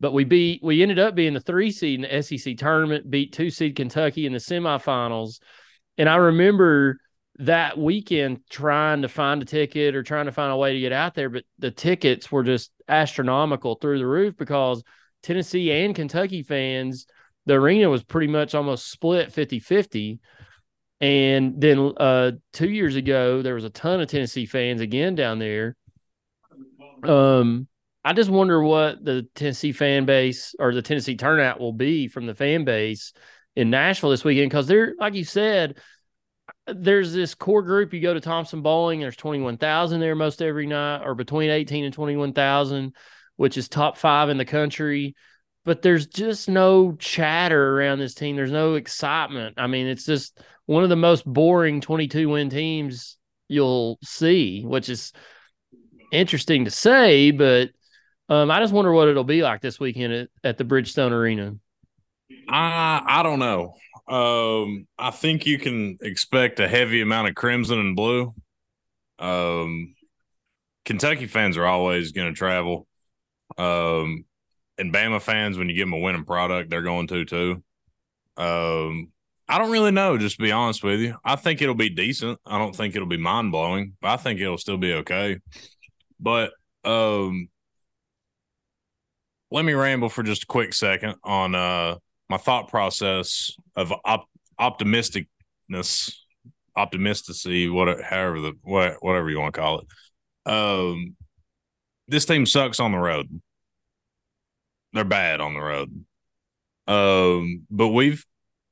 but 0.00 0.12
we 0.12 0.24
beat, 0.24 0.62
we 0.62 0.82
ended 0.82 0.98
up 0.98 1.14
being 1.14 1.34
the 1.34 1.40
three 1.40 1.70
seed 1.70 2.02
in 2.02 2.10
the 2.10 2.22
SEC 2.22 2.56
tournament, 2.56 3.10
beat 3.10 3.32
two 3.32 3.50
seed 3.50 3.76
Kentucky 3.76 4.26
in 4.26 4.32
the 4.32 4.38
semifinals. 4.38 5.40
And 5.96 6.08
I 6.08 6.16
remember 6.16 6.98
that 7.38 7.78
weekend 7.78 8.40
trying 8.50 9.02
to 9.02 9.08
find 9.08 9.40
a 9.40 9.44
ticket 9.44 9.94
or 9.94 10.02
trying 10.02 10.26
to 10.26 10.32
find 10.32 10.52
a 10.52 10.56
way 10.56 10.72
to 10.72 10.80
get 10.80 10.92
out 10.92 11.14
there, 11.14 11.28
but 11.28 11.44
the 11.58 11.70
tickets 11.70 12.32
were 12.32 12.42
just 12.42 12.72
astronomical 12.88 13.76
through 13.76 13.98
the 13.98 14.06
roof 14.06 14.36
because 14.36 14.82
Tennessee 15.22 15.70
and 15.70 15.94
Kentucky 15.94 16.42
fans, 16.42 17.06
the 17.46 17.54
arena 17.54 17.88
was 17.88 18.02
pretty 18.02 18.26
much 18.26 18.54
almost 18.54 18.90
split 18.90 19.32
50 19.32 19.60
50 19.60 20.20
and 21.00 21.60
then 21.60 21.92
uh, 21.96 22.32
two 22.52 22.68
years 22.68 22.96
ago, 22.96 23.42
there 23.42 23.54
was 23.54 23.64
a 23.64 23.70
ton 23.70 24.00
of 24.00 24.08
Tennessee 24.08 24.46
fans 24.46 24.80
again 24.80 25.14
down 25.14 25.38
there. 25.38 25.76
Um, 27.04 27.68
I 28.04 28.12
just 28.12 28.30
wonder 28.30 28.62
what 28.62 29.04
the 29.04 29.28
Tennessee 29.34 29.72
fan 29.72 30.06
base 30.06 30.54
or 30.58 30.74
the 30.74 30.82
Tennessee 30.82 31.16
turnout 31.16 31.60
will 31.60 31.72
be 31.72 32.08
from 32.08 32.26
the 32.26 32.34
fan 32.34 32.64
base 32.64 33.12
in 33.54 33.70
Nashville 33.70 34.10
this 34.10 34.24
weekend 34.24 34.50
because 34.50 34.66
they're 34.66 34.94
like 34.98 35.14
you 35.14 35.24
said, 35.24 35.76
there's 36.66 37.12
this 37.12 37.34
core 37.34 37.62
group. 37.62 37.92
You 37.92 38.00
go 38.00 38.14
to 38.14 38.20
Thompson 38.20 38.62
Boling, 38.62 39.00
there's 39.00 39.16
21,000 39.16 40.00
there 40.00 40.14
most 40.14 40.42
every 40.42 40.66
night, 40.66 41.02
or 41.04 41.14
between 41.14 41.50
18 41.50 41.84
and 41.84 41.94
21,000, 41.94 42.94
which 43.36 43.56
is 43.56 43.68
top 43.68 43.98
five 43.98 44.30
in 44.30 44.38
the 44.38 44.44
country. 44.44 45.14
But 45.64 45.82
there's 45.82 46.06
just 46.06 46.48
no 46.48 46.92
chatter 46.92 47.76
around 47.78 47.98
this 47.98 48.14
team. 48.14 48.36
There's 48.36 48.50
no 48.50 48.74
excitement. 48.74 49.54
I 49.58 49.66
mean, 49.66 49.86
it's 49.86 50.06
just 50.06 50.40
one 50.68 50.82
of 50.82 50.90
the 50.90 50.96
most 50.96 51.24
boring 51.24 51.80
22 51.80 52.28
win 52.28 52.50
teams 52.50 53.16
you'll 53.48 53.98
see, 54.04 54.62
which 54.62 54.90
is 54.90 55.14
interesting 56.12 56.66
to 56.66 56.70
say, 56.70 57.30
but 57.30 57.70
um, 58.28 58.50
I 58.50 58.60
just 58.60 58.74
wonder 58.74 58.92
what 58.92 59.08
it'll 59.08 59.24
be 59.24 59.42
like 59.42 59.62
this 59.62 59.80
weekend 59.80 60.12
at, 60.12 60.28
at 60.44 60.58
the 60.58 60.64
Bridgestone 60.64 61.12
Arena. 61.12 61.54
I 62.50 63.02
I 63.02 63.22
don't 63.22 63.38
know. 63.38 63.76
Um, 64.06 64.86
I 64.98 65.10
think 65.10 65.46
you 65.46 65.58
can 65.58 65.96
expect 66.02 66.60
a 66.60 66.68
heavy 66.68 67.00
amount 67.00 67.28
of 67.28 67.34
crimson 67.34 67.78
and 67.78 67.96
blue. 67.96 68.34
Um, 69.18 69.94
Kentucky 70.84 71.28
fans 71.28 71.56
are 71.56 71.64
always 71.64 72.12
going 72.12 72.28
to 72.28 72.36
travel. 72.36 72.86
Um, 73.56 74.26
and 74.76 74.92
Bama 74.92 75.22
fans, 75.22 75.56
when 75.56 75.70
you 75.70 75.74
give 75.74 75.86
them 75.86 75.94
a 75.94 75.98
winning 75.98 76.26
product, 76.26 76.68
they're 76.68 76.82
going 76.82 77.06
to 77.06 77.24
too. 77.24 77.62
Um, 78.36 79.12
I 79.48 79.58
don't 79.58 79.70
really 79.70 79.92
know, 79.92 80.18
just 80.18 80.36
to 80.36 80.42
be 80.42 80.52
honest 80.52 80.84
with 80.84 81.00
you. 81.00 81.16
I 81.24 81.36
think 81.36 81.62
it'll 81.62 81.74
be 81.74 81.88
decent. 81.88 82.38
I 82.44 82.58
don't 82.58 82.76
think 82.76 82.94
it'll 82.94 83.08
be 83.08 83.16
mind 83.16 83.50
blowing, 83.50 83.94
but 84.00 84.08
I 84.08 84.16
think 84.16 84.40
it'll 84.40 84.58
still 84.58 84.76
be 84.76 84.92
okay. 84.94 85.38
But 86.20 86.52
um 86.84 87.48
let 89.50 89.64
me 89.64 89.72
ramble 89.72 90.10
for 90.10 90.22
just 90.22 90.42
a 90.42 90.46
quick 90.46 90.74
second 90.74 91.14
on 91.24 91.54
uh 91.54 91.96
my 92.28 92.36
thought 92.36 92.68
process 92.68 93.52
of 93.74 93.92
op- 94.04 94.28
optimisticness, 94.60 96.12
optimisticity, 96.76 97.72
whatever, 97.72 98.02
however 98.02 98.40
the 98.40 98.52
what, 98.62 98.96
whatever 99.00 99.30
you 99.30 99.40
want 99.40 99.54
to 99.54 99.60
call 99.60 99.80
it. 99.80 100.50
Um, 100.50 101.16
this 102.06 102.24
team 102.26 102.46
sucks 102.46 102.80
on 102.80 102.92
the 102.92 102.98
road. 102.98 103.40
They're 104.92 105.04
bad 105.04 105.40
on 105.40 105.54
the 105.54 105.60
road. 105.60 106.04
Um, 106.86 107.66
but 107.70 107.88
we've 107.88 108.24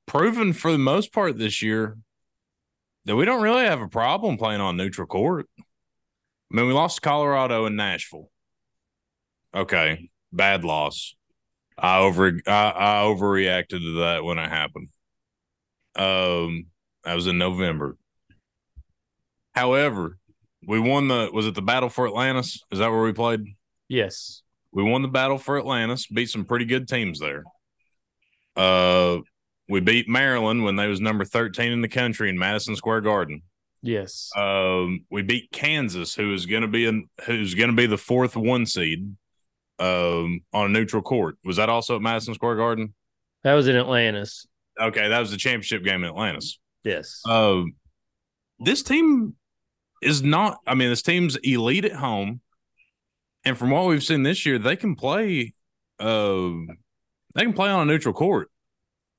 proven 0.06 0.52
for 0.52 0.72
the 0.72 0.78
most 0.78 1.12
part 1.12 1.38
this 1.38 1.62
year 1.62 1.98
that 3.04 3.16
we 3.16 3.24
don't 3.24 3.42
really 3.42 3.64
have 3.64 3.80
a 3.80 3.88
problem 3.88 4.36
playing 4.36 4.60
on 4.60 4.76
neutral 4.76 5.06
court. 5.06 5.46
I 5.58 6.56
mean, 6.56 6.66
we 6.66 6.72
lost 6.72 6.96
to 6.96 7.00
Colorado 7.00 7.64
and 7.66 7.76
Nashville. 7.76 8.30
Okay, 9.54 10.10
bad 10.32 10.64
loss. 10.64 11.14
I 11.78 11.98
over 11.98 12.40
I, 12.46 12.72
I 12.74 13.04
overreacted 13.04 13.80
to 13.80 14.00
that 14.00 14.24
when 14.24 14.38
it 14.38 14.48
happened. 14.48 14.88
Um, 15.94 16.66
that 17.04 17.14
was 17.14 17.26
in 17.26 17.38
November. 17.38 17.96
However, 19.54 20.18
we 20.66 20.80
won 20.80 21.08
the 21.08 21.30
was 21.32 21.46
it 21.46 21.54
the 21.54 21.62
battle 21.62 21.88
for 21.88 22.06
Atlantis? 22.06 22.62
Is 22.70 22.78
that 22.78 22.90
where 22.90 23.02
we 23.02 23.12
played? 23.12 23.40
Yes. 23.88 24.42
We 24.72 24.82
won 24.82 25.02
the 25.02 25.08
battle 25.08 25.38
for 25.38 25.58
Atlantis, 25.58 26.06
beat 26.06 26.28
some 26.28 26.44
pretty 26.44 26.64
good 26.64 26.88
teams 26.88 27.20
there. 27.20 27.44
Uh 28.56 29.18
we 29.68 29.80
beat 29.80 30.08
Maryland 30.08 30.62
when 30.62 30.76
they 30.76 30.86
was 30.86 31.00
number 31.00 31.24
13 31.24 31.72
in 31.72 31.80
the 31.80 31.88
country 31.88 32.28
in 32.28 32.38
Madison 32.38 32.76
Square 32.76 33.02
Garden. 33.02 33.42
Yes. 33.82 34.30
Um, 34.36 35.04
we 35.10 35.22
beat 35.22 35.50
Kansas, 35.52 36.14
who 36.14 36.32
is 36.34 36.46
going 36.46 36.62
to 36.62 36.68
be 36.68 36.86
in, 36.86 37.08
who's 37.24 37.54
going 37.54 37.70
to 37.70 37.76
be 37.76 37.86
the 37.86 37.98
fourth 37.98 38.36
one 38.36 38.66
seed, 38.66 39.16
um, 39.78 40.40
on 40.52 40.66
a 40.66 40.68
neutral 40.68 41.02
court. 41.02 41.36
Was 41.44 41.56
that 41.56 41.68
also 41.68 41.96
at 41.96 42.02
Madison 42.02 42.34
Square 42.34 42.56
Garden? 42.56 42.94
That 43.44 43.54
was 43.54 43.68
in 43.68 43.76
Atlantis. 43.76 44.46
Okay, 44.80 45.08
that 45.08 45.20
was 45.20 45.30
the 45.30 45.36
championship 45.36 45.84
game 45.84 46.02
in 46.02 46.10
Atlantis. 46.10 46.58
Yes. 46.84 47.22
Um, 47.28 47.74
this 48.58 48.82
team 48.82 49.34
is 50.02 50.22
not. 50.22 50.58
I 50.66 50.74
mean, 50.74 50.90
this 50.90 51.02
team's 51.02 51.36
elite 51.36 51.84
at 51.84 51.92
home, 51.92 52.40
and 53.44 53.56
from 53.56 53.70
what 53.70 53.86
we've 53.86 54.02
seen 54.02 54.22
this 54.22 54.46
year, 54.46 54.58
they 54.58 54.76
can 54.76 54.94
play. 54.94 55.54
Uh, 55.98 56.50
they 57.34 57.42
can 57.42 57.52
play 57.52 57.70
on 57.70 57.82
a 57.82 57.84
neutral 57.84 58.14
court. 58.14 58.50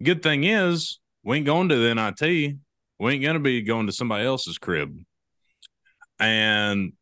Good 0.04 0.22
thing 0.22 0.44
is, 0.44 1.00
we 1.24 1.38
ain't 1.38 1.46
going 1.46 1.70
to 1.70 1.76
the 1.76 1.96
NIT. 1.96 2.58
We 3.00 3.14
ain't 3.14 3.24
gonna 3.24 3.40
be 3.40 3.62
going 3.62 3.88
to 3.88 3.92
somebody 3.92 4.26
else's 4.26 4.58
crib. 4.58 4.96
And 6.20 6.94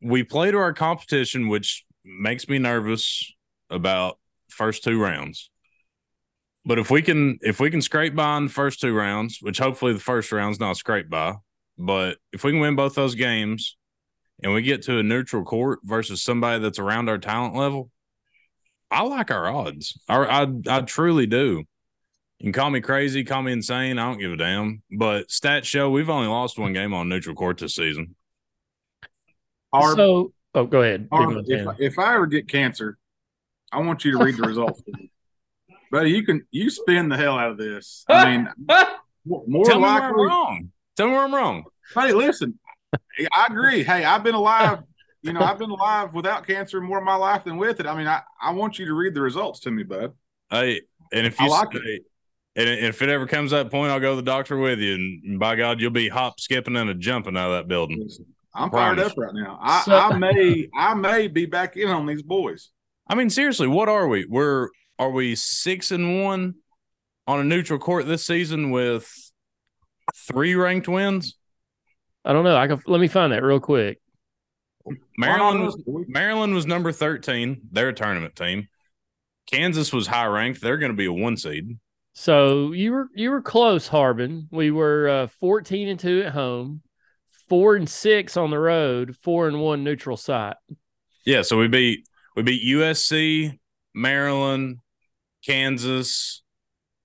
we 0.00 0.22
play 0.22 0.50
to 0.50 0.58
our 0.58 0.72
competition, 0.72 1.48
which 1.48 1.84
makes 2.04 2.48
me 2.48 2.58
nervous 2.58 3.32
about 3.70 4.18
first 4.48 4.84
two 4.84 5.00
rounds. 5.00 5.50
But 6.66 6.78
if 6.78 6.90
we 6.90 7.02
can 7.02 7.38
if 7.42 7.60
we 7.60 7.70
can 7.70 7.82
scrape 7.82 8.14
by 8.14 8.36
in 8.36 8.44
the 8.44 8.52
first 8.52 8.80
two 8.80 8.94
rounds, 8.94 9.38
which 9.40 9.58
hopefully 9.58 9.92
the 9.92 10.00
first 10.00 10.32
round's 10.32 10.60
not 10.60 10.76
scrape 10.76 11.10
by, 11.10 11.34
but 11.78 12.18
if 12.32 12.44
we 12.44 12.52
can 12.52 12.60
win 12.60 12.76
both 12.76 12.94
those 12.94 13.14
games 13.14 13.76
and 14.42 14.52
we 14.52 14.62
get 14.62 14.82
to 14.82 14.98
a 14.98 15.02
neutral 15.02 15.44
court 15.44 15.80
versus 15.82 16.22
somebody 16.22 16.62
that's 16.62 16.78
around 16.78 17.08
our 17.08 17.18
talent 17.18 17.54
level, 17.54 17.90
I 18.90 19.02
like 19.02 19.30
our 19.30 19.48
odds. 19.48 19.98
I 20.08 20.16
I, 20.16 20.46
I 20.68 20.80
truly 20.82 21.26
do. 21.26 21.64
You 22.38 22.52
can 22.52 22.52
call 22.52 22.70
me 22.70 22.80
crazy, 22.80 23.24
call 23.24 23.42
me 23.42 23.52
insane. 23.52 23.98
I 23.98 24.08
don't 24.08 24.18
give 24.18 24.32
a 24.32 24.36
damn. 24.36 24.82
But 24.90 25.28
stats 25.28 25.64
show 25.64 25.90
we've 25.90 26.10
only 26.10 26.28
lost 26.28 26.58
one 26.58 26.72
game 26.72 26.92
on 26.92 27.08
neutral 27.08 27.34
court 27.34 27.58
this 27.58 27.74
season. 27.74 28.16
Harb, 29.72 29.96
so, 29.96 30.32
oh, 30.54 30.66
go 30.66 30.82
ahead. 30.82 31.08
Harb, 31.10 31.46
Big 31.46 31.64
one, 31.66 31.76
if, 31.78 31.92
if 31.92 31.98
I 31.98 32.14
ever 32.14 32.26
get 32.26 32.48
cancer, 32.48 32.98
I 33.72 33.78
want 33.80 34.04
you 34.04 34.12
to 34.12 34.24
read 34.24 34.36
the 34.36 34.42
results. 34.42 34.82
But 35.90 36.08
you 36.08 36.24
can 36.24 36.46
you 36.50 36.70
spin 36.70 37.08
the 37.08 37.16
hell 37.16 37.38
out 37.38 37.52
of 37.52 37.56
this. 37.56 38.04
I 38.08 38.36
mean, 38.36 38.48
more 39.24 39.64
Tell 39.64 39.76
me 39.76 39.82
where 39.82 39.90
I'm 39.90 40.02
likely. 40.02 40.26
wrong. 40.26 40.72
Tell 40.96 41.06
me 41.06 41.12
where 41.12 41.22
I'm 41.22 41.34
wrong. 41.34 41.64
Hey, 41.94 42.12
listen, 42.12 42.58
I 43.32 43.46
agree. 43.48 43.84
Hey, 43.84 44.04
I've 44.04 44.22
been 44.22 44.34
alive. 44.34 44.80
You 45.24 45.32
know, 45.32 45.40
I've 45.40 45.58
been 45.58 45.70
alive 45.70 46.12
without 46.12 46.46
cancer 46.46 46.82
more 46.82 46.98
of 46.98 47.04
my 47.04 47.14
life 47.14 47.44
than 47.44 47.56
with 47.56 47.80
it. 47.80 47.86
I 47.86 47.96
mean, 47.96 48.06
I, 48.06 48.20
I 48.42 48.52
want 48.52 48.78
you 48.78 48.84
to 48.84 48.92
read 48.92 49.14
the 49.14 49.22
results 49.22 49.60
to 49.60 49.70
me, 49.70 49.82
bud. 49.82 50.12
Hey, 50.50 50.82
and 51.14 51.26
if 51.26 51.40
I 51.40 51.44
you 51.44 51.50
like 51.50 51.72
say, 51.72 52.00
and 52.56 52.68
if 52.68 53.00
it 53.00 53.08
ever 53.08 53.26
comes 53.26 53.50
to 53.50 53.56
that 53.56 53.70
point, 53.70 53.90
I'll 53.90 54.00
go 54.00 54.10
to 54.10 54.16
the 54.16 54.22
doctor 54.22 54.58
with 54.58 54.80
you, 54.80 54.94
and 54.94 55.40
by 55.40 55.56
God, 55.56 55.80
you'll 55.80 55.90
be 55.92 56.10
hop, 56.10 56.40
skipping, 56.40 56.76
and 56.76 56.90
a 56.90 56.94
jumping 56.94 57.38
out 57.38 57.50
of 57.50 57.56
that 57.56 57.68
building. 57.68 58.06
I'm 58.54 58.70
fired 58.70 58.98
up 59.00 59.14
right 59.16 59.32
now. 59.32 59.58
I, 59.62 59.82
So- 59.82 59.96
I 59.96 60.18
may 60.18 60.68
I 60.76 60.92
may 60.92 61.26
be 61.28 61.46
back 61.46 61.78
in 61.78 61.88
on 61.88 62.04
these 62.04 62.22
boys. 62.22 62.70
I 63.08 63.14
mean, 63.14 63.30
seriously, 63.30 63.66
what 63.66 63.88
are 63.88 64.06
we? 64.06 64.26
We're 64.26 64.68
are 64.98 65.10
we 65.10 65.36
six 65.36 65.90
and 65.90 66.22
one 66.22 66.56
on 67.26 67.40
a 67.40 67.44
neutral 67.44 67.78
court 67.78 68.06
this 68.06 68.26
season 68.26 68.70
with 68.70 69.10
three 70.14 70.54
ranked 70.54 70.86
wins? 70.86 71.38
I 72.26 72.34
don't 72.34 72.44
know. 72.44 72.56
I 72.56 72.66
can 72.66 72.82
let 72.86 73.00
me 73.00 73.08
find 73.08 73.32
that 73.32 73.42
real 73.42 73.58
quick. 73.58 74.00
Maryland 75.16 75.62
was 75.64 75.82
Maryland 76.08 76.54
was 76.54 76.66
number 76.66 76.92
thirteen. 76.92 77.62
They're 77.72 77.88
a 77.90 77.94
tournament 77.94 78.36
team. 78.36 78.68
Kansas 79.50 79.92
was 79.92 80.06
high 80.06 80.26
ranked. 80.26 80.60
They're 80.60 80.78
going 80.78 80.92
to 80.92 80.96
be 80.96 81.06
a 81.06 81.12
one 81.12 81.36
seed. 81.36 81.78
So 82.12 82.72
you 82.72 82.92
were 82.92 83.08
you 83.14 83.30
were 83.30 83.42
close, 83.42 83.88
Harbin. 83.88 84.48
We 84.50 84.70
were 84.70 85.08
uh, 85.08 85.26
fourteen 85.26 85.88
and 85.88 85.98
two 85.98 86.22
at 86.22 86.32
home, 86.32 86.82
four 87.48 87.76
and 87.76 87.88
six 87.88 88.36
on 88.36 88.50
the 88.50 88.58
road, 88.58 89.16
four 89.16 89.48
and 89.48 89.60
one 89.60 89.84
neutral 89.84 90.16
site. 90.16 90.56
Yeah, 91.24 91.42
so 91.42 91.58
we 91.58 91.68
beat 91.68 92.06
we 92.36 92.42
beat 92.42 92.62
USC, 92.62 93.58
Maryland, 93.94 94.78
Kansas, 95.44 96.42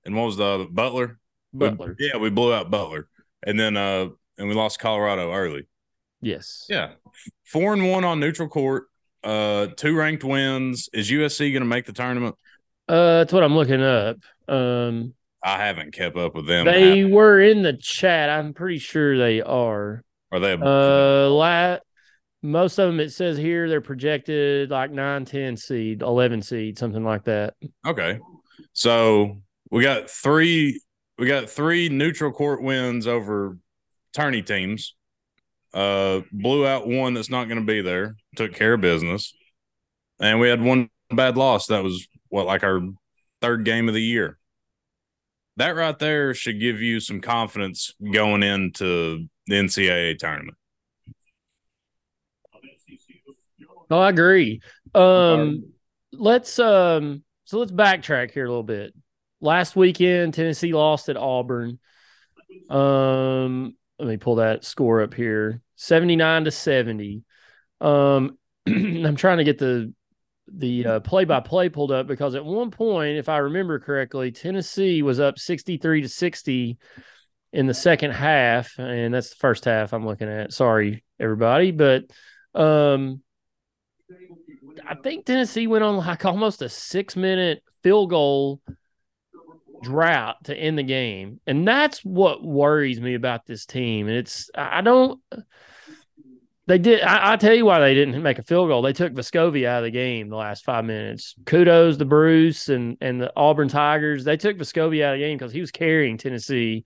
and 0.05 0.15
what 0.15 0.25
was 0.25 0.37
the 0.37 0.45
other 0.45 0.65
Butler? 0.69 1.19
We- 1.53 1.69
Butler. 1.69 1.95
yeah, 1.97 2.17
we 2.17 2.29
blew 2.29 2.53
out 2.53 2.69
Butler, 2.69 3.07
and 3.43 3.59
then 3.59 3.77
uh, 3.77 4.09
and 4.37 4.47
we 4.47 4.53
lost 4.53 4.79
Colorado 4.79 5.31
early. 5.31 5.67
Yes. 6.21 6.65
Yeah, 6.69 6.91
four 7.45 7.73
and 7.73 7.89
one 7.89 8.03
on 8.03 8.19
neutral 8.19 8.49
court. 8.49 8.85
Uh, 9.23 9.67
two 9.75 9.95
ranked 9.95 10.23
wins. 10.23 10.89
Is 10.93 11.09
USC 11.11 11.51
going 11.51 11.61
to 11.61 11.67
make 11.67 11.85
the 11.85 11.93
tournament? 11.93 12.35
Uh, 12.87 13.19
that's 13.19 13.33
what 13.33 13.43
I'm 13.43 13.55
looking 13.55 13.81
up. 13.81 14.17
Um, 14.47 15.13
I 15.43 15.57
haven't 15.57 15.93
kept 15.93 16.17
up 16.17 16.35
with 16.35 16.47
them. 16.47 16.65
they 16.65 17.05
were 17.05 17.39
in 17.39 17.61
the 17.61 17.73
chat. 17.73 18.29
I'm 18.29 18.53
pretty 18.53 18.79
sure 18.79 19.17
they 19.17 19.41
are. 19.41 20.03
are 20.31 20.39
they? 20.39 20.53
Uh, 20.53 21.29
la- 21.29 21.77
most 22.41 22.79
of 22.79 22.87
them 22.87 22.99
it 23.01 23.11
says 23.11 23.37
here 23.37 23.67
they're 23.67 23.81
projected 23.81 24.69
like 24.69 24.91
9, 24.91 25.25
10 25.25 25.57
seed, 25.57 26.01
11 26.01 26.41
seed, 26.41 26.77
something 26.79 27.03
like 27.03 27.25
that. 27.25 27.53
okay, 27.85 28.19
so 28.73 29.41
we 29.71 29.83
got 29.83 30.09
three. 30.09 30.79
We 31.17 31.27
got 31.27 31.49
three 31.49 31.89
neutral 31.89 32.31
court 32.31 32.63
wins 32.63 33.05
over 33.07 33.57
tourney 34.13 34.41
teams. 34.41 34.95
Uh, 35.73 36.21
blew 36.31 36.65
out 36.65 36.87
one 36.87 37.13
that's 37.13 37.29
not 37.29 37.47
going 37.47 37.59
to 37.59 37.65
be 37.65 37.81
there. 37.81 38.15
Took 38.35 38.53
care 38.53 38.73
of 38.73 38.81
business, 38.81 39.33
and 40.19 40.39
we 40.39 40.49
had 40.49 40.61
one 40.61 40.89
bad 41.11 41.37
loss. 41.37 41.67
That 41.67 41.83
was 41.83 42.07
what 42.29 42.45
like 42.45 42.63
our 42.63 42.81
third 43.41 43.65
game 43.65 43.87
of 43.87 43.93
the 43.93 44.01
year. 44.01 44.37
That 45.57 45.75
right 45.75 45.97
there 45.99 46.33
should 46.33 46.59
give 46.59 46.81
you 46.81 46.99
some 46.99 47.21
confidence 47.21 47.93
going 48.13 48.43
into 48.43 49.27
the 49.47 49.55
NCAA 49.55 50.17
tournament. 50.17 50.57
Oh, 53.91 53.99
I 53.99 54.09
agree. 54.09 54.61
Um, 54.93 55.73
let's 56.11 56.59
um, 56.59 57.23
so 57.43 57.59
let's 57.59 57.71
backtrack 57.71 58.31
here 58.31 58.45
a 58.45 58.49
little 58.49 58.63
bit. 58.63 58.93
Last 59.41 59.75
weekend, 59.75 60.33
Tennessee 60.33 60.73
lost 60.73 61.09
at 61.09 61.17
Auburn. 61.17 61.79
Um, 62.69 63.75
let 63.99 64.07
me 64.07 64.17
pull 64.17 64.35
that 64.35 64.63
score 64.63 65.01
up 65.01 65.13
here: 65.13 65.61
seventy-nine 65.75 66.45
to 66.45 66.51
seventy. 66.51 67.23
Um, 67.81 68.37
I'm 68.67 69.15
trying 69.15 69.37
to 69.39 69.43
get 69.43 69.57
the 69.57 69.93
the 70.51 70.85
uh, 70.85 70.99
play-by-play 71.01 71.69
pulled 71.69 71.91
up 71.91 72.07
because 72.07 72.33
at 72.33 72.43
one 72.43 72.71
point, 72.71 73.17
if 73.17 73.29
I 73.29 73.37
remember 73.37 73.79
correctly, 73.79 74.31
Tennessee 74.31 75.01
was 75.01 75.19
up 75.19 75.37
sixty-three 75.37 76.01
to 76.01 76.09
sixty 76.09 76.77
in 77.51 77.67
the 77.67 77.73
second 77.73 78.11
half, 78.11 78.77
and 78.79 79.13
that's 79.13 79.29
the 79.31 79.35
first 79.35 79.65
half 79.65 79.93
I'm 79.93 80.05
looking 80.05 80.29
at. 80.29 80.53
Sorry, 80.53 81.03
everybody, 81.19 81.71
but 81.71 82.05
um. 82.55 83.21
I 84.87 84.95
think 84.95 85.25
Tennessee 85.25 85.67
went 85.67 85.83
on 85.83 85.97
like 85.97 86.25
almost 86.25 86.63
a 86.63 86.69
six 86.69 87.15
minute 87.15 87.61
field 87.83 88.09
goal 88.09 88.61
drought 89.81 90.43
to 90.45 90.55
end 90.55 90.77
the 90.77 90.83
game. 90.83 91.39
And 91.47 91.67
that's 91.67 92.03
what 92.03 92.43
worries 92.43 92.99
me 92.99 93.15
about 93.15 93.45
this 93.45 93.65
team. 93.65 94.07
And 94.07 94.17
it's, 94.17 94.49
I 94.55 94.81
don't, 94.81 95.19
they 96.67 96.77
did, 96.77 97.01
I, 97.01 97.33
I 97.33 97.35
tell 97.37 97.53
you 97.53 97.65
why 97.65 97.79
they 97.79 97.93
didn't 97.93 98.21
make 98.21 98.37
a 98.37 98.43
field 98.43 98.69
goal. 98.69 98.81
They 98.81 98.93
took 98.93 99.13
Vescovi 99.13 99.65
out 99.65 99.79
of 99.79 99.85
the 99.85 99.91
game 99.91 100.29
the 100.29 100.35
last 100.35 100.63
five 100.63 100.85
minutes. 100.85 101.35
Kudos 101.45 101.97
to 101.97 102.05
Bruce 102.05 102.69
and, 102.69 102.97
and 103.01 103.19
the 103.19 103.33
Auburn 103.35 103.69
Tigers. 103.69 104.23
They 104.23 104.37
took 104.37 104.57
Vescovi 104.57 105.03
out 105.03 105.13
of 105.13 105.19
the 105.19 105.25
game 105.25 105.37
because 105.37 105.51
he 105.51 105.61
was 105.61 105.71
carrying 105.71 106.17
Tennessee 106.17 106.85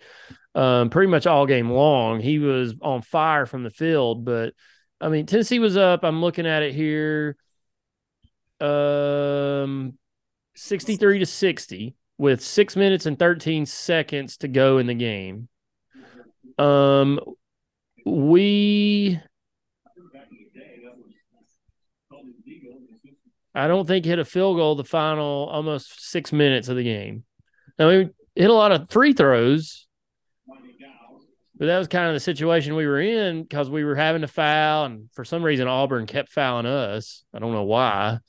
um, 0.56 0.90
pretty 0.90 1.10
much 1.10 1.28
all 1.28 1.46
game 1.46 1.70
long. 1.70 2.20
He 2.20 2.40
was 2.40 2.76
on 2.82 3.02
fire 3.02 3.46
from 3.46 3.64
the 3.64 3.72
field, 3.72 4.24
but 4.24 4.54
I 5.02 5.10
mean, 5.10 5.26
Tennessee 5.26 5.60
was 5.60 5.76
up. 5.76 6.04
I'm 6.04 6.22
looking 6.22 6.48
at 6.48 6.64
it 6.64 6.74
here. 6.74 7.36
Um, 8.62 9.98
63 10.56 11.20
to 11.20 11.26
60 11.26 11.96
with 12.24 12.42
six 12.42 12.78
minutes 12.78 13.06
and 13.06 13.20
13 13.20 13.66
seconds 13.66 14.38
to 14.38 14.48
go 14.48 14.78
in 14.78 14.88
the 14.88 14.94
game. 14.94 15.50
Um, 16.58 17.20
we, 18.06 19.20
I 23.54 23.68
don't 23.68 23.86
think 23.86 24.06
hit 24.06 24.20
a 24.20 24.24
field 24.24 24.56
goal 24.56 24.76
the 24.76 24.86
final 24.86 25.50
almost 25.52 26.10
six 26.10 26.32
minutes 26.32 26.70
of 26.70 26.78
the 26.78 26.84
game. 26.86 27.26
Now 27.78 27.90
we 27.90 28.10
hit 28.36 28.50
a 28.50 28.54
lot 28.54 28.72
of 28.72 28.90
free 28.90 29.12
throws, 29.12 29.86
but 31.58 31.66
that 31.66 31.78
was 31.78 31.90
kind 31.90 32.08
of 32.08 32.14
the 32.14 32.22
situation 32.22 32.76
we 32.76 32.88
were 32.88 33.02
in 33.02 33.44
because 33.44 33.70
we 33.70 33.84
were 33.84 33.96
having 33.96 34.22
to 34.22 34.30
foul, 34.30 34.86
and 34.86 35.10
for 35.12 35.26
some 35.26 35.44
reason 35.44 35.68
Auburn 35.68 36.06
kept 36.06 36.30
fouling 36.30 36.68
us. 36.68 37.26
I 37.34 37.40
don't 37.40 37.52
know 37.52 37.64
why, 37.64 38.20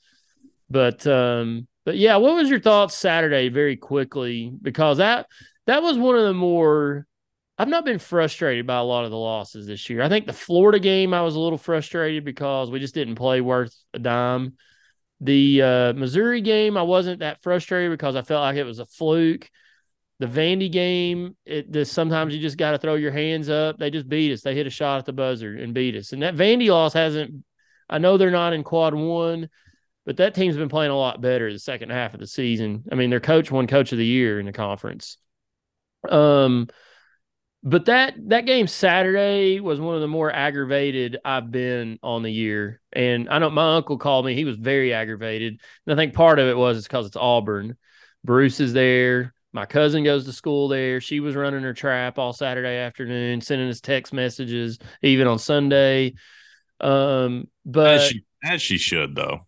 but 0.69 1.07
um, 1.07 1.69
but 1.85 1.97
yeah, 1.97 2.17
what 2.17 2.35
was 2.35 2.49
your 2.49 2.59
thoughts 2.59 2.95
Saturday? 2.95 3.49
Very 3.49 3.77
quickly, 3.77 4.51
because 4.61 4.97
that 4.97 5.27
that 5.67 5.83
was 5.83 5.97
one 5.97 6.15
of 6.15 6.23
the 6.23 6.33
more. 6.33 7.07
I've 7.57 7.69
not 7.69 7.85
been 7.85 7.99
frustrated 7.99 8.67
by 8.67 8.75
a 8.75 8.83
lot 8.83 9.05
of 9.05 9.11
the 9.11 9.17
losses 9.17 9.65
this 9.65 9.89
year. 9.89 10.01
I 10.01 10.09
think 10.09 10.25
the 10.25 10.33
Florida 10.33 10.77
game 10.77 11.13
I 11.13 11.21
was 11.21 11.35
a 11.35 11.39
little 11.39 11.57
frustrated 11.57 12.25
because 12.25 12.69
we 12.69 12.81
just 12.81 12.93
didn't 12.93 13.15
play 13.15 13.39
worth 13.39 13.73
a 13.93 13.99
dime. 13.99 14.55
The 15.21 15.61
uh, 15.61 15.93
Missouri 15.93 16.41
game 16.41 16.75
I 16.75 16.81
wasn't 16.81 17.19
that 17.19 17.41
frustrated 17.41 17.91
because 17.91 18.17
I 18.17 18.23
felt 18.23 18.41
like 18.41 18.57
it 18.57 18.65
was 18.65 18.79
a 18.79 18.85
fluke. 18.85 19.49
The 20.19 20.27
Vandy 20.27 20.71
game, 20.71 21.35
it 21.45 21.71
this 21.71 21.91
sometimes 21.91 22.33
you 22.33 22.41
just 22.41 22.57
got 22.57 22.71
to 22.71 22.77
throw 22.77 22.95
your 22.95 23.11
hands 23.11 23.49
up. 23.49 23.77
They 23.77 23.89
just 23.89 24.09
beat 24.09 24.33
us. 24.33 24.41
They 24.41 24.55
hit 24.55 24.67
a 24.67 24.69
shot 24.69 24.99
at 24.99 25.05
the 25.05 25.13
buzzer 25.13 25.55
and 25.55 25.73
beat 25.73 25.95
us. 25.95 26.13
And 26.13 26.23
that 26.23 26.35
Vandy 26.35 26.69
loss 26.69 26.93
hasn't. 26.93 27.43
I 27.89 27.99
know 27.99 28.17
they're 28.17 28.31
not 28.31 28.53
in 28.53 28.63
quad 28.63 28.95
one, 28.95 29.49
but 30.05 30.17
that 30.17 30.35
team's 30.35 30.57
been 30.57 30.69
playing 30.69 30.91
a 30.91 30.97
lot 30.97 31.21
better 31.21 31.51
the 31.51 31.59
second 31.59 31.91
half 31.91 32.13
of 32.13 32.19
the 32.19 32.27
season. 32.27 32.83
I 32.91 32.95
mean, 32.95 33.09
their 33.09 33.19
coach 33.19 33.51
won 33.51 33.67
coach 33.67 33.91
of 33.91 33.97
the 33.97 34.05
year 34.05 34.39
in 34.39 34.45
the 34.45 34.53
conference. 34.53 35.17
Um, 36.09 36.67
but 37.63 37.85
that 37.85 38.13
that 38.27 38.45
game 38.45 38.67
Saturday 38.67 39.59
was 39.59 39.81
one 39.81 39.95
of 39.95 40.01
the 40.01 40.07
more 40.07 40.31
aggravated 40.31 41.17
I've 41.25 41.49
been 41.49 41.97
on 42.03 42.21
the 42.21 42.31
year. 42.31 42.79
And 42.93 43.27
I 43.27 43.39
know 43.39 43.49
my 43.49 43.77
uncle 43.77 43.97
called 43.97 44.27
me; 44.27 44.35
he 44.35 44.45
was 44.45 44.57
very 44.57 44.93
aggravated. 44.93 45.59
And 45.87 45.93
I 45.93 45.95
think 45.95 46.13
part 46.13 46.37
of 46.37 46.47
it 46.47 46.55
was 46.55 46.77
it's 46.77 46.87
because 46.87 47.07
it's 47.07 47.15
Auburn. 47.15 47.75
Bruce 48.23 48.59
is 48.59 48.73
there. 48.73 49.33
My 49.51 49.65
cousin 49.65 50.03
goes 50.03 50.25
to 50.25 50.33
school 50.33 50.67
there. 50.67 51.01
She 51.01 51.21
was 51.21 51.35
running 51.35 51.63
her 51.63 51.73
trap 51.73 52.19
all 52.19 52.33
Saturday 52.33 52.77
afternoon, 52.77 53.41
sending 53.41 53.69
us 53.69 53.81
text 53.81 54.13
messages, 54.13 54.77
even 55.01 55.25
on 55.25 55.39
Sunday. 55.39 56.13
Um, 56.79 57.47
but 57.65 57.95
as 57.95 58.07
she, 58.09 58.25
as 58.43 58.61
she 58.61 58.77
should 58.77 59.15
though. 59.15 59.47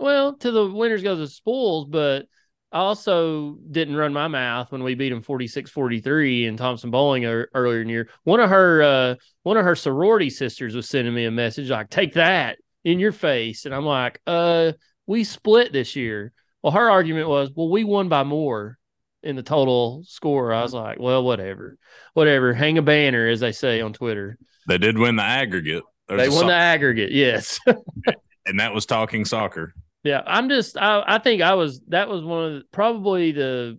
Well, 0.00 0.34
to 0.38 0.50
the 0.50 0.66
winners 0.66 1.02
goes 1.02 1.18
the 1.18 1.28
spoils, 1.28 1.86
but 1.86 2.26
I 2.72 2.78
also 2.78 3.58
didn't 3.70 3.96
run 3.96 4.14
my 4.14 4.28
mouth 4.28 4.72
when 4.72 4.82
we 4.82 4.94
beat 4.94 5.10
them 5.10 5.22
46-43 5.22 6.46
in 6.46 6.56
Thompson-Boling 6.56 7.26
earlier 7.26 7.82
in 7.82 7.86
the 7.86 7.92
year. 7.92 8.08
One 8.24 8.40
of 8.40 8.48
her 8.48 8.82
uh, 8.82 9.14
one 9.42 9.58
of 9.58 9.64
her 9.64 9.76
sorority 9.76 10.30
sisters 10.30 10.74
was 10.74 10.88
sending 10.88 11.12
me 11.12 11.26
a 11.26 11.30
message 11.30 11.68
like, 11.68 11.90
"Take 11.90 12.14
that 12.14 12.56
in 12.82 12.98
your 12.98 13.12
face," 13.12 13.66
and 13.66 13.74
I'm 13.74 13.84
like, 13.84 14.22
"Uh, 14.26 14.72
we 15.06 15.22
split 15.22 15.72
this 15.72 15.94
year." 15.96 16.32
Well, 16.62 16.72
her 16.72 16.90
argument 16.90 17.28
was, 17.28 17.50
"Well, 17.54 17.68
we 17.68 17.84
won 17.84 18.08
by 18.08 18.22
more 18.24 18.78
in 19.22 19.36
the 19.36 19.42
total 19.42 20.02
score." 20.06 20.54
I 20.54 20.62
was 20.62 20.72
like, 20.72 20.98
"Well, 20.98 21.22
whatever, 21.24 21.76
whatever. 22.14 22.54
Hang 22.54 22.78
a 22.78 22.82
banner, 22.82 23.28
as 23.28 23.40
they 23.40 23.52
say 23.52 23.82
on 23.82 23.92
Twitter." 23.92 24.38
They 24.66 24.78
did 24.78 24.96
win 24.96 25.16
the 25.16 25.24
aggregate. 25.24 25.82
There's 26.08 26.22
they 26.22 26.28
won 26.30 26.40
so- 26.40 26.46
the 26.46 26.54
aggregate, 26.54 27.12
yes. 27.12 27.60
and 28.46 28.60
that 28.60 28.72
was 28.72 28.86
talking 28.86 29.26
soccer. 29.26 29.74
Yeah, 30.02 30.22
I'm 30.26 30.48
just 30.48 30.76
I 30.78 31.02
I 31.06 31.18
think 31.18 31.42
I 31.42 31.54
was 31.54 31.80
that 31.88 32.08
was 32.08 32.24
one 32.24 32.44
of 32.44 32.52
the, 32.54 32.64
probably 32.72 33.32
the 33.32 33.78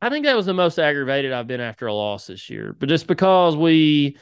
I 0.00 0.10
think 0.10 0.24
that 0.26 0.36
was 0.36 0.46
the 0.46 0.54
most 0.54 0.78
aggravated 0.78 1.32
I've 1.32 1.46
been 1.46 1.60
after 1.60 1.86
a 1.86 1.94
loss 1.94 2.26
this 2.26 2.48
year. 2.50 2.76
But 2.78 2.88
just 2.88 3.06
because 3.06 3.56
we 3.56 4.16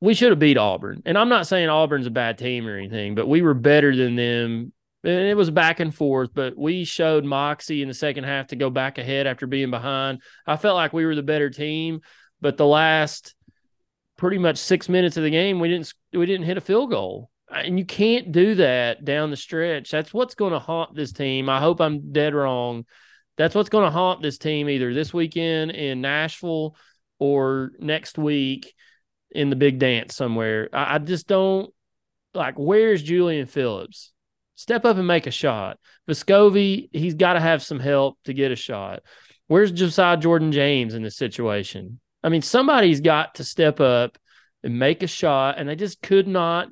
we 0.00 0.14
should 0.14 0.30
have 0.30 0.38
beat 0.38 0.56
Auburn. 0.56 1.02
And 1.04 1.18
I'm 1.18 1.28
not 1.28 1.46
saying 1.46 1.68
Auburn's 1.68 2.06
a 2.06 2.10
bad 2.10 2.38
team 2.38 2.66
or 2.66 2.76
anything, 2.76 3.14
but 3.14 3.28
we 3.28 3.42
were 3.42 3.54
better 3.54 3.94
than 3.94 4.16
them. 4.16 4.72
And 5.02 5.28
it 5.28 5.36
was 5.36 5.50
back 5.50 5.80
and 5.80 5.94
forth, 5.94 6.30
but 6.34 6.56
we 6.58 6.84
showed 6.84 7.24
moxie 7.24 7.82
in 7.82 7.88
the 7.88 7.94
second 7.94 8.24
half 8.24 8.48
to 8.48 8.56
go 8.56 8.68
back 8.68 8.98
ahead 8.98 9.26
after 9.26 9.46
being 9.46 9.70
behind. 9.70 10.20
I 10.46 10.56
felt 10.56 10.76
like 10.76 10.92
we 10.92 11.06
were 11.06 11.14
the 11.14 11.22
better 11.22 11.48
team, 11.48 12.00
but 12.40 12.56
the 12.56 12.66
last 12.66 13.34
pretty 14.16 14.38
much 14.38 14.58
6 14.58 14.88
minutes 14.90 15.16
of 15.16 15.22
the 15.22 15.30
game 15.30 15.60
we 15.60 15.68
didn't 15.68 15.94
we 16.12 16.26
didn't 16.26 16.44
hit 16.44 16.58
a 16.58 16.60
field 16.60 16.90
goal 16.90 17.30
and 17.50 17.78
you 17.78 17.84
can't 17.84 18.32
do 18.32 18.54
that 18.56 19.04
down 19.04 19.30
the 19.30 19.36
stretch. 19.36 19.90
That's 19.90 20.14
what's 20.14 20.34
going 20.34 20.52
to 20.52 20.58
haunt 20.58 20.94
this 20.94 21.12
team. 21.12 21.48
I 21.48 21.60
hope 21.60 21.80
I'm 21.80 22.12
dead 22.12 22.34
wrong. 22.34 22.84
That's 23.36 23.54
what's 23.54 23.70
going 23.70 23.84
to 23.84 23.90
haunt 23.90 24.22
this 24.22 24.38
team 24.38 24.68
either 24.68 24.92
this 24.94 25.12
weekend 25.12 25.70
in 25.72 26.00
Nashville 26.00 26.76
or 27.18 27.72
next 27.78 28.18
week 28.18 28.74
in 29.30 29.50
the 29.50 29.56
big 29.56 29.78
dance 29.78 30.14
somewhere. 30.14 30.68
I, 30.72 30.96
I 30.96 30.98
just 30.98 31.26
don't 31.26 31.72
like 32.34 32.58
where's 32.58 33.02
Julian 33.02 33.46
Phillips? 33.46 34.12
Step 34.54 34.84
up 34.84 34.98
and 34.98 35.06
make 35.06 35.26
a 35.26 35.30
shot. 35.30 35.78
Vescovi, 36.08 36.90
he's 36.92 37.14
got 37.14 37.32
to 37.32 37.40
have 37.40 37.62
some 37.62 37.80
help 37.80 38.18
to 38.24 38.34
get 38.34 38.52
a 38.52 38.56
shot. 38.56 39.00
Where's 39.46 39.72
Josiah 39.72 40.16
Jordan 40.16 40.52
James 40.52 40.94
in 40.94 41.02
this 41.02 41.16
situation? 41.16 41.98
I 42.22 42.28
mean, 42.28 42.42
somebody's 42.42 43.00
got 43.00 43.36
to 43.36 43.44
step 43.44 43.80
up 43.80 44.18
and 44.62 44.78
make 44.78 45.02
a 45.02 45.06
shot, 45.06 45.58
and 45.58 45.68
they 45.68 45.76
just 45.76 46.02
could 46.02 46.28
not 46.28 46.68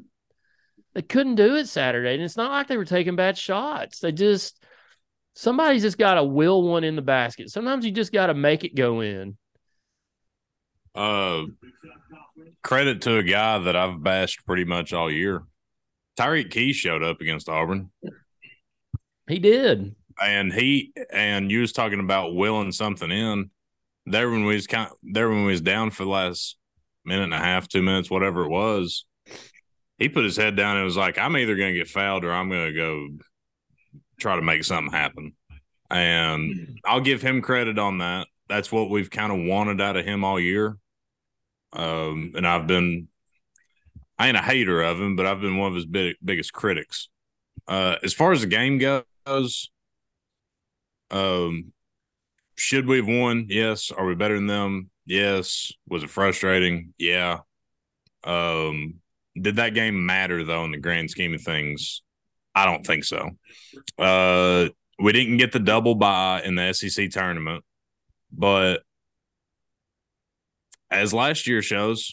they 0.99 1.03
couldn't 1.03 1.37
do 1.37 1.55
it 1.55 1.69
Saturday. 1.69 2.15
And 2.15 2.25
it's 2.25 2.37
not 2.37 2.51
like 2.51 2.67
they 2.67 2.77
were 2.77 2.85
taking 2.85 3.15
bad 3.15 3.39
shots. 3.39 4.01
They 4.01 4.11
just 4.11 4.61
somebody's 5.33 5.83
just 5.83 5.97
got 5.97 6.15
to 6.15 6.25
will 6.25 6.61
one 6.61 6.83
in 6.83 6.97
the 6.97 7.03
basket. 7.03 7.51
Sometimes 7.51 7.85
you 7.85 7.93
just 7.93 8.13
got 8.13 8.27
to 8.27 8.35
make 8.35 8.65
it 8.65 8.75
go 8.75 9.01
in. 9.01 9.39
Uh, 10.97 11.45
credit 12.65 13.03
to 13.03 13.17
a 13.17 13.23
guy 13.23 13.59
that 13.59 13.77
I've 13.77 14.03
bashed 14.03 14.45
pretty 14.45 14.65
much 14.65 14.93
all 14.93 15.09
year. 15.09 15.45
Tyreke 16.19 16.51
Key 16.51 16.73
showed 16.73 17.05
up 17.05 17.21
against 17.21 17.49
Auburn. 17.49 17.93
He 19.29 19.39
did, 19.39 19.95
and 20.21 20.53
he 20.53 20.93
and 21.13 21.49
you 21.49 21.61
was 21.61 21.71
talking 21.71 22.01
about 22.01 22.35
willing 22.35 22.73
something 22.73 23.13
in. 23.13 23.53
There 24.05 24.29
when 24.29 24.47
we 24.47 24.55
was 24.55 24.67
kind, 24.67 24.91
there 25.05 25.29
when 25.29 25.45
we 25.45 25.53
was 25.53 25.61
down 25.61 25.93
for 25.93 26.03
the 26.03 26.11
last 26.11 26.57
minute 27.05 27.23
and 27.23 27.35
a 27.35 27.39
half, 27.39 27.69
two 27.69 27.83
minutes, 27.83 28.11
whatever 28.11 28.43
it 28.43 28.51
was 28.51 29.05
he 29.99 30.09
put 30.09 30.25
his 30.25 30.37
head 30.37 30.57
down 30.57 30.77
and 30.77 30.85
was 30.85 30.97
like, 30.97 31.19
I'm 31.19 31.37
either 31.37 31.57
going 31.57 31.73
to 31.73 31.79
get 31.79 31.89
fouled 31.89 32.25
or 32.25 32.33
I'm 32.33 32.49
going 32.49 32.67
to 32.67 32.73
go 32.73 33.09
try 34.19 34.37
to 34.37 34.43
make 34.43 34.65
something 34.65 34.93
happen. 34.93 35.35
And 35.91 36.79
I'll 36.85 37.01
give 37.01 37.23
him 37.23 37.43
credit 37.43 37.79
on 37.79 37.99
that. 37.99 38.29
That's 38.49 38.71
what 38.71 38.91
we've 38.91 39.11
kind 39.11 39.33
of 39.33 39.47
wanted 39.47 39.81
out 39.81 39.97
of 39.97 40.05
him 40.05 40.25
all 40.25 40.39
year. 40.39 40.77
Um, 41.73 42.33
and 42.37 42.47
I've 42.47 42.67
been, 42.67 43.09
I 44.19 44.29
ain't 44.29 44.37
a 44.37 44.43
hater 44.43 44.83
of 44.83 45.01
him, 45.01 45.17
but 45.17 45.27
I've 45.27 45.41
been 45.41 45.57
one 45.57 45.69
of 45.69 45.75
his 45.75 45.87
big, 45.87 46.17
biggest 46.25 46.53
critics. 46.53 47.09
Uh, 47.67 47.97
as 48.03 48.15
far 48.15 48.33
as 48.33 48.41
the 48.43 48.47
game 48.47 48.79
goes, 48.79 49.71
um, 51.11 51.73
should 52.55 52.87
we 52.87 52.99
have 52.99 53.09
won? 53.09 53.47
Yes. 53.49 53.91
Are 53.91 54.07
we 54.07 54.15
better 54.15 54.35
than 54.35 54.47
them? 54.47 54.91
Yes. 55.07 55.73
Was 55.89 56.03
it 56.03 56.11
frustrating? 56.11 56.95
Yeah. 56.99 57.41
Um, 58.25 58.97
did 59.43 59.57
that 59.57 59.75
game 59.75 60.05
matter 60.07 60.45
though 60.45 60.65
in 60.65 60.71
the 60.71 60.79
grand 60.79 61.11
scheme 61.11 61.35
of 61.35 61.43
things? 61.43 62.03
I 62.55 62.65
don't 62.65 62.87
think 62.87 63.05
so. 63.05 63.31
Uh, 63.99 64.69
we 64.99 65.13
didn't 65.13 65.37
get 65.37 65.53
the 65.53 65.61
double 65.61 65.95
bye 65.95 66.43
in 66.45 66.57
the 66.57 66.73
SEC 66.73 67.11
tournament, 67.11 67.65
but 68.33 68.83
as 70.91 71.15
last 71.15 71.47
year 71.47 71.63
shows, 71.63 72.13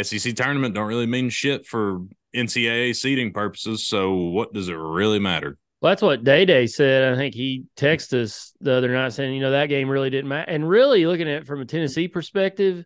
SEC 0.00 0.34
tournament 0.34 0.74
don't 0.74 0.88
really 0.88 1.06
mean 1.06 1.30
shit 1.30 1.66
for 1.66 2.00
NCAA 2.34 2.96
seeding 2.96 3.32
purposes. 3.32 3.86
So 3.86 4.14
what 4.14 4.52
does 4.52 4.68
it 4.68 4.74
really 4.74 5.18
matter? 5.18 5.58
Well, 5.80 5.90
that's 5.90 6.02
what 6.02 6.22
Day 6.22 6.44
Day 6.44 6.66
said. 6.66 7.12
I 7.12 7.16
think 7.16 7.34
he 7.34 7.64
texted 7.76 8.22
us 8.22 8.52
the 8.60 8.72
other 8.72 8.92
night 8.92 9.12
saying, 9.12 9.34
you 9.34 9.40
know, 9.40 9.50
that 9.50 9.66
game 9.66 9.88
really 9.88 10.10
didn't 10.10 10.28
matter. 10.28 10.50
And 10.50 10.68
really 10.68 11.06
looking 11.06 11.28
at 11.28 11.42
it 11.42 11.46
from 11.46 11.60
a 11.60 11.64
Tennessee 11.64 12.08
perspective, 12.08 12.84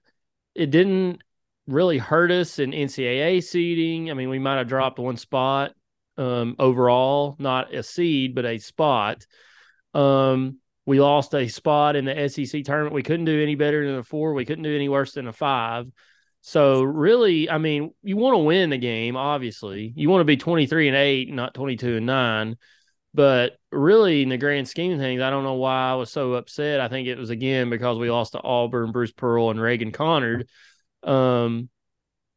it 0.55 0.71
didn't 0.71 1.21
really 1.67 1.99
hurt 1.99 2.31
us 2.31 2.59
in 2.59 2.71
NCAA 2.71 3.43
seeding. 3.43 4.11
I 4.11 4.15
mean, 4.15 4.29
we 4.29 4.39
might 4.39 4.59
have 4.59 4.69
dropped 4.69 4.99
one 4.99 5.17
spot 5.17 5.73
um, 6.17 6.57
overall, 6.59 7.37
not 7.39 7.75
a 7.75 7.83
seed, 7.83 8.35
but 8.35 8.45
a 8.45 8.59
spot. 8.59 9.27
Um, 9.95 10.59
we 10.85 11.01
lost 11.01 11.35
a 11.35 11.49
spot 11.49 11.97
in 11.97 12.05
the 12.05 12.29
SEC 12.29 12.65
tournament. 12.65 12.95
We 12.95 13.03
couldn't 13.03 13.27
do 13.27 13.43
any 13.43 13.57
better 13.57 13.87
than 13.87 13.99
a 13.99 14.05
four. 14.05 14.35
We 14.35 14.45
couldn't 14.45 14.65
do 14.65 14.75
any 14.75 14.89
worse 14.89 15.15
than 15.15 15.27
a 15.27 15.33
five. 15.33 15.87
So 16.43 16.83
really, 16.83 17.51
I 17.51 17.59
mean, 17.59 17.93
you 18.03 18.17
want 18.17 18.35
to 18.35 18.39
win 18.39 18.71
the 18.71 18.79
game, 18.79 19.17
obviously. 19.17 19.93
You 19.97 20.09
want 20.09 20.21
to 20.21 20.25
be 20.25 20.37
23 20.37 20.87
and 20.87 20.97
8, 20.97 21.33
not 21.33 21.55
22 21.55 21.97
and 21.97 22.07
9. 22.07 22.57
But 23.13 23.57
really, 23.73 24.23
in 24.23 24.29
the 24.29 24.39
grand 24.39 24.69
scheme 24.69 24.93
of 24.93 24.99
things, 24.99 25.23
I 25.23 25.31
don't 25.31 25.43
know 25.43 25.55
why 25.55 25.91
I 25.91 25.95
was 25.95 26.13
so 26.13 26.35
upset. 26.35 26.81
I 26.81 26.89
think 26.89 27.09
it 27.09 27.19
was 27.19 27.31
again 27.31 27.71
because 27.71 27.99
we 27.99 28.11
lost 28.11 28.33
to 28.33 28.43
Auburn, 28.43 28.93
Bruce 28.93 29.11
Pearl, 29.11 29.51
and 29.51 29.61
Reagan 29.61 29.91
Conard. 29.91 30.45
Um, 31.03 31.69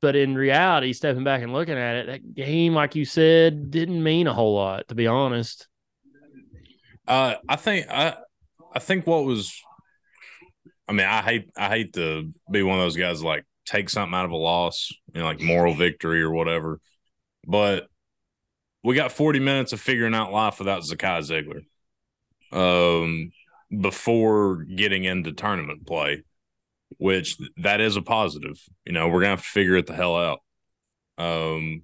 but 0.02 0.16
in 0.16 0.36
reality, 0.36 0.94
stepping 0.94 1.24
back 1.24 1.42
and 1.42 1.52
looking 1.54 1.78
at 1.78 1.96
it, 1.98 2.08
that 2.08 2.36
game, 2.36 2.74
like 2.74 2.96
you 2.96 3.06
said, 3.06 3.72
didn't 3.72 4.02
mean 4.02 4.28
a 4.28 4.34
whole 4.34 4.56
lot, 4.56 4.88
to 4.88 4.96
be 4.96 5.08
honest. 5.08 5.68
Uh, 7.08 7.36
I 7.48 7.56
think 7.56 7.88
I, 7.90 8.16
I 8.74 8.80
think 8.80 9.08
what 9.08 9.26
was, 9.26 9.54
I 10.88 10.94
mean, 10.94 11.06
I 11.06 11.22
hate 11.22 11.50
I 11.58 11.70
hate 11.70 11.94
to 11.94 12.34
be 12.50 12.64
one 12.64 12.80
of 12.80 12.86
those 12.86 12.98
guys 12.98 13.24
like 13.24 13.46
take 13.66 13.90
something 13.90 14.16
out 14.16 14.26
of 14.26 14.32
a 14.32 14.38
loss, 14.38 14.92
you 15.14 15.22
know, 15.22 15.26
like 15.26 15.40
moral 15.42 15.74
victory 15.74 16.22
or 16.22 16.32
whatever, 16.32 16.80
but 17.46 17.88
we 18.84 18.96
got 18.96 19.12
40 19.12 19.40
minutes 19.40 19.74
of 19.74 19.82
figuring 19.82 20.16
out 20.16 20.32
life 20.32 20.60
without 20.60 20.84
Zakai 20.84 21.22
Zeigler 22.52 22.58
Um, 22.58 23.32
before 23.82 24.64
getting 24.64 25.04
into 25.04 25.32
tournament 25.34 25.86
play 25.86 26.24
which 26.98 27.38
that 27.58 27.82
is 27.82 27.96
a 27.96 28.02
positive. 28.02 28.60
You 28.86 28.94
know, 28.94 29.08
we're 29.08 29.22
gonna 29.22 29.32
have 29.32 29.44
to 29.44 29.50
figure 29.50 29.76
it 29.76 29.88
the 29.88 29.94
hell 29.94 30.16
out. 30.16 30.40
Um, 31.18 31.84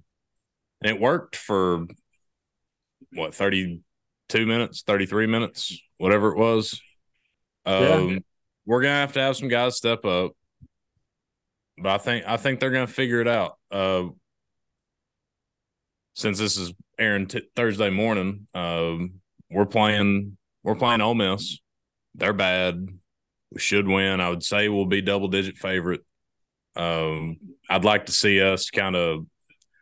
and 0.82 0.90
it 0.90 1.00
worked 1.00 1.36
for 1.36 1.86
what 3.12 3.34
thirty 3.34 3.82
two 4.28 4.46
minutes, 4.46 4.82
thirty 4.82 5.06
three 5.06 5.26
minutes, 5.26 5.78
whatever 5.98 6.32
it 6.32 6.38
was. 6.38 6.80
Um, 7.64 8.08
yeah. 8.08 8.18
we're 8.64 8.82
gonna 8.82 8.94
have 8.94 9.12
to 9.14 9.20
have 9.20 9.36
some 9.36 9.48
guys 9.48 9.76
step 9.76 10.04
up, 10.04 10.32
but 11.78 11.92
I 11.92 11.98
think 11.98 12.26
I 12.26 12.36
think 12.36 12.60
they're 12.60 12.70
gonna 12.70 12.86
figure 12.86 13.20
it 13.20 13.28
out. 13.28 13.56
Uh, 13.70 14.04
since 16.14 16.38
this 16.38 16.56
is 16.56 16.72
airing 16.98 17.26
t- 17.26 17.48
Thursday 17.54 17.90
morning, 17.90 18.48
um, 18.54 19.20
we're 19.50 19.66
playing 19.66 20.36
we're 20.62 20.74
playing 20.74 21.00
Ole 21.00 21.14
Miss. 21.14 21.58
They're 22.14 22.32
bad. 22.32 22.88
We 23.52 23.60
should 23.60 23.86
win. 23.86 24.20
I 24.20 24.28
would 24.28 24.42
say 24.42 24.68
we'll 24.68 24.86
be 24.86 25.00
double 25.00 25.28
digit 25.28 25.56
favorite. 25.56 26.02
Um, 26.74 27.38
I'd 27.70 27.84
like 27.84 28.06
to 28.06 28.12
see 28.12 28.40
us 28.40 28.70
kind 28.70 28.96
of. 28.96 29.26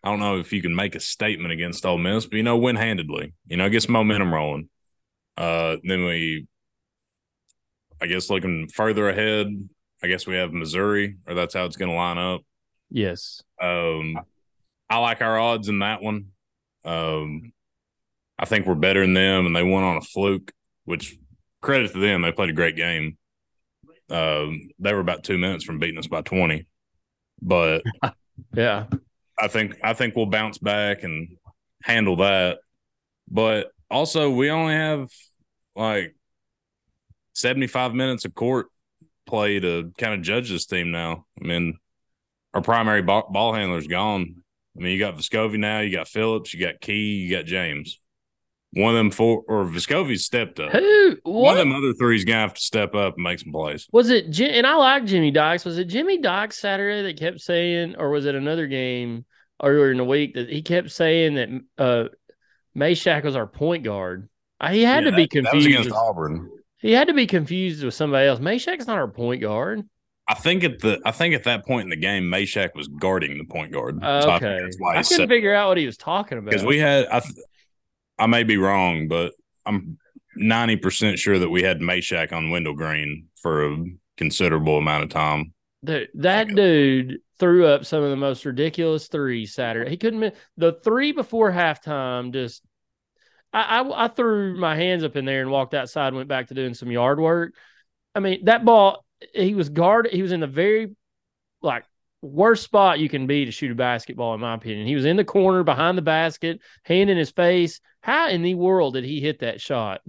I 0.02 0.10
don't 0.10 0.20
know 0.20 0.38
if 0.38 0.52
you 0.52 0.60
can 0.60 0.74
make 0.74 0.94
a 0.94 1.00
statement 1.00 1.52
against 1.52 1.86
Ole 1.86 1.96
Miss, 1.96 2.26
but 2.26 2.36
you 2.36 2.42
know, 2.42 2.58
win 2.58 2.76
handedly. 2.76 3.32
You 3.46 3.56
know, 3.56 3.70
get 3.70 3.82
some 3.82 3.94
momentum 3.94 4.34
rolling. 4.34 4.68
Uh, 5.36 5.76
then 5.82 6.04
we, 6.04 6.46
I 8.00 8.06
guess, 8.06 8.28
looking 8.28 8.68
further 8.68 9.08
ahead, 9.08 9.46
I 10.02 10.06
guess 10.06 10.26
we 10.26 10.36
have 10.36 10.52
Missouri, 10.52 11.16
or 11.26 11.34
that's 11.34 11.54
how 11.54 11.64
it's 11.64 11.76
going 11.76 11.90
to 11.90 11.96
line 11.96 12.18
up. 12.18 12.42
Yes. 12.90 13.42
Um, 13.60 14.20
I 14.90 14.98
like 14.98 15.22
our 15.22 15.38
odds 15.38 15.68
in 15.68 15.78
that 15.78 16.02
one. 16.02 16.26
Um, 16.84 17.52
I 18.38 18.44
think 18.44 18.66
we're 18.66 18.74
better 18.74 19.00
than 19.00 19.14
them, 19.14 19.46
and 19.46 19.56
they 19.56 19.62
won 19.62 19.82
on 19.82 19.96
a 19.96 20.02
fluke, 20.02 20.52
which 20.84 21.16
credit 21.62 21.92
to 21.92 21.98
them. 21.98 22.22
They 22.22 22.32
played 22.32 22.50
a 22.50 22.54
great 22.54 22.76
game. 22.76 23.16
Um, 24.10 24.68
they 24.78 24.92
were 24.92 25.00
about 25.00 25.24
two 25.24 25.38
minutes 25.38 25.64
from 25.64 25.78
beating 25.78 25.98
us 25.98 26.06
by 26.06 26.22
20. 26.22 26.66
But 27.40 27.82
yeah, 28.54 28.86
I 29.38 29.48
think 29.48 29.78
I 29.82 29.94
think 29.94 30.16
we'll 30.16 30.26
bounce 30.26 30.58
back 30.58 31.02
and 31.02 31.36
handle 31.82 32.16
that. 32.16 32.58
But 33.28 33.72
also, 33.90 34.30
we 34.30 34.50
only 34.50 34.74
have 34.74 35.10
like 35.74 36.14
75 37.34 37.94
minutes 37.94 38.24
of 38.24 38.34
court 38.34 38.66
play 39.26 39.58
to 39.60 39.92
kind 39.98 40.14
of 40.14 40.22
judge 40.22 40.50
this 40.50 40.66
team 40.66 40.90
now. 40.90 41.26
I 41.40 41.46
mean, 41.46 41.78
our 42.52 42.60
primary 42.60 43.02
ball, 43.02 43.28
ball 43.30 43.52
handler's 43.54 43.86
gone. 43.86 44.36
I 44.76 44.82
mean, 44.82 44.92
you 44.92 44.98
got 44.98 45.16
Vescovi 45.16 45.58
now, 45.58 45.80
you 45.80 45.94
got 45.96 46.08
Phillips, 46.08 46.52
you 46.52 46.60
got 46.60 46.80
Key, 46.80 47.16
you 47.16 47.36
got 47.36 47.44
James. 47.44 48.00
One 48.74 48.94
of 48.94 48.98
them 48.98 49.10
four 49.10 49.42
or 49.48 49.64
Vescovi's 49.64 50.24
stepped 50.24 50.58
up. 50.60 50.72
Who? 50.72 51.16
What? 51.22 51.42
One 51.42 51.52
of 51.52 51.58
them 51.58 51.72
other 51.72 51.92
three's 51.94 52.24
gonna 52.24 52.40
have 52.40 52.54
to 52.54 52.60
step 52.60 52.94
up 52.94 53.14
and 53.14 53.24
make 53.24 53.38
some 53.38 53.52
plays. 53.52 53.86
Was 53.92 54.10
it? 54.10 54.30
Jim, 54.30 54.50
and 54.52 54.66
I 54.66 54.74
like 54.76 55.04
Jimmy 55.06 55.30
Dykes. 55.30 55.64
Was 55.64 55.78
it 55.78 55.84
Jimmy 55.84 56.18
Dykes 56.18 56.58
Saturday 56.58 57.02
that 57.02 57.18
kept 57.18 57.40
saying, 57.40 57.96
or 57.96 58.10
was 58.10 58.26
it 58.26 58.34
another 58.34 58.66
game 58.66 59.24
earlier 59.62 59.92
in 59.92 59.98
the 59.98 60.04
week 60.04 60.34
that 60.34 60.50
he 60.50 60.62
kept 60.62 60.90
saying 60.90 61.34
that 61.34 61.48
uh, 61.78 62.08
Mashack 62.76 63.24
was 63.24 63.36
our 63.36 63.46
point 63.46 63.84
guard? 63.84 64.28
Uh, 64.60 64.70
he 64.70 64.82
had 64.82 65.04
Yeah, 65.04 65.10
to 65.10 65.16
be 65.16 65.22
that- 65.22 65.30
that 65.32 65.42
was 65.42 65.50
confused. 65.50 65.68
against 65.68 65.88
with- 65.90 65.96
Auburn. 65.98 66.50
he 66.78 66.92
had 66.92 67.08
to 67.08 67.14
be 67.14 67.26
confused 67.26 67.84
with 67.84 67.94
somebody 67.94 68.26
else. 68.28 68.40
Mashack's 68.40 68.86
not 68.86 68.96
our 68.98 69.08
point 69.08 69.40
guard. 69.40 69.82
I 70.26 70.34
think 70.34 70.64
at 70.64 70.78
the 70.80 71.00
I 71.04 71.10
think 71.10 71.34
at 71.34 71.44
that 71.44 71.66
point 71.66 71.84
in 71.84 71.90
the 71.90 71.96
game, 71.96 72.24
Mashack 72.24 72.70
was 72.74 72.88
guarding 72.88 73.36
the 73.36 73.44
point 73.44 73.72
guard. 73.72 73.98
So 74.00 74.06
I 74.06 74.36
Okay, 74.36 74.58
that's 74.62 74.76
why 74.78 74.96
I, 74.96 75.02
couldn't 75.02 75.28
figure 75.28 75.54
out 75.54 75.68
what 75.68 75.76
he 75.76 75.84
was 75.86 75.98
talking 75.98 76.38
about. 76.38 76.50
because 76.50 76.64
we 76.64 76.78
had 76.78 77.06
I, 77.08 77.20
I 78.18 78.26
may 78.26 78.42
be 78.44 78.56
wrong, 78.56 79.08
but 79.08 79.32
I'm 79.66 79.98
ninety 80.36 80.76
percent 80.76 81.18
sure 81.18 81.38
that 81.38 81.50
we 81.50 81.62
had 81.62 81.80
Mashack 81.80 82.32
on 82.32 82.50
Wendell 82.50 82.74
Green 82.74 83.28
for 83.40 83.72
a 83.72 83.84
considerable 84.16 84.78
amount 84.78 85.04
of 85.04 85.10
time. 85.10 85.52
Dude, 85.84 86.08
that 86.14 86.48
dude 86.48 87.18
threw 87.38 87.66
up 87.66 87.84
some 87.84 88.02
of 88.02 88.10
the 88.10 88.16
most 88.16 88.44
ridiculous 88.44 89.08
threes 89.08 89.54
Saturday. 89.54 89.90
He 89.90 89.96
couldn't. 89.96 90.20
mi- 90.20 90.32
The 90.56 90.72
three 90.84 91.12
before 91.12 91.50
halftime 91.52 92.32
just. 92.32 92.62
I, 93.52 93.80
I 93.80 94.04
I 94.04 94.08
threw 94.08 94.58
my 94.58 94.74
hands 94.76 95.04
up 95.04 95.16
in 95.16 95.24
there 95.24 95.42
and 95.42 95.50
walked 95.50 95.74
outside. 95.74 96.14
Went 96.14 96.28
back 96.28 96.48
to 96.48 96.54
doing 96.54 96.74
some 96.74 96.90
yard 96.90 97.20
work. 97.20 97.54
I 98.14 98.20
mean 98.20 98.44
that 98.46 98.64
ball. 98.64 99.04
He 99.32 99.54
was 99.54 99.68
guarded. 99.68 100.12
He 100.12 100.22
was 100.22 100.32
in 100.32 100.40
the 100.40 100.46
very 100.46 100.94
like 101.62 101.84
worst 102.20 102.64
spot 102.64 102.98
you 102.98 103.08
can 103.08 103.26
be 103.26 103.44
to 103.44 103.50
shoot 103.50 103.70
a 103.70 103.74
basketball, 103.74 104.34
in 104.34 104.40
my 104.40 104.54
opinion. 104.54 104.86
He 104.86 104.94
was 104.94 105.04
in 105.04 105.16
the 105.16 105.24
corner 105.24 105.62
behind 105.62 105.96
the 105.98 106.02
basket, 106.02 106.60
hand 106.84 107.10
in 107.10 107.16
his 107.18 107.30
face. 107.30 107.80
How 108.04 108.28
in 108.28 108.42
the 108.42 108.54
world 108.54 108.92
did 108.94 109.04
he 109.04 109.18
hit 109.20 109.38
that 109.40 109.62
shot? 109.62 110.02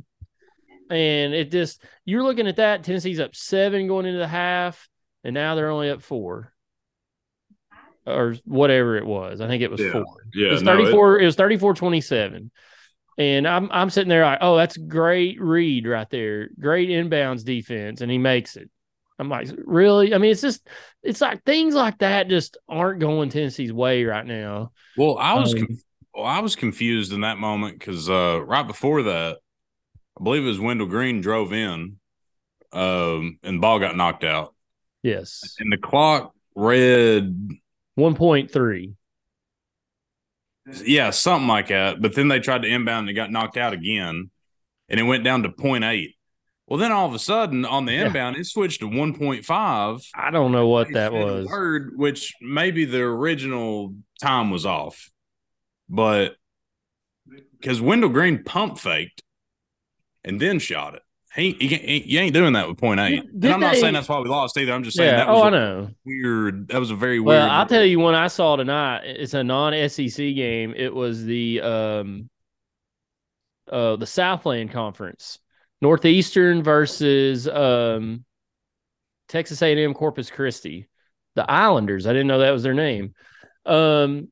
And 0.90 1.34
it 1.34 1.50
just 1.50 1.82
you're 2.04 2.24
looking 2.24 2.46
at 2.48 2.58
that. 2.58 2.84
Tennessee's 2.84 3.22
up 3.22 3.34
seven 3.36 3.88
going 3.88 4.06
into 4.06 4.20
the 4.20 4.28
half 4.28 4.90
and 5.24 5.34
now 5.34 5.56
they're 5.56 5.70
only 5.72 5.90
up 5.90 6.02
four 6.04 6.52
or 8.06 8.36
whatever 8.44 8.98
it 8.98 9.06
was. 9.06 9.40
I 9.40 9.48
think 9.48 9.64
it 9.64 9.72
was 9.72 9.80
Yeah. 9.80 9.92
four. 9.94 10.06
Yeah, 10.34 10.50
It 10.50 10.52
was 10.52 10.64
34, 10.64 11.20
it 11.22 11.26
was 11.26 11.36
34 11.36 11.74
27. 11.74 12.52
And 13.18 13.48
I'm 13.48 13.70
I'm 13.72 13.90
sitting 13.90 14.10
there 14.10 14.26
like, 14.26 14.40
oh, 14.42 14.58
that's 14.58 14.76
great 14.76 15.40
read 15.40 15.88
right 15.88 16.10
there. 16.10 16.50
Great 16.60 16.90
inbounds 16.90 17.46
defense. 17.46 18.02
And 18.02 18.12
he 18.12 18.18
makes 18.18 18.58
it. 18.58 18.70
I'm 19.18 19.30
like, 19.30 19.48
really? 19.64 20.14
I 20.14 20.18
mean, 20.18 20.32
it's 20.32 20.42
just 20.42 20.68
it's 21.02 21.22
like 21.22 21.46
things 21.46 21.74
like 21.74 22.00
that 22.00 22.28
just 22.28 22.58
aren't 22.68 23.00
going 23.00 23.30
Tennessee's 23.30 23.72
way 23.72 24.04
right 24.04 24.26
now. 24.26 24.74
Well, 24.98 25.18
I 25.18 25.40
was 25.40 25.54
Um, 25.56 25.68
well, 26.16 26.26
I 26.26 26.40
was 26.40 26.56
confused 26.56 27.12
in 27.14 27.22
that 27.22 27.38
moment 27.38 27.78
because 27.80 28.10
uh, 28.10 28.42
right 28.44 28.66
before 28.66 29.04
that, 29.04 29.38
I 30.20 30.24
believe 30.24 30.44
it 30.44 30.48
was 30.48 30.60
Wendell 30.60 30.88
Green 30.88 31.20
drove 31.22 31.52
in, 31.54 31.98
um, 32.72 33.38
and 33.44 33.58
the 33.58 33.60
ball 33.60 33.80
got 33.80 33.98
knocked 33.98 34.24
out, 34.24 34.56
Yes. 35.04 35.56
and 35.60 35.72
the 35.72 35.78
clock 35.78 36.34
read 36.56 37.50
1.3. 38.00 38.94
yeah 40.86 41.10
something 41.12 41.48
like 41.48 41.68
that. 41.68 42.02
But 42.02 42.16
then 42.16 42.28
they 42.28 42.40
tried 42.40 42.62
to 42.64 42.68
inbound 42.68 43.02
and 43.02 43.10
it 43.10 43.14
got 43.14 43.32
knocked 43.32 43.58
out 43.58 43.74
again, 43.74 44.32
and 44.90 45.00
it 45.00 45.04
went 45.04 45.24
down 45.24 45.44
to 45.44 45.50
0.8. 45.50 46.16
Well, 46.68 46.80
then 46.80 46.92
all 46.92 47.08
of 47.08 47.14
a 47.14 47.20
sudden 47.20 47.64
on 47.66 47.86
the 47.86 47.94
Yeah. 47.94 48.08
inbound, 48.08 48.38
it 48.38 48.46
switched 48.46 48.80
to 48.80 48.88
1.5. 48.90 50.02
I 50.16 50.32
don't 50.32 50.52
know 50.52 50.68
what 50.68 50.92
that 50.94 51.14
was. 51.14 51.46
Word, 51.46 51.92
which 51.96 52.34
maybe 52.42 52.86
the 52.86 53.02
original 53.02 53.96
time 54.20 54.50
was 54.50 54.66
off, 54.66 55.12
but 55.90 56.36
because 57.60 57.82
Wendell 57.82 58.10
Green 58.10 58.44
pump 58.44 58.78
faked 58.80 59.24
and 60.24 60.40
then 60.40 60.60
shot 60.60 60.96
it. 60.96 61.02
He, 61.36 61.52
he, 61.60 61.68
he- 61.68 62.04
you 62.14 62.20
ain't 62.20 62.34
doing 62.34 62.54
that 62.54 62.68
with 62.68 62.78
point 62.78 63.00
eight. 63.02 63.24
Did 63.26 63.46
and 63.46 63.54
I'm 63.56 63.60
not 63.60 63.74
they- 63.74 63.82
saying 63.82 63.94
that's 63.94 64.08
why 64.08 64.20
we 64.20 64.30
lost 64.30 64.58
either. 64.58 64.72
I'm 64.72 64.84
just 64.84 64.96
saying 64.96 65.10
Yeah. 65.12 65.26
that 65.26 65.28
was 65.30 65.42
Oh, 65.42 65.44
I 65.44 65.48
a 65.48 65.52
know. 65.52 65.90
weird. 66.06 66.70
That 66.70 66.80
was 66.80 66.92
a 66.92 66.96
very 66.96 67.20
weird. 67.20 67.40
Well, 67.40 67.50
I'll 67.50 67.66
tell 67.66 67.84
you 67.84 68.00
one 68.00 68.16
I 68.16 68.28
saw 68.28 68.56
tonight. 68.56 69.02
It's 69.04 69.34
a 69.34 69.44
non-SEC 69.44 70.16
game. 70.18 70.74
It 70.78 70.94
was 70.96 71.26
the 71.26 71.60
um 71.62 72.30
uh 73.72 73.96
the 73.98 74.06
Southland 74.06 74.72
Conference. 74.72 75.40
Northeastern 75.82 76.64
versus 76.64 77.48
um 77.50 78.24
Texas 79.28 79.62
A&M 79.62 79.94
Corpus 79.94 80.30
Christi. 80.32 80.88
The 81.36 81.50
Islanders. 81.52 82.08
I 82.08 82.14
didn't 82.14 82.28
know 82.28 82.40
that 82.40 82.52
was 82.52 82.64
their 82.64 82.74
name. 82.74 83.14
Um 83.66 84.32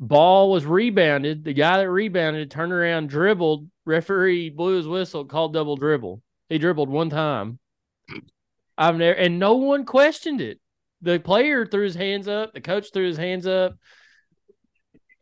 ball 0.00 0.50
was 0.50 0.66
rebounded. 0.66 1.44
The 1.44 1.52
guy 1.52 1.78
that 1.78 1.90
rebounded 1.90 2.50
turned 2.50 2.72
around, 2.72 3.10
dribbled, 3.10 3.68
referee 3.84 4.50
blew 4.50 4.76
his 4.76 4.88
whistle, 4.88 5.26
called 5.26 5.52
double 5.52 5.76
dribble. 5.76 6.22
He 6.48 6.58
dribbled 6.58 6.88
one 6.88 7.10
time. 7.10 7.58
I've 8.76 8.96
never 8.96 9.16
and 9.16 9.38
no 9.38 9.56
one 9.56 9.84
questioned 9.84 10.40
it 10.40 10.58
the 11.02 11.18
player 11.18 11.66
threw 11.66 11.84
his 11.84 11.94
hands 11.94 12.28
up, 12.28 12.52
the 12.52 12.60
coach 12.60 12.92
threw 12.92 13.06
his 13.06 13.16
hands 13.16 13.46
up, 13.46 13.76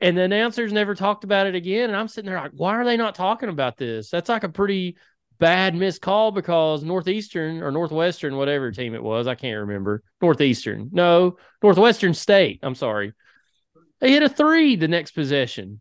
and 0.01 0.17
the 0.17 0.23
announcers 0.23 0.73
never 0.73 0.95
talked 0.95 1.25
about 1.25 1.47
it 1.47 1.55
again. 1.55 1.91
And 1.91 1.97
I'm 1.97 2.09
sitting 2.09 2.31
there 2.31 2.41
like, 2.41 2.53
why 2.55 2.75
are 2.75 2.85
they 2.85 2.97
not 2.97 3.15
talking 3.15 3.49
about 3.49 3.77
this? 3.77 4.11
That's 4.11 4.29
like 4.29 4.45
a 4.45 4.49
pretty 4.49 4.97
bad 5.39 5.75
missed 5.75 6.03
call 6.03 6.33
because 6.33 6.83
Northeastern 6.83 7.63
or 7.63 7.71
Northwestern, 7.71 8.37
whatever 8.37 8.73
team 8.73 8.95
it 8.95 9.03
was, 9.03 9.27
I 9.27 9.35
can't 9.35 9.61
remember. 9.61 10.03
Northeastern, 10.21 10.91
no, 10.93 11.37
Northwestern 11.63 12.15
State. 12.15 12.61
I'm 12.63 12.75
sorry, 12.75 13.13
they 14.01 14.11
hit 14.11 14.23
a 14.23 14.29
three 14.29 14.77
the 14.77 14.89
next 14.89 15.13
possession. 15.13 15.81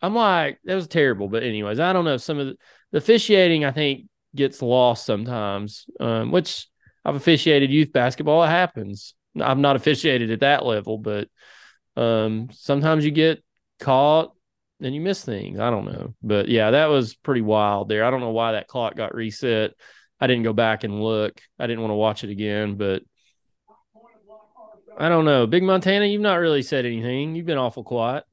I'm 0.00 0.14
like, 0.14 0.58
that 0.64 0.74
was 0.74 0.88
terrible. 0.88 1.28
But 1.28 1.44
anyways, 1.44 1.78
I 1.78 1.92
don't 1.92 2.04
know. 2.04 2.16
Some 2.16 2.38
of 2.38 2.46
the, 2.48 2.56
the 2.90 2.98
officiating, 2.98 3.64
I 3.64 3.70
think, 3.70 4.06
gets 4.34 4.62
lost 4.62 5.06
sometimes, 5.06 5.86
um, 6.00 6.32
which 6.32 6.66
I've 7.04 7.14
officiated 7.14 7.70
youth 7.70 7.92
basketball. 7.92 8.42
It 8.42 8.48
happens. 8.48 9.14
I've 9.40 9.58
not 9.58 9.76
officiated 9.76 10.30
at 10.30 10.40
that 10.40 10.66
level, 10.66 10.98
but 10.98 11.28
um, 11.96 12.48
sometimes 12.52 13.04
you 13.04 13.10
get 13.10 13.42
caught 13.80 14.34
and 14.80 14.94
you 14.94 15.00
miss 15.00 15.24
things. 15.24 15.58
I 15.58 15.70
don't 15.70 15.86
know, 15.86 16.14
but 16.22 16.48
yeah, 16.48 16.72
that 16.72 16.86
was 16.86 17.14
pretty 17.14 17.40
wild 17.40 17.88
there. 17.88 18.04
I 18.04 18.10
don't 18.10 18.20
know 18.20 18.30
why 18.30 18.52
that 18.52 18.68
clock 18.68 18.96
got 18.96 19.14
reset. 19.14 19.72
I 20.20 20.26
didn't 20.26 20.44
go 20.44 20.52
back 20.52 20.84
and 20.84 21.02
look. 21.02 21.40
I 21.58 21.66
didn't 21.66 21.80
want 21.80 21.92
to 21.92 21.96
watch 21.96 22.24
it 22.24 22.30
again, 22.30 22.76
but 22.76 23.02
I 24.98 25.08
don't 25.08 25.24
know. 25.24 25.46
Big 25.46 25.62
Montana, 25.62 26.06
you've 26.06 26.20
not 26.20 26.34
really 26.36 26.62
said 26.62 26.84
anything. 26.86 27.34
You've 27.34 27.46
been 27.46 27.58
awful 27.58 27.82
quiet. 27.84 28.24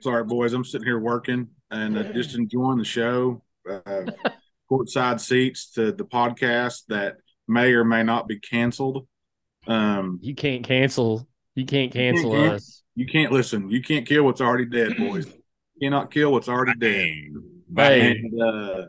Sorry, 0.00 0.24
boys. 0.24 0.52
I'm 0.52 0.64
sitting 0.64 0.86
here 0.86 0.98
working 0.98 1.48
and 1.70 1.96
uh, 1.98 2.12
just 2.12 2.34
enjoying 2.36 2.78
the 2.78 2.84
show. 2.84 3.42
Uh, 3.68 4.06
courtside 4.70 5.20
seats 5.20 5.70
to 5.72 5.92
the 5.92 6.04
podcast 6.04 6.82
that 6.88 7.16
may 7.46 7.72
or 7.72 7.84
may 7.84 8.02
not 8.02 8.28
be 8.28 8.38
canceled. 8.38 9.06
Um, 9.66 10.18
You 10.22 10.34
can't 10.34 10.64
cancel. 10.64 11.26
You 11.54 11.64
can't 11.64 11.92
cancel 11.92 12.32
can't. 12.32 12.52
us. 12.54 12.82
you 12.94 13.06
can't 13.06 13.32
listen. 13.32 13.70
You 13.70 13.82
can't 13.82 14.06
kill 14.06 14.24
what's 14.24 14.40
already 14.40 14.66
dead, 14.66 14.96
boys. 14.96 15.26
You 15.26 15.88
cannot 15.88 16.10
kill 16.10 16.32
what's 16.32 16.48
already 16.48 16.78
dead. 16.78 17.42
Hey. 17.76 18.10
And, 18.12 18.42
uh, 18.42 18.82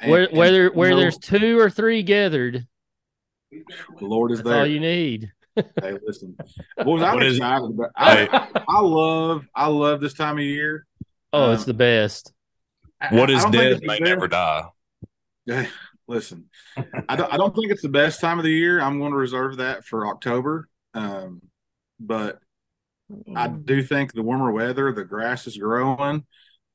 and- 0.00 0.10
Where, 0.10 0.28
whether 0.30 0.70
where 0.70 0.96
there's 0.96 1.18
two 1.18 1.58
or 1.58 1.68
three 1.70 2.02
gathered, 2.02 2.66
the 3.50 3.64
Lord 4.06 4.30
is 4.32 4.38
that's 4.38 4.48
there. 4.48 4.60
all 4.60 4.66
you 4.66 4.80
need. 4.80 5.32
Hey, 5.82 5.98
listen, 6.06 6.36
boys, 6.84 7.02
I'm 7.02 7.14
What 7.14 7.22
is- 7.24 7.36
excited 7.36 7.70
about. 7.70 7.90
I, 7.96 8.48
I 8.68 8.80
love, 8.80 9.46
I 9.54 9.66
love 9.68 10.00
this 10.00 10.14
time 10.14 10.38
of 10.38 10.44
year. 10.44 10.86
Oh, 11.32 11.52
it's 11.52 11.62
Um, 11.62 11.66
the 11.66 11.74
best. 11.74 12.32
I- 13.00 13.14
What 13.14 13.30
I 13.30 13.34
is 13.34 13.42
don't 13.42 13.52
think 13.52 13.80
dead 13.80 13.86
may 13.86 13.98
best. 13.98 14.02
never 14.02 14.28
die. 14.28 14.64
listen, 16.06 16.44
I 17.08 17.16
don't, 17.16 17.32
I 17.32 17.36
don't 17.36 17.54
think 17.54 17.70
it's 17.72 17.82
the 17.82 17.88
best 17.88 18.20
time 18.20 18.38
of 18.38 18.44
the 18.44 18.50
year. 18.52 18.80
I'm 18.80 18.98
going 18.98 19.12
to 19.12 19.16
reserve 19.16 19.56
that 19.58 19.84
for 19.84 20.06
October. 20.06 20.68
Um, 20.94 21.42
but 21.98 22.38
I 23.34 23.48
do 23.48 23.82
think 23.82 24.12
the 24.12 24.22
warmer 24.22 24.52
weather, 24.52 24.92
the 24.92 25.04
grass 25.04 25.46
is 25.46 25.56
growing. 25.56 26.24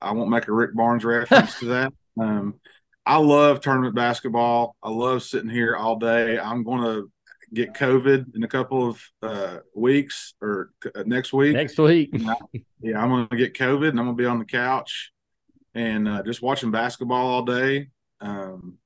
I 0.02 0.12
won't 0.12 0.30
make 0.30 0.48
a 0.48 0.54
Rick 0.54 0.76
Barnes 0.76 1.06
reference 1.06 1.60
to 1.60 1.66
that. 1.66 1.94
Um, 2.18 2.62
I 3.06 3.18
love 3.18 3.60
tournament 3.60 3.94
basketball. 3.94 4.78
I 4.82 4.90
love 4.90 5.22
sitting 5.22 5.50
here 5.50 5.76
all 5.76 5.98
day. 5.98 6.40
I'm 6.40 6.64
going 6.64 6.82
to 6.82 7.12
get 7.54 7.74
COVID 7.74 8.36
in 8.36 8.44
a 8.44 8.48
couple 8.48 8.90
of 8.90 9.02
uh, 9.22 9.58
weeks 9.74 10.34
or 10.42 10.72
uh, 10.96 11.04
next 11.06 11.34
week. 11.34 11.54
Next 11.54 11.78
week. 11.78 12.10
yeah, 12.82 13.02
I'm 13.02 13.10
going 13.10 13.28
to 13.28 13.38
get 13.38 13.54
COVID 13.54 13.90
and 13.90 14.00
I'm 14.00 14.06
going 14.06 14.18
to 14.18 14.22
be 14.22 14.26
on 14.26 14.40
the 14.40 14.46
couch 14.46 15.12
and 15.74 16.08
uh, 16.08 16.24
just 16.24 16.42
watching 16.42 16.72
basketball 16.72 17.28
all 17.28 17.44
day. 17.44 17.90
Um, 18.22 18.78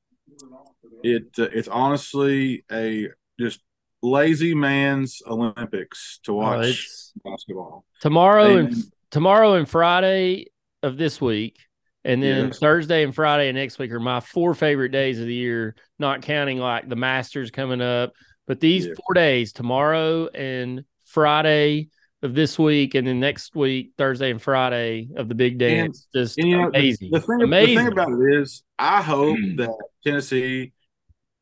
it 1.03 1.27
uh, 1.37 1.43
it's 1.53 1.67
honestly 1.67 2.65
a 2.71 3.09
just 3.39 3.61
lazy 4.01 4.53
man's 4.53 5.21
Olympics 5.25 6.19
to 6.23 6.33
oh, 6.33 6.35
watch 6.35 6.87
oh, 7.25 7.31
basketball. 7.31 7.85
Tomorrow 8.01 8.57
and, 8.57 8.73
and 8.73 8.83
tomorrow 9.11 9.53
and 9.53 9.69
Friday 9.69 10.47
of 10.83 10.97
this 10.97 11.21
week 11.21 11.57
and 12.05 12.23
then 12.23 12.47
yeah. 12.47 12.53
Thursday 12.53 13.03
and 13.03 13.13
Friday 13.13 13.49
of 13.49 13.55
next 13.55 13.77
week 13.77 13.91
are 13.91 13.99
my 13.99 14.19
four 14.19 14.53
favorite 14.53 14.89
days 14.89 15.19
of 15.19 15.25
the 15.25 15.33
year, 15.33 15.75
not 15.97 16.21
counting 16.21 16.57
like 16.57 16.87
the 16.87 16.95
Masters 16.95 17.51
coming 17.51 17.81
up. 17.81 18.13
But 18.49 18.59
these 18.59 18.87
yeah. 18.87 18.93
four 18.95 19.13
days, 19.13 19.53
tomorrow 19.53 20.27
and 20.27 20.83
Friday 21.05 21.87
of 22.21 22.35
this 22.35 22.59
week, 22.59 22.95
and 22.95 23.07
then 23.07 23.21
next 23.21 23.55
week, 23.55 23.91
Thursday 23.97 24.31
and 24.31 24.41
Friday 24.41 25.07
of 25.15 25.29
the 25.29 25.35
big 25.35 25.57
dance, 25.57 26.07
and, 26.13 26.21
just 26.21 26.37
and, 26.37 26.49
you 26.49 26.57
know, 26.57 26.67
amazing. 26.67 27.11
The, 27.11 27.19
the, 27.19 27.25
thing, 27.25 27.41
amazing. 27.41 27.75
the 27.75 27.81
thing 27.81 27.91
about 27.93 28.11
it 28.11 28.41
is, 28.41 28.63
I 28.77 29.01
hope 29.01 29.37
that 29.55 29.69
Tennessee 30.03 30.73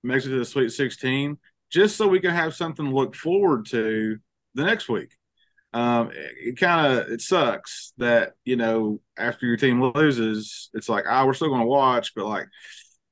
makes 0.04 0.28
it 0.28 0.30
to 0.30 0.38
the 0.38 0.46
Sweet 0.46 0.70
16 0.70 1.40
just 1.72 1.98
so 1.98 2.08
we 2.08 2.20
can 2.20 2.32
have 2.32 2.54
something 2.54 2.86
to 2.86 2.96
look 2.96 3.16
forward 3.16 3.66
to 3.70 4.20
the 4.54 4.64
next 4.64 4.88
week 4.88 5.18
um, 5.74 6.12
it, 6.12 6.32
it 6.40 6.58
kind 6.58 6.98
of 6.98 7.10
it 7.10 7.22
sucks 7.22 7.94
that 7.98 8.34
you 8.46 8.56
know 8.56 9.00
after 9.18 9.46
your 9.46 9.58
team 9.58 9.84
loses, 9.84 10.70
it's 10.74 10.90
like 10.90 11.06
ah, 11.08 11.26
we're 11.26 11.34
still 11.34 11.50
going 11.50 11.62
to 11.62 11.68
watch, 11.68 12.16
but 12.16 12.26
like 12.26 12.48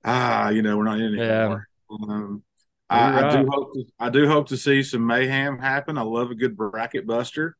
ah, 0.03 0.49
you 0.49 0.61
know, 0.61 0.77
we're 0.77 0.85
not 0.85 0.99
in 0.99 1.13
it 1.13 1.19
anymore. 1.19 1.67
Um, 1.91 2.43
I. 2.89 3.27
I, 3.27 3.31
do 3.31 3.47
hope 3.49 3.73
to, 3.73 3.85
I 3.99 4.09
do 4.09 4.27
hope 4.27 4.47
to 4.49 4.57
see 4.57 4.83
some 4.83 5.05
mayhem 5.05 5.59
happen. 5.59 5.97
I 5.97 6.03
love 6.03 6.31
a 6.31 6.35
good 6.35 6.55
bracket 6.55 7.07
buster. 7.07 7.57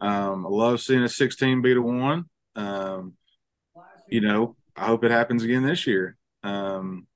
Um, 0.00 0.44
I 0.44 0.48
love 0.50 0.80
seeing 0.80 1.02
a 1.02 1.08
16 1.08 1.62
beat 1.62 1.76
a 1.76 1.82
one. 1.82 2.24
Um, 2.54 3.14
you 4.08 4.20
know, 4.20 4.56
I 4.76 4.86
hope 4.86 5.04
it 5.04 5.10
happens 5.10 5.42
again 5.42 5.62
this 5.62 5.86
year. 5.86 6.16
Um, 6.42 7.06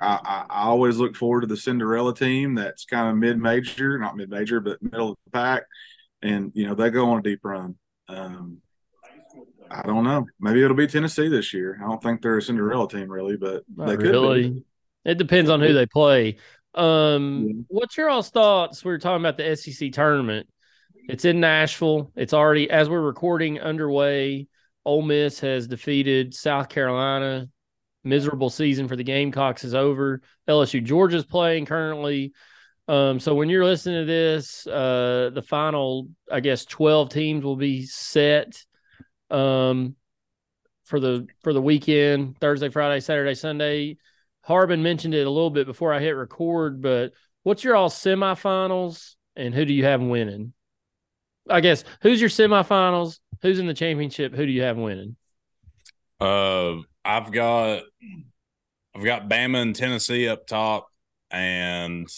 I, 0.00 0.46
I, 0.50 0.62
always 0.64 0.96
look 0.96 1.14
forward 1.14 1.42
to 1.42 1.46
the 1.46 1.56
Cinderella 1.56 2.12
team 2.14 2.56
that's 2.56 2.84
kind 2.84 3.08
of 3.08 3.16
mid 3.16 3.38
major, 3.38 3.98
not 3.98 4.16
mid 4.16 4.28
major, 4.28 4.58
but 4.58 4.82
middle 4.82 5.10
of 5.12 5.18
the 5.24 5.30
pack 5.30 5.62
and 6.22 6.52
you 6.54 6.66
know 6.66 6.74
they 6.74 6.90
go 6.90 7.10
on 7.10 7.18
a 7.18 7.22
deep 7.22 7.40
run. 7.42 7.76
Um, 8.08 8.58
I 9.70 9.82
don't 9.82 10.04
know. 10.04 10.26
Maybe 10.40 10.62
it'll 10.62 10.76
be 10.76 10.86
Tennessee 10.86 11.28
this 11.28 11.52
year. 11.52 11.80
I 11.82 11.88
don't 11.88 12.02
think 12.02 12.22
they're 12.22 12.38
a 12.38 12.42
Cinderella 12.42 12.88
team 12.88 13.10
really, 13.10 13.36
but 13.36 13.64
Not 13.74 13.88
they 13.88 13.96
really. 13.96 14.42
could. 14.44 14.54
Be. 14.54 14.64
It 15.04 15.18
depends 15.18 15.50
on 15.50 15.60
who 15.60 15.72
they 15.72 15.86
play. 15.86 16.36
Um, 16.74 17.46
yeah. 17.46 17.62
what's 17.68 17.96
your 17.96 18.08
all's 18.08 18.30
thoughts? 18.30 18.84
We 18.84 18.90
were 18.90 18.98
talking 18.98 19.24
about 19.24 19.36
the 19.36 19.56
SEC 19.56 19.92
tournament. 19.92 20.46
It's 21.08 21.24
in 21.24 21.40
Nashville. 21.40 22.12
It's 22.16 22.32
already 22.32 22.70
as 22.70 22.88
we're 22.88 23.00
recording 23.00 23.60
underway. 23.60 24.46
Ole 24.84 25.02
Miss 25.02 25.40
has 25.40 25.66
defeated 25.66 26.34
South 26.34 26.68
Carolina. 26.68 27.48
Miserable 28.04 28.50
season 28.50 28.88
for 28.88 28.96
the 28.96 29.04
Gamecocks 29.04 29.64
is 29.64 29.74
over. 29.74 30.22
LSU 30.48 30.82
Georgia's 30.82 31.24
playing 31.24 31.66
currently. 31.66 32.32
Um, 32.88 33.20
so 33.20 33.34
when 33.34 33.48
you're 33.48 33.64
listening 33.64 34.02
to 34.02 34.06
this, 34.06 34.66
uh, 34.66 35.30
the 35.32 35.42
final, 35.42 36.08
I 36.30 36.40
guess, 36.40 36.64
12 36.64 37.10
teams 37.10 37.44
will 37.44 37.56
be 37.56 37.86
set 37.86 38.64
um, 39.30 39.94
for 40.84 40.98
the 40.98 41.28
for 41.42 41.52
the 41.52 41.62
weekend, 41.62 42.38
Thursday, 42.38 42.68
Friday, 42.70 43.00
Saturday, 43.00 43.34
Sunday. 43.34 43.96
Harbin 44.42 44.82
mentioned 44.82 45.14
it 45.14 45.26
a 45.26 45.30
little 45.30 45.50
bit 45.50 45.66
before 45.66 45.92
I 45.92 46.00
hit 46.00 46.10
record, 46.10 46.82
but 46.82 47.12
what's 47.42 47.64
your 47.64 47.76
all 47.76 47.90
semifinals 47.90 49.14
and 49.36 49.54
who 49.54 49.64
do 49.64 49.72
you 49.72 49.84
have 49.84 50.00
winning? 50.00 50.52
I 51.48 51.60
guess 51.60 51.84
who's 52.02 52.20
your 52.20 52.30
semifinals? 52.30 53.18
Who's 53.42 53.58
in 53.58 53.66
the 53.66 53.74
championship? 53.74 54.34
Who 54.34 54.46
do 54.46 54.52
you 54.52 54.62
have 54.62 54.76
winning? 54.76 55.16
Uh, 56.20 56.76
I've 57.04 57.32
got 57.32 57.82
I've 58.94 59.04
got 59.04 59.28
Bama 59.28 59.62
and 59.62 59.74
Tennessee 59.74 60.28
up 60.28 60.46
top, 60.46 60.88
and 61.30 62.08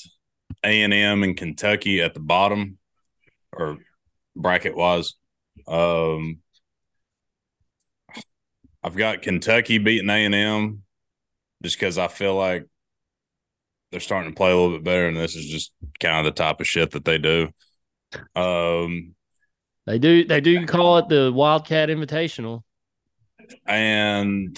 a 0.63 0.83
and 0.83 0.93
M 0.93 1.23
and 1.23 1.37
Kentucky 1.37 2.03
at 2.03 2.15
the 2.15 2.21
bottom, 2.21 2.79
or 3.53 3.79
bracket 4.37 4.77
wise. 4.77 5.15
Um, 5.67 6.41
I've 8.83 8.97
got 8.97 9.23
Kentucky 9.23 9.79
beating 9.79 10.11
A 10.11 10.25
and 10.25 10.35
M, 10.35 10.83
just 11.65 11.81
because 11.81 11.97
I 11.97 12.09
feel 12.09 12.37
like 12.37 12.67
they're 13.91 13.99
starting 13.99 14.33
to 14.33 14.37
play 14.37 14.53
a 14.53 14.57
little 14.57 14.77
bit 14.77 14.85
better, 14.85 15.09
and 15.09 15.17
this 15.17 15.35
is 15.35 15.47
just 15.47 15.73
kind 15.99 16.19
of 16.19 16.25
the 16.27 16.43
type 16.43 16.61
of 16.61 16.67
shit 16.67 16.91
that 16.93 17.05
they 17.05 17.19
do. 17.19 17.49
Um, 18.37 19.15
they 19.87 19.99
do 19.99 20.25
they 20.25 20.41
do 20.41 20.67
call 20.67 20.99
it 20.99 21.09
the 21.09 21.33
Wildcat 21.33 21.89
Invitational, 21.89 22.63
and 23.67 24.57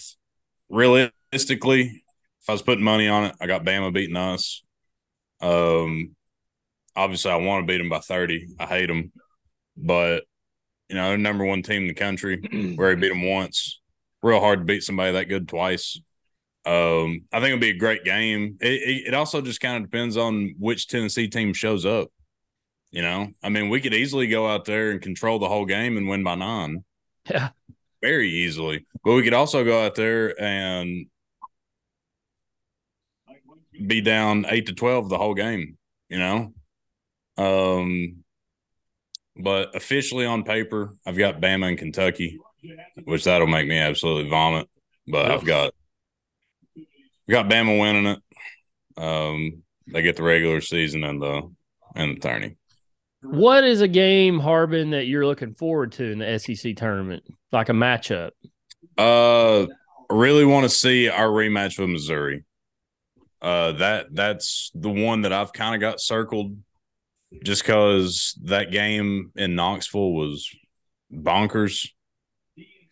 realistically, 0.68 2.02
if 2.40 2.50
I 2.50 2.52
was 2.52 2.62
putting 2.62 2.84
money 2.84 3.08
on 3.08 3.26
it, 3.26 3.36
I 3.40 3.46
got 3.46 3.64
Bama 3.64 3.94
beating 3.94 4.16
us. 4.16 4.64
Um, 5.40 6.16
obviously, 6.96 7.30
I 7.30 7.36
want 7.36 7.66
to 7.66 7.72
beat 7.72 7.78
them 7.78 7.88
by 7.88 8.00
30. 8.00 8.48
I 8.58 8.66
hate 8.66 8.86
them, 8.86 9.12
but 9.76 10.24
you 10.88 10.96
know, 10.96 11.08
they're 11.08 11.18
number 11.18 11.44
one 11.44 11.62
team 11.62 11.82
in 11.82 11.88
the 11.88 11.94
country. 11.94 12.40
we 12.52 12.76
already 12.78 13.00
beat 13.00 13.08
them 13.10 13.28
once. 13.28 13.80
Real 14.22 14.40
hard 14.40 14.60
to 14.60 14.64
beat 14.64 14.82
somebody 14.82 15.12
that 15.12 15.28
good 15.28 15.46
twice. 15.46 16.00
Um, 16.66 17.22
I 17.32 17.38
think 17.38 17.52
it'll 17.52 17.60
be 17.60 17.70
a 17.70 17.78
great 17.78 18.04
game. 18.04 18.58
It, 18.60 18.72
it, 18.72 19.06
it 19.08 19.14
also 19.14 19.40
just 19.40 19.60
kind 19.60 19.76
of 19.76 19.88
depends 19.88 20.16
on 20.16 20.56
which 20.58 20.88
Tennessee 20.88 21.28
team 21.28 21.54
shows 21.54 21.86
up. 21.86 22.08
You 22.90 23.02
know, 23.02 23.28
I 23.42 23.50
mean, 23.50 23.68
we 23.68 23.80
could 23.80 23.94
easily 23.94 24.26
go 24.26 24.48
out 24.48 24.64
there 24.64 24.90
and 24.90 25.00
control 25.00 25.38
the 25.38 25.48
whole 25.48 25.64
game 25.64 25.96
and 25.96 26.08
win 26.08 26.24
by 26.24 26.34
nine. 26.34 26.84
Yeah. 27.30 27.50
Very 28.02 28.30
easily. 28.30 28.86
But 29.04 29.14
we 29.14 29.22
could 29.22 29.34
also 29.34 29.64
go 29.64 29.84
out 29.84 29.94
there 29.94 30.40
and 30.40 31.06
be 33.86 34.00
down 34.00 34.46
eight 34.48 34.66
to 34.66 34.74
twelve 34.74 35.08
the 35.08 35.18
whole 35.18 35.34
game. 35.34 35.76
You 36.08 36.18
know, 36.18 36.52
um, 37.36 38.24
but 39.36 39.74
officially 39.74 40.24
on 40.24 40.44
paper, 40.44 40.94
I've 41.04 41.18
got 41.18 41.40
Bama 41.40 41.68
and 41.68 41.78
Kentucky, 41.78 42.38
which 43.04 43.24
that'll 43.24 43.46
make 43.46 43.66
me 43.66 43.78
absolutely 43.78 44.30
vomit. 44.30 44.68
But 45.06 45.30
I've 45.30 45.44
got 45.44 45.74
got 47.34 47.48
Bama 47.48 47.80
winning 47.80 48.06
it. 48.06 49.02
Um, 49.02 49.62
they 49.92 50.02
get 50.02 50.16
the 50.16 50.22
regular 50.22 50.60
season 50.60 51.04
and 51.04 51.20
the 51.20 51.50
and 51.94 52.16
the 52.16 52.20
tourney. 52.20 52.56
What 53.22 53.64
is 53.64 53.80
a 53.80 53.88
game, 53.88 54.38
Harbin, 54.38 54.90
that 54.90 55.06
you're 55.06 55.26
looking 55.26 55.54
forward 55.54 55.92
to 55.92 56.12
in 56.12 56.18
the 56.18 56.38
SEC 56.38 56.76
tournament, 56.76 57.24
like 57.50 57.68
a 57.68 57.72
matchup? 57.72 58.30
Uh, 58.96 59.66
really 60.10 60.44
want 60.44 60.64
to 60.64 60.68
see 60.68 61.08
our 61.08 61.28
rematch 61.28 61.78
with 61.78 61.88
Missouri. 61.88 62.44
Uh, 63.42 63.72
that 63.72 64.06
that's 64.12 64.70
the 64.74 64.90
one 64.90 65.22
that 65.22 65.32
I've 65.32 65.52
kind 65.52 65.74
of 65.74 65.80
got 65.80 66.00
circled, 66.00 66.56
just 67.44 67.62
because 67.62 68.38
that 68.44 68.70
game 68.70 69.32
in 69.36 69.54
Knoxville 69.54 70.12
was 70.12 70.48
bonkers. 71.12 71.88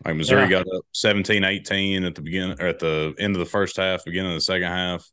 Like 0.05 0.17
Missouri 0.17 0.43
yeah. 0.43 0.63
got 0.63 0.67
up 0.75 0.85
17-18 0.95 2.07
at 2.07 2.15
the 2.15 2.21
beginning 2.21 2.61
or 2.61 2.67
at 2.67 2.79
the 2.79 3.15
end 3.19 3.35
of 3.35 3.41
the 3.41 3.47
first 3.47 3.77
half, 3.77 4.05
beginning 4.05 4.33
of 4.33 4.37
the 4.37 4.43
second 4.43 4.69
half. 4.69 5.09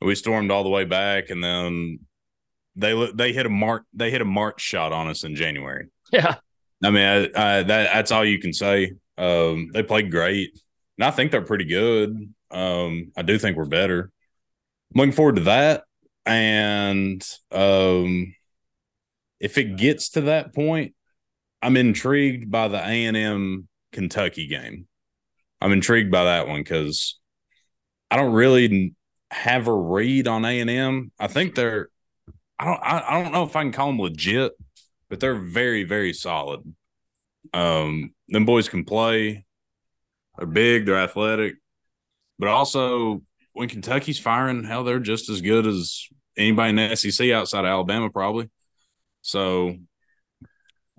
We 0.00 0.14
stormed 0.14 0.50
all 0.50 0.62
the 0.62 0.70
way 0.70 0.84
back, 0.84 1.30
and 1.30 1.44
then 1.44 2.00
they 2.74 3.10
they 3.12 3.32
hit 3.34 3.44
a 3.44 3.50
mark 3.50 3.84
they 3.92 4.10
hit 4.10 4.22
a 4.22 4.24
march 4.26 4.60
shot 4.60 4.92
on 4.92 5.08
us 5.08 5.24
in 5.24 5.34
January. 5.34 5.88
Yeah, 6.10 6.36
I 6.82 6.90
mean 6.90 7.04
I, 7.04 7.58
I, 7.58 7.62
that 7.62 7.92
that's 7.92 8.10
all 8.10 8.24
you 8.24 8.38
can 8.38 8.54
say. 8.54 8.94
Um, 9.18 9.68
they 9.74 9.82
played 9.82 10.10
great, 10.10 10.58
and 10.96 11.04
I 11.04 11.10
think 11.10 11.32
they're 11.32 11.42
pretty 11.42 11.66
good. 11.66 12.32
Um, 12.50 13.12
I 13.16 13.22
do 13.22 13.38
think 13.38 13.58
we're 13.58 13.66
better. 13.66 14.10
I'm 14.94 14.98
looking 14.98 15.12
forward 15.12 15.36
to 15.36 15.42
that. 15.42 15.84
And 16.26 17.26
um, 17.52 18.34
if 19.38 19.58
it 19.58 19.76
gets 19.76 20.10
to 20.10 20.22
that 20.22 20.54
point, 20.54 20.94
I'm 21.62 21.76
intrigued 21.76 22.50
by 22.50 22.68
the 22.68 22.78
A 22.78 23.04
and 23.04 23.16
M 23.16 23.68
Kentucky 23.92 24.46
game. 24.46 24.86
I'm 25.60 25.72
intrigued 25.72 26.10
by 26.10 26.24
that 26.24 26.48
one 26.48 26.60
because 26.60 27.18
I 28.10 28.16
don't 28.16 28.32
really 28.32 28.94
have 29.30 29.68
a 29.68 29.74
read 29.74 30.26
on 30.26 30.44
A 30.44 30.60
and 30.60 30.70
M. 30.70 31.12
I 31.18 31.26
think 31.26 31.54
they're 31.54 31.88
I 32.58 32.64
don't 32.64 32.80
I, 32.82 33.04
I 33.08 33.22
don't 33.22 33.32
know 33.32 33.44
if 33.44 33.56
I 33.56 33.62
can 33.62 33.72
call 33.72 33.88
them 33.88 34.00
legit, 34.00 34.52
but 35.08 35.20
they're 35.20 35.38
very 35.38 35.84
very 35.84 36.12
solid. 36.12 36.60
Um, 37.52 38.14
them 38.28 38.44
boys 38.44 38.68
can 38.68 38.84
play. 38.84 39.44
They're 40.38 40.46
big. 40.46 40.86
They're 40.86 40.98
athletic, 40.98 41.56
but 42.38 42.48
also 42.48 43.22
when 43.52 43.68
Kentucky's 43.68 44.18
firing, 44.18 44.64
hell, 44.64 44.84
they're 44.84 45.00
just 45.00 45.28
as 45.28 45.40
good 45.40 45.66
as 45.66 46.06
anybody 46.36 46.70
in 46.70 46.76
the 46.76 46.96
SEC 46.96 47.30
outside 47.30 47.64
of 47.64 47.66
Alabama, 47.66 48.10
probably. 48.10 48.48
So 49.22 49.76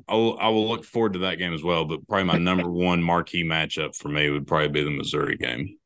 I 0.07 0.15
will, 0.15 0.37
I 0.39 0.49
will 0.49 0.67
look 0.67 0.83
forward 0.83 1.13
to 1.13 1.19
that 1.19 1.35
game 1.35 1.53
as 1.53 1.63
well. 1.63 1.85
But 1.85 2.07
probably 2.07 2.25
my 2.25 2.37
number 2.37 2.69
one 2.69 3.01
marquee 3.01 3.43
matchup 3.43 3.95
for 3.95 4.09
me 4.09 4.29
would 4.29 4.47
probably 4.47 4.69
be 4.69 4.83
the 4.83 4.91
Missouri 4.91 5.37
game. 5.37 5.77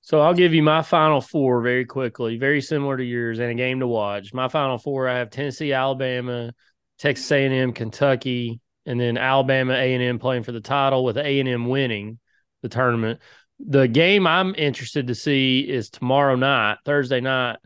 So 0.00 0.20
I'll 0.20 0.34
give 0.34 0.54
you 0.54 0.62
my 0.62 0.82
final 0.82 1.20
four 1.20 1.60
very 1.62 1.84
quickly, 1.84 2.36
very 2.38 2.60
similar 2.60 2.96
to 2.96 3.04
yours, 3.04 3.40
and 3.40 3.50
a 3.50 3.54
game 3.54 3.80
to 3.80 3.88
watch. 3.88 4.32
My 4.32 4.48
final 4.48 4.78
four: 4.78 5.08
I 5.08 5.18
have 5.18 5.30
Tennessee, 5.30 5.72
Alabama, 5.72 6.52
Texas 6.98 7.30
A&M, 7.32 7.72
Kentucky, 7.72 8.60
and 8.86 9.00
then 9.00 9.18
Alabama 9.18 9.74
A&M 9.74 10.18
playing 10.18 10.44
for 10.44 10.52
the 10.52 10.60
title 10.60 11.04
with 11.04 11.18
A&M 11.18 11.66
winning 11.66 12.18
the 12.62 12.68
tournament. 12.68 13.20
The 13.58 13.88
game 13.88 14.26
I'm 14.26 14.54
interested 14.54 15.08
to 15.08 15.14
see 15.14 15.60
is 15.60 15.90
tomorrow 15.90 16.36
night, 16.36 16.78
Thursday 16.84 17.20
night. 17.20 17.56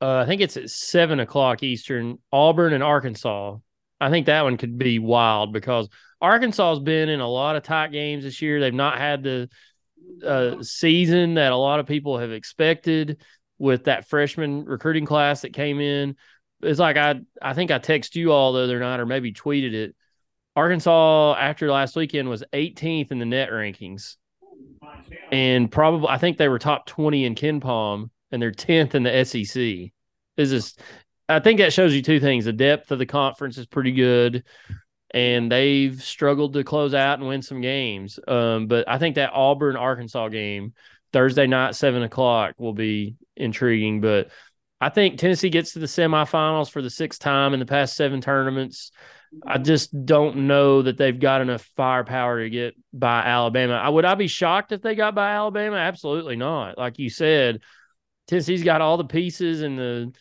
Uh, 0.00 0.16
I 0.18 0.26
think 0.26 0.40
it's 0.40 0.56
at 0.56 0.70
seven 0.70 1.20
o'clock 1.20 1.62
Eastern. 1.62 2.18
Auburn 2.32 2.72
and 2.72 2.82
Arkansas. 2.82 3.58
I 4.00 4.10
think 4.10 4.26
that 4.26 4.42
one 4.42 4.56
could 4.56 4.78
be 4.78 4.98
wild 4.98 5.52
because 5.52 5.88
Arkansas 6.20 6.70
has 6.70 6.78
been 6.80 7.08
in 7.08 7.20
a 7.20 7.28
lot 7.28 7.56
of 7.56 7.62
tight 7.62 7.92
games 7.92 8.24
this 8.24 8.40
year. 8.40 8.60
They've 8.60 8.72
not 8.72 8.98
had 8.98 9.22
the 9.22 9.48
uh, 10.24 10.62
season 10.62 11.34
that 11.34 11.52
a 11.52 11.56
lot 11.56 11.80
of 11.80 11.86
people 11.86 12.18
have 12.18 12.32
expected 12.32 13.22
with 13.58 13.84
that 13.84 14.08
freshman 14.08 14.64
recruiting 14.64 15.06
class 15.06 15.42
that 15.42 15.52
came 15.52 15.80
in. 15.80 16.16
It's 16.62 16.80
like 16.80 16.96
I 16.96 17.20
I 17.40 17.54
think 17.54 17.70
I 17.70 17.78
texted 17.78 18.16
you 18.16 18.32
all 18.32 18.52
the 18.52 18.62
other 18.62 18.80
night 18.80 19.00
or 19.00 19.06
maybe 19.06 19.32
tweeted 19.32 19.72
it. 19.72 19.94
Arkansas 20.56 21.36
after 21.38 21.70
last 21.70 21.96
weekend 21.96 22.28
was 22.28 22.44
18th 22.52 23.12
in 23.12 23.18
the 23.18 23.24
net 23.24 23.50
rankings, 23.50 24.16
and 25.30 25.70
probably 25.70 26.08
I 26.08 26.18
think 26.18 26.36
they 26.36 26.48
were 26.48 26.58
top 26.58 26.86
20 26.86 27.24
in 27.24 27.34
KenPom, 27.34 28.10
and 28.30 28.42
they're 28.42 28.50
10th 28.50 28.94
in 28.94 29.04
the 29.04 29.24
SEC. 29.24 29.92
Is 30.36 30.50
this? 30.50 30.76
I 31.30 31.40
think 31.40 31.58
that 31.60 31.72
shows 31.72 31.94
you 31.94 32.02
two 32.02 32.20
things: 32.20 32.44
the 32.44 32.52
depth 32.52 32.90
of 32.90 32.98
the 32.98 33.06
conference 33.06 33.58
is 33.58 33.66
pretty 33.66 33.92
good, 33.92 34.44
and 35.12 35.50
they've 35.50 36.00
struggled 36.02 36.54
to 36.54 36.64
close 36.64 36.94
out 36.94 37.18
and 37.18 37.28
win 37.28 37.42
some 37.42 37.60
games. 37.60 38.18
Um, 38.26 38.66
but 38.66 38.88
I 38.88 38.98
think 38.98 39.16
that 39.16 39.32
Auburn 39.32 39.76
Arkansas 39.76 40.28
game 40.28 40.74
Thursday 41.12 41.46
night, 41.46 41.74
seven 41.74 42.02
o'clock, 42.02 42.54
will 42.58 42.74
be 42.74 43.16
intriguing. 43.36 44.00
But 44.00 44.30
I 44.80 44.88
think 44.88 45.18
Tennessee 45.18 45.50
gets 45.50 45.72
to 45.72 45.78
the 45.78 45.86
semifinals 45.86 46.70
for 46.70 46.82
the 46.82 46.90
sixth 46.90 47.20
time 47.20 47.54
in 47.54 47.60
the 47.60 47.66
past 47.66 47.96
seven 47.96 48.20
tournaments. 48.20 48.90
I 49.46 49.58
just 49.58 50.06
don't 50.06 50.48
know 50.48 50.82
that 50.82 50.96
they've 50.96 51.18
got 51.18 51.40
enough 51.40 51.62
firepower 51.76 52.42
to 52.42 52.50
get 52.50 52.74
by 52.92 53.20
Alabama. 53.20 53.74
I 53.74 53.88
would 53.88 54.04
I 54.04 54.16
be 54.16 54.26
shocked 54.26 54.72
if 54.72 54.82
they 54.82 54.94
got 54.94 55.14
by 55.14 55.30
Alabama? 55.30 55.76
Absolutely 55.76 56.36
not. 56.36 56.76
Like 56.76 56.98
you 56.98 57.10
said, 57.10 57.60
Tennessee's 58.26 58.64
got 58.64 58.80
all 58.80 58.96
the 58.96 59.04
pieces 59.04 59.62
and 59.62 59.78
the 59.78 60.12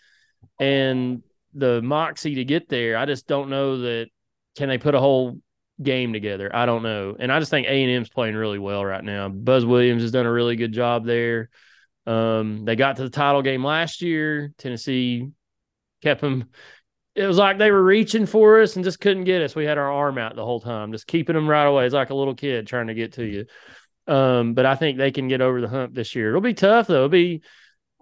and 0.59 1.23
the 1.53 1.81
moxie 1.81 2.35
to 2.35 2.45
get 2.45 2.69
there. 2.69 2.97
I 2.97 3.05
just 3.05 3.27
don't 3.27 3.49
know 3.49 3.79
that 3.79 4.07
can 4.57 4.69
they 4.69 4.77
put 4.77 4.95
a 4.95 4.99
whole 4.99 5.39
game 5.81 6.13
together. 6.13 6.53
I 6.53 6.65
don't 6.65 6.83
know. 6.83 7.15
And 7.17 7.31
I 7.31 7.39
just 7.39 7.51
think 7.51 7.67
A 7.67 7.83
and 7.83 7.91
M's 7.91 8.09
playing 8.09 8.35
really 8.35 8.59
well 8.59 8.83
right 8.83 9.03
now. 9.03 9.29
Buzz 9.29 9.65
Williams 9.65 10.01
has 10.01 10.11
done 10.11 10.25
a 10.25 10.31
really 10.31 10.55
good 10.55 10.73
job 10.73 11.05
there. 11.05 11.49
Um, 12.05 12.65
they 12.65 12.75
got 12.75 12.97
to 12.97 13.03
the 13.03 13.09
title 13.09 13.41
game 13.41 13.63
last 13.63 14.01
year. 14.01 14.51
Tennessee 14.57 15.29
kept 16.01 16.21
them. 16.21 16.49
It 17.15 17.25
was 17.25 17.37
like 17.37 17.57
they 17.57 17.71
were 17.71 17.83
reaching 17.83 18.25
for 18.25 18.61
us 18.61 18.75
and 18.75 18.85
just 18.85 18.99
couldn't 18.99 19.25
get 19.25 19.41
us. 19.41 19.55
We 19.55 19.65
had 19.65 19.77
our 19.77 19.91
arm 19.91 20.17
out 20.17 20.35
the 20.35 20.45
whole 20.45 20.61
time, 20.61 20.91
just 20.91 21.07
keeping 21.07 21.35
them 21.35 21.49
right 21.49 21.65
away. 21.65 21.85
It's 21.85 21.93
like 21.93 22.09
a 22.09 22.15
little 22.15 22.35
kid 22.35 22.67
trying 22.67 22.87
to 22.87 22.93
get 22.93 23.13
to 23.13 23.25
you. 23.25 23.45
Um, 24.07 24.53
but 24.53 24.65
I 24.65 24.75
think 24.75 24.97
they 24.97 25.11
can 25.11 25.27
get 25.27 25.41
over 25.41 25.61
the 25.61 25.67
hump 25.67 25.93
this 25.93 26.15
year. 26.15 26.29
It'll 26.29 26.41
be 26.41 26.53
tough 26.53 26.87
though. 26.87 26.95
It'll 26.95 27.09
be, 27.09 27.41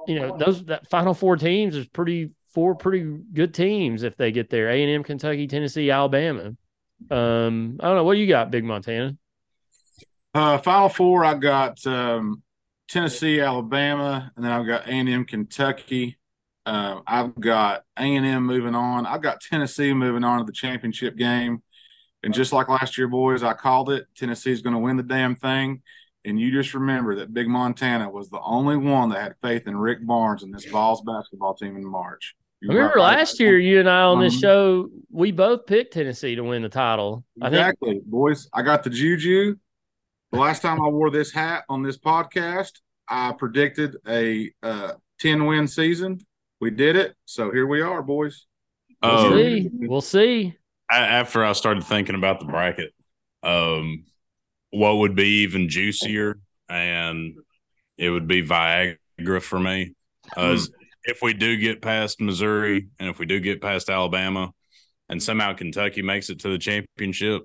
you 0.08 0.20
know, 0.20 0.38
those 0.38 0.66
that 0.66 0.90
final 0.90 1.14
four 1.14 1.36
teams 1.38 1.76
is 1.76 1.88
pretty 1.88 2.32
four 2.54 2.76
pretty 2.76 3.04
good 3.34 3.54
teams 3.54 4.04
if 4.04 4.16
they 4.16 4.32
get 4.32 4.50
there. 4.50 4.70
A 4.70 4.82
and 4.82 4.92
M, 4.92 5.04
Kentucky, 5.04 5.48
Tennessee, 5.48 5.92
Alabama. 5.92 6.56
Um, 7.12 7.78
I 7.80 7.88
don't 7.88 7.96
know 7.96 8.04
what 8.04 8.18
you 8.18 8.28
got, 8.28 8.50
Big 8.50 8.64
Montana. 8.64 9.16
Uh, 10.34 10.58
final 10.60 10.90
four, 10.90 11.26
I 11.26 11.34
got 11.36 11.86
um, 11.86 12.42
Tennessee, 12.88 13.40
Alabama, 13.40 14.32
and 14.36 14.46
then 14.46 14.52
I've 14.52 14.66
got 14.66 14.88
A 14.88 14.92
and 14.92 15.10
M, 15.10 15.26
Kentucky. 15.26 16.18
Uh, 16.66 17.02
I've 17.06 17.40
got 17.40 17.84
A 17.98 18.02
and 18.02 18.26
M 18.26 18.46
moving 18.46 18.76
on. 18.76 19.06
I've 19.06 19.22
got 19.22 19.42
Tennessee 19.42 19.94
moving 19.94 20.24
on 20.24 20.40
to 20.40 20.46
the 20.46 20.52
championship 20.52 21.16
game. 21.16 21.62
And 22.24 22.34
just 22.34 22.52
like 22.52 22.68
last 22.68 22.98
year, 22.98 23.08
boys, 23.08 23.44
I 23.44 23.54
called 23.54 23.90
it. 23.90 24.08
Tennessee's 24.16 24.62
going 24.62 24.74
to 24.74 24.80
win 24.80 24.98
the 24.98 25.04
damn 25.04 25.36
thing. 25.36 25.82
And 26.28 26.38
you 26.38 26.52
just 26.52 26.74
remember 26.74 27.16
that 27.16 27.34
Big 27.34 27.48
Montana 27.48 28.10
was 28.10 28.30
the 28.30 28.42
only 28.42 28.76
one 28.76 29.10
that 29.12 29.22
had 29.22 29.36
faith 29.42 29.66
in 29.66 29.78
Rick 29.78 30.06
Barnes 30.06 30.44
and 30.44 30.54
this 30.54 30.66
Vols 30.66 31.02
basketball 31.02 31.54
team 31.54 31.78
in 31.78 31.86
March. 31.86 32.36
You 32.60 32.68
remember 32.68 32.98
right. 32.98 33.18
last 33.18 33.40
year, 33.40 33.58
you 33.58 33.80
and 33.80 33.90
I 33.90 34.02
on 34.02 34.20
this 34.20 34.34
um, 34.34 34.40
show, 34.42 34.90
we 35.10 35.32
both 35.32 35.66
picked 35.66 35.94
Tennessee 35.94 36.36
to 36.36 36.44
win 36.44 36.64
the 36.64 36.70
title. 36.70 37.24
Exactly, 37.42 37.92
think- 37.92 38.04
boys. 38.04 38.50
I 38.54 38.62
got 38.62 38.84
the 38.84 38.90
juju. 38.90 39.56
The 40.34 40.38
last 40.38 40.62
time 40.62 40.82
I 40.82 40.90
wore 40.90 41.10
this 41.10 41.32
hat 41.32 41.64
on 41.70 41.82
this 41.82 41.98
podcast, 41.98 42.74
I 43.08 43.32
predicted 43.32 43.96
a 44.06 44.52
uh, 44.62 44.94
10 45.22 45.46
win 45.46 45.66
season. 45.66 46.20
We 46.60 46.72
did 46.72 46.98
it. 46.98 47.16
So 47.24 47.52
here 47.52 47.68
we 47.68 47.80
are, 47.80 48.02
boys. 48.02 48.48
We'll 49.02 49.12
um, 49.12 49.34
see. 49.34 49.70
We'll 49.72 50.02
see. 50.02 50.58
After 50.92 51.46
I 51.46 51.54
started 51.54 51.86
thinking 51.86 52.16
about 52.16 52.42
the 52.42 52.48
bracket, 52.48 52.94
um, 53.44 54.04
what 54.72 54.98
would 54.98 55.16
be 55.16 55.44
even 55.44 55.70
juicier, 55.70 56.40
and 56.70 57.36
it 57.98 58.10
would 58.10 58.28
be 58.28 58.44
Viagra 58.44 59.42
for 59.42 59.60
me. 59.60 59.94
Uh, 60.36 60.56
mm 60.56 60.68
if 61.08 61.22
we 61.22 61.34
do 61.34 61.58
get 61.58 61.82
past 61.82 62.20
Missouri 62.20 62.90
and 63.00 63.10
if 63.10 63.18
we 63.18 63.26
do 63.26 63.40
get 63.40 63.62
past 63.62 63.90
Alabama 63.90 64.52
and 65.10 65.24
somehow 65.24 65.54
Kentucky 65.54 66.02
makes 66.02 66.30
it 66.30 66.40
to 66.42 66.50
the 66.50 66.58
championship, 66.58 67.44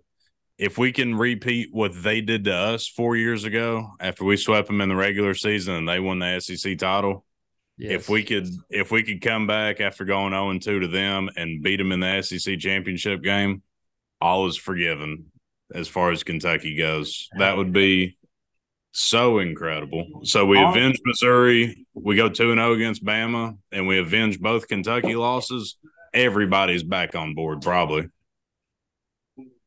if 0.58 0.76
we 0.76 0.92
can 0.92 1.14
repeat 1.14 1.68
what 1.70 1.92
they 2.02 2.20
did 2.20 2.44
to 2.44 2.52
us 2.52 2.88
four 2.88 3.16
years 3.16 3.44
ago 3.44 3.92
after 4.00 4.24
we 4.24 4.36
swept 4.36 4.66
them 4.66 4.80
in 4.80 4.88
the 4.88 4.96
regular 4.96 5.32
season 5.32 5.74
and 5.74 5.88
they 5.88 6.00
won 6.00 6.18
the 6.18 6.40
SEC 6.40 6.76
title, 6.76 7.24
yes. 7.78 7.92
if 7.92 8.08
we 8.08 8.24
could 8.24 8.48
if 8.68 8.90
we 8.90 9.04
could 9.04 9.22
come 9.22 9.46
back 9.46 9.80
after 9.80 10.04
going 10.04 10.32
0 10.32 10.58
2 10.58 10.80
to 10.80 10.88
them 10.88 11.30
and 11.36 11.62
beat 11.62 11.76
them 11.76 11.92
in 11.92 12.00
the 12.00 12.20
SEC 12.20 12.58
championship 12.58 13.22
game, 13.22 13.62
all 14.20 14.46
is 14.46 14.56
forgiven 14.56 15.31
as 15.74 15.88
far 15.88 16.10
as 16.10 16.22
Kentucky 16.22 16.76
goes. 16.76 17.28
That 17.38 17.56
would 17.56 17.72
be 17.72 18.16
so 18.92 19.38
incredible. 19.38 20.20
So 20.24 20.46
we 20.46 20.62
avenge 20.62 21.00
Missouri. 21.04 21.86
We 21.94 22.16
go 22.16 22.28
2 22.28 22.34
0 22.54 22.72
against 22.74 23.04
Bama, 23.04 23.56
and 23.70 23.86
we 23.86 23.98
avenge 23.98 24.40
both 24.40 24.68
Kentucky 24.68 25.14
losses. 25.14 25.76
Everybody's 26.14 26.82
back 26.82 27.14
on 27.14 27.34
board, 27.34 27.62
probably. 27.62 28.08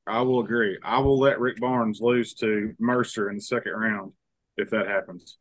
I 0.07 0.21
will 0.21 0.41
agree. 0.41 0.77
I 0.83 0.99
will 0.99 1.19
let 1.19 1.39
Rick 1.39 1.59
Barnes 1.59 1.99
lose 1.99 2.35
to 2.35 2.75
Mercer 2.79 3.29
in 3.29 3.37
the 3.37 3.41
second 3.41 3.71
round 3.71 4.13
if 4.57 4.69
that 4.69 4.87
happens. 4.87 5.37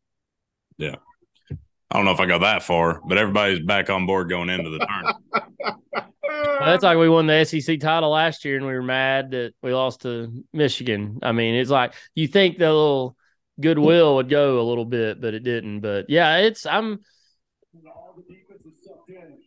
Yeah. 0.79 0.97
I 1.91 1.97
don't 1.97 2.07
know 2.07 2.13
if 2.13 2.21
I 2.21 2.27
go 2.27 2.39
that 2.39 2.63
far, 2.63 3.01
but 3.07 3.19
everybody's 3.19 3.61
back 3.61 3.91
on 3.91 4.07
board 4.07 4.29
going 4.29 4.49
into 4.49 4.71
the 4.71 4.79
tournament. 4.87 6.04
Well, 6.45 6.67
that's 6.67 6.85
like 6.85 6.99
we 6.99 7.09
won 7.09 7.27
the 7.27 7.45
SEC 7.45 7.81
title 7.81 8.11
last 8.11 8.45
year 8.45 8.57
and 8.57 8.67
we 8.67 8.73
were 8.73 8.83
mad 8.83 9.33
that 9.33 9.55
we 9.63 9.73
lost 9.73 10.03
to 10.03 10.45
Michigan. 10.53 11.19
I 11.23 11.33
mean, 11.33 11.55
it's 11.55 11.71
like 11.71 11.95
you 12.15 12.29
think 12.29 12.59
the 12.59 12.67
little 12.67 13.17
goodwill 13.61 14.17
would 14.17 14.29
go 14.29 14.61
a 14.61 14.63
little 14.63 14.85
bit, 14.85 15.21
but 15.21 15.35
it 15.35 15.45
didn't. 15.45 15.81
But 15.81 16.07
yeah, 16.09 16.39
it's 16.39 16.67
I'm. 16.67 17.01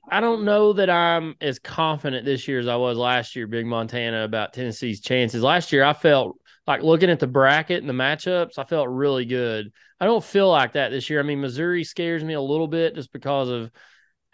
I 0.10 0.22
don't 0.22 0.46
know 0.46 0.72
that 0.74 0.90
I'm 0.90 1.36
as 1.42 1.60
confident 1.60 2.24
this 2.24 2.48
year 2.48 2.60
as 2.60 2.68
I 2.70 2.78
was 2.78 2.98
last 2.98 3.36
year, 3.36 3.46
Big 3.46 3.66
Montana, 3.66 4.24
about 4.24 4.54
Tennessee's 4.54 5.02
chances. 5.02 5.44
Last 5.44 5.74
year, 5.74 5.84
I 5.84 5.92
felt 5.92 6.38
like 6.66 6.82
looking 6.82 7.10
at 7.10 7.20
the 7.20 7.28
bracket 7.28 7.82
and 7.82 7.90
the 7.90 7.94
matchups, 7.94 8.58
I 8.58 8.64
felt 8.64 8.88
really 8.88 9.26
good. 9.26 9.72
I 10.00 10.06
don't 10.06 10.24
feel 10.24 10.50
like 10.50 10.74
that 10.74 10.90
this 10.90 11.10
year. 11.10 11.20
I 11.20 11.24
mean, 11.24 11.42
Missouri 11.42 11.84
scares 11.84 12.24
me 12.24 12.36
a 12.36 12.42
little 12.42 12.68
bit 12.68 12.96
just 12.96 13.12
because 13.12 13.50
of 13.50 13.72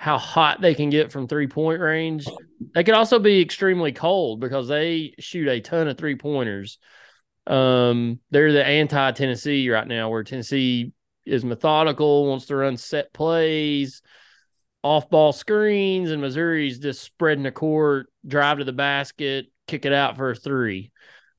how 0.03 0.17
hot 0.17 0.59
they 0.59 0.75
can 0.75 0.89
get 0.89 1.13
from 1.13 1.29
three 1.29 1.47
point 1.47 1.79
range. 1.79 2.27
They 2.75 2.83
could 2.83 2.93
also 2.93 3.19
be 3.19 3.39
extremely 3.39 3.93
cold 3.93 4.41
because 4.41 4.67
they 4.67 5.13
shoot 5.17 5.47
a 5.47 5.61
ton 5.61 5.87
of 5.87 5.97
three 5.97 6.17
pointers. 6.17 6.77
Um, 7.47 8.19
they're 8.29 8.51
the 8.51 8.65
anti 8.65 9.11
Tennessee 9.13 9.69
right 9.69 9.87
now, 9.87 10.09
where 10.09 10.25
Tennessee 10.25 10.91
is 11.25 11.45
methodical, 11.45 12.27
wants 12.27 12.47
to 12.47 12.55
run 12.57 12.75
set 12.75 13.13
plays, 13.13 14.01
off 14.83 15.09
ball 15.09 15.31
screens, 15.31 16.11
and 16.11 16.21
Missouri's 16.21 16.79
just 16.79 17.01
spreading 17.01 17.45
the 17.45 17.51
court, 17.53 18.07
drive 18.27 18.57
to 18.57 18.65
the 18.65 18.73
basket, 18.73 19.45
kick 19.67 19.85
it 19.85 19.93
out 19.93 20.17
for 20.17 20.31
a 20.31 20.35
three. 20.35 20.91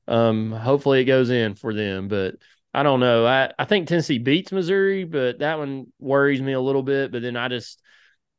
Um, 0.07 0.51
hopefully 0.51 1.01
it 1.01 1.05
goes 1.05 1.29
in 1.29 1.53
for 1.53 1.71
them, 1.71 2.07
but 2.07 2.37
I 2.73 2.81
don't 2.81 2.99
know. 2.99 3.27
I, 3.27 3.51
I 3.59 3.65
think 3.65 3.87
Tennessee 3.87 4.17
beats 4.17 4.51
Missouri, 4.51 5.03
but 5.03 5.37
that 5.37 5.59
one 5.59 5.93
worries 5.99 6.41
me 6.41 6.53
a 6.53 6.59
little 6.59 6.81
bit. 6.81 7.11
But 7.11 7.21
then 7.21 7.37
I 7.37 7.47
just 7.47 7.79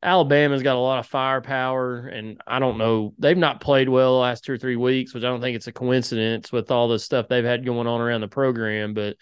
Alabama's 0.07 0.62
got 0.62 0.76
a 0.76 0.78
lot 0.78 1.00
of 1.00 1.07
firepower, 1.07 2.07
and 2.07 2.40
I 2.46 2.61
don't 2.61 2.78
know. 2.78 3.12
They've 3.18 3.36
not 3.36 3.61
played 3.61 3.88
well 3.88 4.12
the 4.12 4.20
last 4.20 4.44
two 4.44 4.52
or 4.52 4.59
three 4.59 4.76
weeks, 4.76 5.12
which 5.12 5.24
I 5.24 5.26
don't 5.26 5.40
think 5.40 5.57
it's 5.57 5.66
a 5.66 5.72
coincidence 5.72 6.52
with 6.52 6.70
all 6.70 6.86
the 6.86 7.00
stuff 7.00 7.26
they've 7.26 7.44
had 7.44 7.66
going 7.66 7.88
on 7.88 8.00
around 8.00 8.20
the 8.20 8.28
program. 8.28 8.94
But 8.94 9.16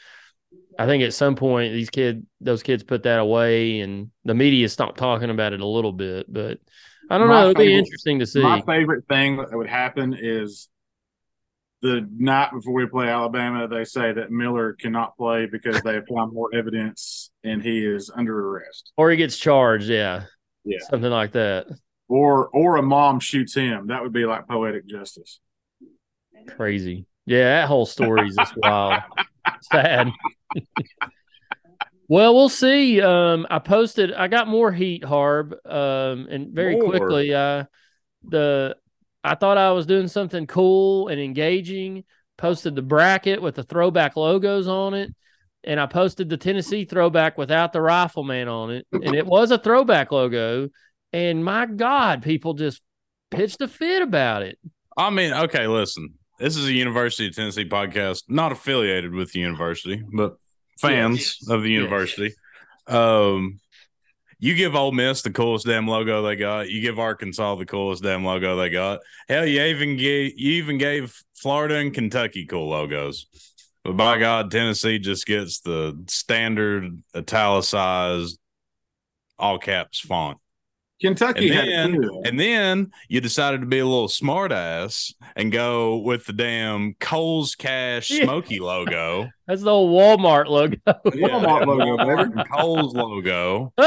I 0.78 0.84
think 0.84 1.02
at 1.02 1.14
some 1.14 1.36
point 1.36 1.72
these 1.72 1.88
kid 1.88 2.26
those 2.42 2.62
kids 2.62 2.82
put 2.82 3.04
that 3.04 3.18
away 3.18 3.80
and 3.80 4.10
the 4.26 4.34
media 4.34 4.68
stopped 4.68 4.98
talking 4.98 5.30
about 5.30 5.54
it 5.54 5.62
a 5.62 5.66
little 5.66 5.92
bit, 5.92 6.30
but 6.30 6.58
I 7.08 7.16
don't 7.16 7.28
My 7.28 7.44
know. 7.44 7.50
It'll 7.50 7.62
be 7.62 7.74
interesting 7.74 8.18
to 8.18 8.26
see. 8.26 8.42
My 8.42 8.60
favorite 8.60 9.06
thing 9.08 9.38
that 9.38 9.56
would 9.56 9.70
happen 9.70 10.14
is 10.20 10.68
the 11.80 12.06
night 12.14 12.50
before 12.52 12.74
we 12.74 12.86
play 12.86 13.08
Alabama, 13.08 13.68
they 13.68 13.84
say 13.84 14.12
that 14.12 14.30
Miller 14.30 14.74
cannot 14.74 15.16
play 15.16 15.46
because 15.46 15.80
they 15.80 15.94
have 15.94 16.04
found 16.14 16.34
more 16.34 16.50
evidence 16.54 17.30
and 17.42 17.62
he 17.62 17.86
is 17.86 18.10
under 18.14 18.38
arrest. 18.48 18.92
Or 18.98 19.10
he 19.10 19.16
gets 19.16 19.38
charged, 19.38 19.88
yeah. 19.88 20.24
Yeah. 20.64 20.78
Something 20.88 21.10
like 21.10 21.32
that. 21.32 21.66
Or 22.08 22.48
or 22.48 22.76
a 22.76 22.82
mom 22.82 23.20
shoots 23.20 23.54
him. 23.54 23.88
That 23.88 24.02
would 24.02 24.12
be 24.12 24.26
like 24.26 24.46
poetic 24.46 24.86
justice. 24.86 25.40
Crazy. 26.56 27.06
Yeah, 27.26 27.60
that 27.60 27.68
whole 27.68 27.86
story 27.86 28.28
is 28.28 28.36
just 28.36 28.54
wild. 28.62 29.02
Sad. 29.62 30.10
well, 32.08 32.34
we'll 32.34 32.48
see. 32.50 33.00
Um, 33.00 33.46
I 33.50 33.58
posted. 33.58 34.12
I 34.12 34.28
got 34.28 34.48
more 34.48 34.70
heat, 34.70 35.04
Harb. 35.04 35.54
Um, 35.64 36.26
and 36.30 36.52
very 36.52 36.76
More? 36.76 36.90
quickly, 36.90 37.34
uh, 37.34 37.64
the 38.28 38.76
I 39.22 39.34
thought 39.34 39.56
I 39.56 39.72
was 39.72 39.86
doing 39.86 40.08
something 40.08 40.46
cool 40.46 41.08
and 41.08 41.20
engaging. 41.20 42.04
Posted 42.36 42.74
the 42.74 42.82
bracket 42.82 43.40
with 43.40 43.54
the 43.54 43.62
throwback 43.62 44.16
logos 44.16 44.66
on 44.66 44.92
it, 44.92 45.14
and 45.66 45.80
I 45.80 45.86
posted 45.86 46.28
the 46.28 46.36
Tennessee 46.36 46.84
throwback 46.84 47.36
without 47.38 47.72
the 47.72 47.80
rifleman 47.80 48.48
on 48.48 48.70
it, 48.70 48.86
and 48.92 49.14
it 49.14 49.26
was 49.26 49.50
a 49.50 49.58
throwback 49.58 50.12
logo. 50.12 50.68
And 51.12 51.44
my 51.44 51.66
God, 51.66 52.22
people 52.22 52.54
just 52.54 52.82
pitched 53.30 53.60
a 53.60 53.68
fit 53.68 54.02
about 54.02 54.42
it. 54.42 54.58
I 54.96 55.10
mean, 55.10 55.32
okay, 55.32 55.66
listen. 55.66 56.14
This 56.38 56.56
is 56.56 56.66
a 56.66 56.72
University 56.72 57.28
of 57.28 57.34
Tennessee 57.36 57.68
podcast, 57.68 58.24
not 58.28 58.50
affiliated 58.52 59.12
with 59.12 59.32
the 59.32 59.38
university, 59.40 60.02
but 60.12 60.36
fans 60.80 61.38
of 61.48 61.62
the 61.62 61.70
Yes. 61.70 61.80
university. 61.80 62.34
Um, 62.88 63.60
you 64.40 64.54
give 64.54 64.74
Ole 64.74 64.92
Miss 64.92 65.22
the 65.22 65.30
coolest 65.30 65.64
damn 65.66 65.86
logo 65.86 66.22
they 66.22 66.36
got. 66.36 66.68
You 66.68 66.80
give 66.80 66.98
Arkansas 66.98 67.54
the 67.54 67.64
coolest 67.66 68.02
damn 68.02 68.24
logo 68.24 68.56
they 68.56 68.68
got. 68.68 69.00
Hell, 69.28 69.46
you 69.46 69.62
even 69.62 69.96
gave 69.96 70.32
you 70.36 70.52
even 70.54 70.76
gave 70.76 71.16
Florida 71.34 71.76
and 71.76 71.94
Kentucky 71.94 72.44
cool 72.44 72.68
logos. 72.68 73.26
But 73.84 73.96
by 73.96 74.18
God, 74.18 74.50
Tennessee 74.50 74.98
just 74.98 75.26
gets 75.26 75.60
the 75.60 76.02
standard 76.08 77.02
italicized 77.14 78.38
all 79.38 79.58
caps 79.58 80.00
font. 80.00 80.38
Kentucky 81.00 81.50
And 81.50 81.68
then- 81.68 81.94
it 81.94 81.96
too. 82.02 82.22
And 82.24 82.40
then 82.40 82.90
you 83.08 83.20
decided 83.20 83.60
to 83.60 83.66
be 83.66 83.80
a 83.80 83.84
little 83.84 84.08
smart 84.08 84.52
ass 84.52 85.12
and 85.36 85.52
go 85.52 85.98
with 85.98 86.24
the 86.24 86.32
damn 86.32 86.94
Coles 86.94 87.54
Cash 87.56 88.10
Yeah. 88.10 88.24
Smoky 88.24 88.58
logo. 88.60 89.28
That's 89.46 89.62
the 89.62 89.70
old 89.70 89.90
Walmart 89.90 90.46
logo. 90.46 90.76
Walmart 90.86 91.66
logo, 91.66 92.32
baby. 92.32 92.48
Coles 92.56 92.94
logo. 92.94 93.72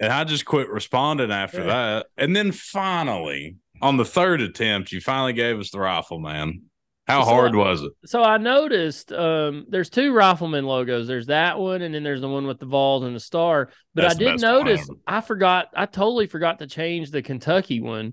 And 0.00 0.12
I 0.12 0.22
just 0.22 0.44
quit 0.44 0.68
responding 0.68 1.32
after 1.32 1.64
that. 1.64 2.06
And 2.16 2.34
then 2.36 2.52
finally, 2.52 3.56
on 3.82 3.96
the 3.96 4.04
third 4.04 4.40
attempt, 4.40 4.92
you 4.92 5.00
finally 5.00 5.32
gave 5.32 5.58
us 5.58 5.72
the 5.72 5.80
rifleman. 5.80 6.62
How 7.08 7.22
So- 7.24 7.30
hard 7.30 7.54
was 7.56 7.82
it? 7.82 7.92
so 8.06 8.22
I 8.22 8.36
noticed 8.36 9.12
um, 9.12 9.64
there's 9.68 9.88
two 9.90 10.12
rifleman 10.12 10.64
logos. 10.66 11.06
There's 11.08 11.26
that 11.26 11.58
one, 11.58 11.82
and 11.82 11.94
then 11.94 12.02
there's 12.02 12.20
the 12.20 12.28
one 12.28 12.46
with 12.46 12.58
the 12.58 12.66
Vols 12.66 13.02
and 13.04 13.16
the 13.16 13.20
star. 13.20 13.70
But 13.94 14.02
That's 14.02 14.14
I 14.16 14.18
did 14.18 14.40
notice. 14.40 14.88
I 15.06 15.20
forgot. 15.22 15.68
I 15.74 15.86
totally 15.86 16.26
forgot 16.26 16.58
to 16.58 16.66
change 16.66 17.10
the 17.10 17.22
Kentucky 17.22 17.80
one. 17.80 18.12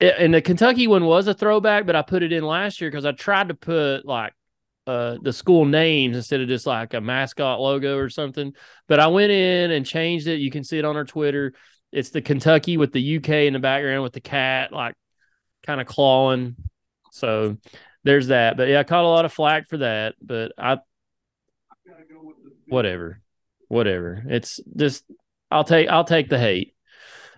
A- 0.00 0.20
And 0.20 0.32
the 0.32 0.40
Kentucky 0.42 0.86
one 0.86 1.04
was 1.04 1.26
a 1.26 1.34
throwback, 1.34 1.84
but 1.86 1.96
I 1.96 2.02
put 2.02 2.22
it 2.22 2.32
in 2.32 2.44
last 2.44 2.80
year 2.80 2.90
because 2.90 3.04
I 3.06 3.12
tried 3.12 3.48
to 3.48 3.54
put 3.54 4.04
like 4.06 4.32
uh, 4.86 5.16
the 5.20 5.32
school 5.32 5.64
names 5.64 6.14
instead 6.16 6.40
of 6.40 6.46
just 6.46 6.64
like 6.66 6.94
a 6.94 7.00
mascot 7.00 7.60
logo 7.60 7.96
or 7.98 8.08
something. 8.08 8.52
But 8.86 9.00
I 9.00 9.08
went 9.08 9.32
in 9.32 9.72
and 9.72 9.84
changed 9.84 10.28
it. 10.28 10.38
You 10.38 10.50
can 10.52 10.62
see 10.62 10.78
it 10.78 10.84
on 10.84 10.96
our 10.96 11.04
Twitter. 11.04 11.54
It's 11.90 12.10
the 12.10 12.22
Kentucky 12.22 12.76
with 12.76 12.92
the 12.92 13.16
UK 13.16 13.30
in 13.46 13.52
the 13.54 13.58
background 13.58 14.04
with 14.04 14.12
the 14.12 14.20
cat 14.20 14.72
like 14.72 14.94
kind 15.66 15.80
of 15.80 15.88
clawing. 15.88 16.54
So 17.10 17.56
there's 18.06 18.28
that. 18.28 18.56
But 18.56 18.68
yeah, 18.68 18.80
I 18.80 18.84
caught 18.84 19.04
a 19.04 19.08
lot 19.08 19.24
of 19.24 19.32
flack 19.32 19.68
for 19.68 19.78
that. 19.78 20.14
But 20.22 20.52
I, 20.58 20.78
whatever, 22.68 23.20
whatever. 23.68 24.22
It's 24.28 24.60
just 24.76 25.04
I'll 25.50 25.64
take 25.64 25.88
I'll 25.88 26.04
take 26.04 26.28
the 26.28 26.38
hate. 26.38 26.74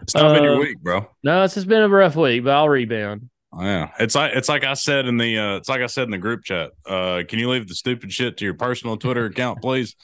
It's 0.03 0.15
not 0.15 0.33
been 0.33 0.45
your 0.45 0.57
Uh, 0.57 0.61
week, 0.61 0.81
bro. 0.81 1.09
No, 1.25 1.43
it's 1.43 1.55
just 1.55 1.67
been 1.67 1.83
a 1.83 1.89
rough 1.89 2.15
week, 2.17 2.45
but 2.45 2.53
I'll 2.53 2.69
rebound. 2.69 3.31
Yeah, 3.59 3.91
it's 3.99 4.15
like 4.15 4.33
it's 4.35 4.49
like 4.49 4.63
I 4.65 4.75
said 4.75 5.07
in 5.07 5.17
the 5.17 5.39
uh, 5.39 5.57
it's 5.57 5.69
like 5.69 5.81
I 5.81 5.87
said 5.87 6.05
in 6.05 6.11
the 6.11 6.19
group 6.19 6.45
chat. 6.45 6.71
Uh, 6.87 7.23
can 7.27 7.39
you 7.39 7.49
leave 7.51 7.67
the 7.67 7.75
stupid 7.75 8.13
shit 8.13 8.37
to 8.37 8.45
your 8.45 8.55
personal 8.55 8.97
Twitter 8.97 9.25
account, 9.25 9.61
please? 9.63 9.97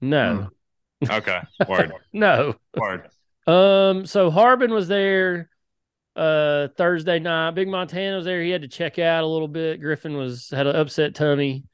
No, 0.00 0.48
Okay, 1.08 1.40
word, 1.68 1.92
no. 2.12 2.54
word. 2.76 3.08
Um, 3.46 4.06
so 4.06 4.30
Harbin 4.30 4.72
was 4.72 4.88
there 4.88 5.48
uh 6.16 6.68
Thursday 6.76 7.18
night. 7.18 7.52
Big 7.52 7.68
Montana 7.68 8.16
was 8.16 8.24
there. 8.24 8.42
He 8.42 8.50
had 8.50 8.62
to 8.62 8.68
check 8.68 8.98
out 8.98 9.24
a 9.24 9.26
little 9.26 9.48
bit. 9.48 9.80
Griffin 9.80 10.16
was 10.16 10.50
had 10.50 10.66
an 10.66 10.76
upset 10.76 11.14
tummy. 11.14 11.64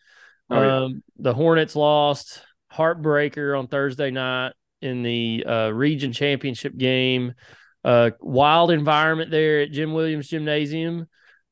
Oh, 0.51 0.63
yeah. 0.63 0.77
Um, 0.77 1.03
the 1.19 1.35
Hornets 1.35 1.75
lost 1.75 2.43
heartbreaker 2.73 3.59
on 3.59 3.67
Thursday 3.67 4.11
night 4.11 4.53
in 4.83 5.03
the 5.03 5.45
uh, 5.47 5.71
region 5.71 6.13
championship 6.13 6.77
game. 6.77 7.35
Uh, 7.85 8.11
wild 8.21 8.71
environment 8.71 9.31
there 9.31 9.61
at 9.61 9.73
Jim 9.73 9.93
Williams 9.93 10.29
Gymnasium. 10.29 11.07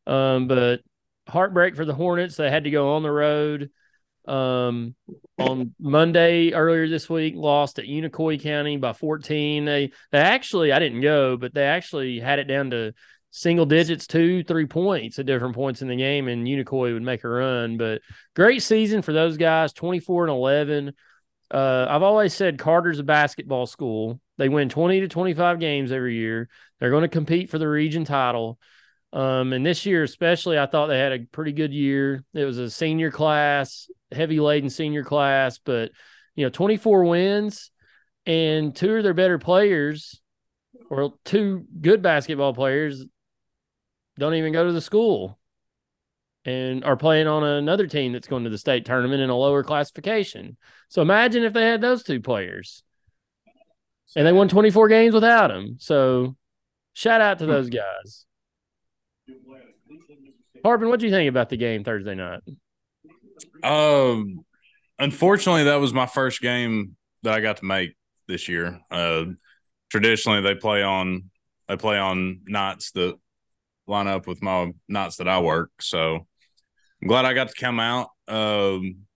Um, 0.06 0.48
but 0.48 0.80
heartbreak 1.28 1.76
for 1.76 1.84
the 1.84 1.94
Hornets. 1.94 2.36
They 2.36 2.50
had 2.50 2.64
to 2.64 2.70
go 2.70 2.94
on 2.94 3.02
the 3.02 3.10
road. 3.10 3.70
Um, 4.26 4.94
on 5.38 5.74
Monday 5.78 6.52
earlier 6.52 6.88
this 6.88 7.10
week, 7.10 7.34
lost 7.36 7.78
at 7.78 7.84
Unicoi 7.84 8.40
County 8.40 8.76
by 8.76 8.92
14. 8.92 9.64
They 9.64 9.92
they 10.12 10.18
actually 10.18 10.72
I 10.72 10.78
didn't 10.78 11.00
go, 11.02 11.36
but 11.36 11.52
they 11.54 11.64
actually 11.64 12.20
had 12.20 12.38
it 12.38 12.44
down 12.44 12.70
to 12.70 12.94
single 13.30 13.66
digits, 13.66 14.06
two, 14.06 14.44
three 14.44 14.66
points 14.66 15.18
at 15.18 15.26
different 15.26 15.56
points 15.56 15.82
in 15.82 15.88
the 15.88 15.96
game, 15.96 16.28
and 16.28 16.46
Unicoi 16.46 16.92
would 16.92 17.02
make 17.02 17.24
a 17.24 17.28
run. 17.28 17.76
But 17.76 18.00
great 18.36 18.62
season 18.62 19.02
for 19.02 19.12
those 19.12 19.36
guys, 19.36 19.72
24 19.72 20.24
and 20.24 20.32
11. 20.32 20.92
Uh, 21.50 21.86
I've 21.88 22.02
always 22.04 22.32
said 22.32 22.58
Carter's 22.58 23.00
a 23.00 23.02
basketball 23.02 23.66
school. 23.66 24.20
They 24.38 24.48
win 24.48 24.68
20 24.68 25.00
to 25.00 25.08
25 25.08 25.58
games 25.58 25.90
every 25.90 26.16
year. 26.16 26.48
They're 26.78 26.90
going 26.90 27.02
to 27.02 27.08
compete 27.08 27.50
for 27.50 27.58
the 27.58 27.68
region 27.68 28.04
title. 28.04 28.58
Um, 29.12 29.52
and 29.52 29.64
this 29.64 29.84
year, 29.84 30.02
especially, 30.02 30.58
I 30.58 30.66
thought 30.66 30.86
they 30.86 30.98
had 30.98 31.12
a 31.12 31.26
pretty 31.30 31.52
good 31.52 31.72
year. 31.72 32.24
It 32.34 32.44
was 32.44 32.58
a 32.58 32.70
senior 32.70 33.10
class, 33.10 33.88
heavy 34.14 34.40
laden 34.40 34.70
senior 34.70 35.04
class, 35.04 35.58
but 35.58 35.90
you 36.34 36.44
know, 36.44 36.50
24 36.50 37.04
wins 37.04 37.70
and 38.26 38.74
two 38.74 38.96
of 38.96 39.04
their 39.04 39.14
better 39.14 39.38
players 39.38 40.20
or 40.90 41.14
two 41.24 41.64
good 41.80 42.02
basketball 42.02 42.54
players 42.54 43.04
don't 44.18 44.34
even 44.34 44.52
go 44.52 44.64
to 44.64 44.72
the 44.72 44.80
school 44.80 45.38
and 46.44 46.84
are 46.84 46.96
playing 46.96 47.26
on 47.26 47.42
another 47.42 47.86
team 47.86 48.12
that's 48.12 48.28
going 48.28 48.44
to 48.44 48.50
the 48.50 48.58
state 48.58 48.84
tournament 48.84 49.22
in 49.22 49.30
a 49.30 49.36
lower 49.36 49.62
classification. 49.62 50.56
So 50.88 51.02
imagine 51.02 51.42
if 51.42 51.52
they 51.52 51.66
had 51.66 51.80
those 51.80 52.02
two 52.02 52.20
players 52.20 52.82
and 54.14 54.26
they 54.26 54.32
won 54.32 54.48
24 54.48 54.88
games 54.88 55.14
without 55.14 55.48
them. 55.48 55.76
So 55.80 56.36
shout 56.92 57.20
out 57.20 57.38
to 57.38 57.44
hmm. 57.44 57.50
those 57.50 57.70
guys. 57.70 58.26
Harbin, 60.62 60.88
what 60.88 61.00
do 61.00 61.06
you 61.06 61.12
think 61.12 61.28
about 61.28 61.48
the 61.48 61.56
game 61.56 61.84
Thursday 61.84 62.14
night? 62.14 62.40
Um, 63.64 64.44
unfortunately, 64.98 65.64
that 65.64 65.80
was 65.80 65.92
my 65.92 66.06
first 66.06 66.40
game 66.40 66.96
that 67.22 67.34
I 67.34 67.40
got 67.40 67.58
to 67.58 67.64
make 67.64 67.96
this 68.28 68.48
year. 68.48 68.80
Uh, 68.90 69.24
traditionally, 69.90 70.40
they 70.40 70.54
play 70.54 70.82
on 70.82 71.30
they 71.68 71.76
play 71.76 71.98
on 71.98 72.40
nights 72.46 72.92
that 72.92 73.16
line 73.86 74.06
up 74.06 74.26
with 74.26 74.42
my 74.42 74.72
nights 74.88 75.16
that 75.16 75.28
I 75.28 75.40
work. 75.40 75.70
So 75.80 76.26
I'm 77.02 77.08
glad 77.08 77.24
I 77.24 77.34
got 77.34 77.48
to 77.48 77.54
come 77.54 77.80
out. 77.80 78.08
Um, 78.28 79.06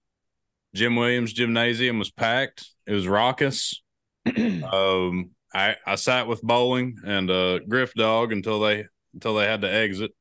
Jim 0.75 0.97
Williams 0.97 1.33
Gymnasium 1.33 1.99
was 1.99 2.11
packed. 2.11 2.66
It 2.87 2.93
was 2.93 3.09
raucous. 3.09 3.83
um, 4.37 5.31
I 5.55 5.77
I 5.87 5.95
sat 5.95 6.27
with 6.27 6.43
bowling 6.43 6.99
and 7.05 7.31
uh, 7.31 7.59
Griff 7.61 7.95
Dog 7.95 8.33
until 8.33 8.61
they 8.61 8.87
until 9.15 9.35
they 9.35 9.47
had 9.47 9.62
to 9.62 9.73
exit. 9.73 10.12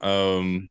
Um, 0.00 0.68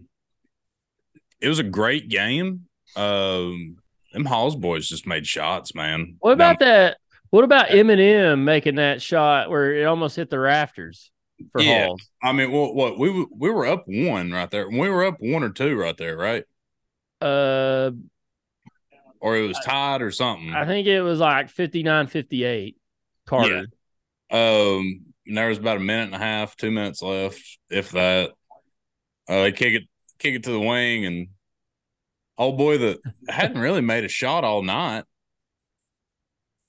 it 1.41 1.47
was 1.49 1.59
a 1.59 1.63
great 1.63 2.09
game. 2.09 2.68
Um, 2.95 3.77
them 4.13 4.26
Halls 4.26 4.55
boys 4.55 4.88
just 4.88 5.07
made 5.07 5.26
shots, 5.26 5.73
man. 5.73 6.15
What 6.19 6.34
about 6.34 6.59
that? 6.59 6.97
What 7.30 7.43
about 7.45 7.69
Eminem 7.69 8.43
making 8.43 8.76
that 8.76 9.01
shot 9.01 9.49
where 9.49 9.73
it 9.73 9.85
almost 9.85 10.18
hit 10.18 10.30
the 10.30 10.38
rafters 10.39 11.11
for 11.51 11.61
Yeah. 11.61 11.88
Halls? 11.88 12.09
I 12.22 12.34
mean, 12.34 12.51
what? 12.51 12.76
What 12.76 12.99
we 12.99 13.09
we 13.09 13.49
were 13.49 13.65
up 13.65 13.85
one 13.88 14.31
right 14.31 14.51
there. 14.51 14.69
We 14.69 14.89
were 14.89 15.05
up 15.05 15.18
one 15.19 15.43
or 15.43 15.49
two 15.49 15.76
right 15.77 15.95
there, 15.97 16.18
right? 16.18 16.43
Uh, 17.22 17.91
Or 19.19 19.38
it 19.38 19.47
was 19.47 19.59
tied 19.63 20.01
or 20.01 20.11
something. 20.11 20.51
I 20.53 20.65
think 20.65 20.88
it 20.88 21.01
was 21.01 21.19
like 21.19 21.49
59 21.49 22.07
58. 22.07 22.76
Carter. 23.27 23.68
Um, 24.30 25.05
and 25.27 25.38
there 25.38 25.49
was 25.49 25.59
about 25.59 25.77
a 25.77 25.81
minute 25.81 26.05
and 26.05 26.15
a 26.15 26.18
half, 26.18 26.57
two 26.57 26.72
minutes 26.72 27.01
left, 27.01 27.41
if 27.69 27.91
that. 27.91 28.31
Uh, 29.30 29.43
they 29.43 29.51
kick 29.51 29.73
it, 29.76 29.84
kick 30.22 30.35
it 30.35 30.43
to 30.43 30.52
the 30.52 30.60
wing, 30.60 31.06
and 31.06 31.27
old 32.38 32.57
boy 32.57 32.77
that 32.77 32.99
hadn't 33.27 33.60
really 33.60 33.81
made 33.81 34.06
a 34.06 34.10
shot 34.10 34.43
all 34.43 34.61
night. 34.61 35.03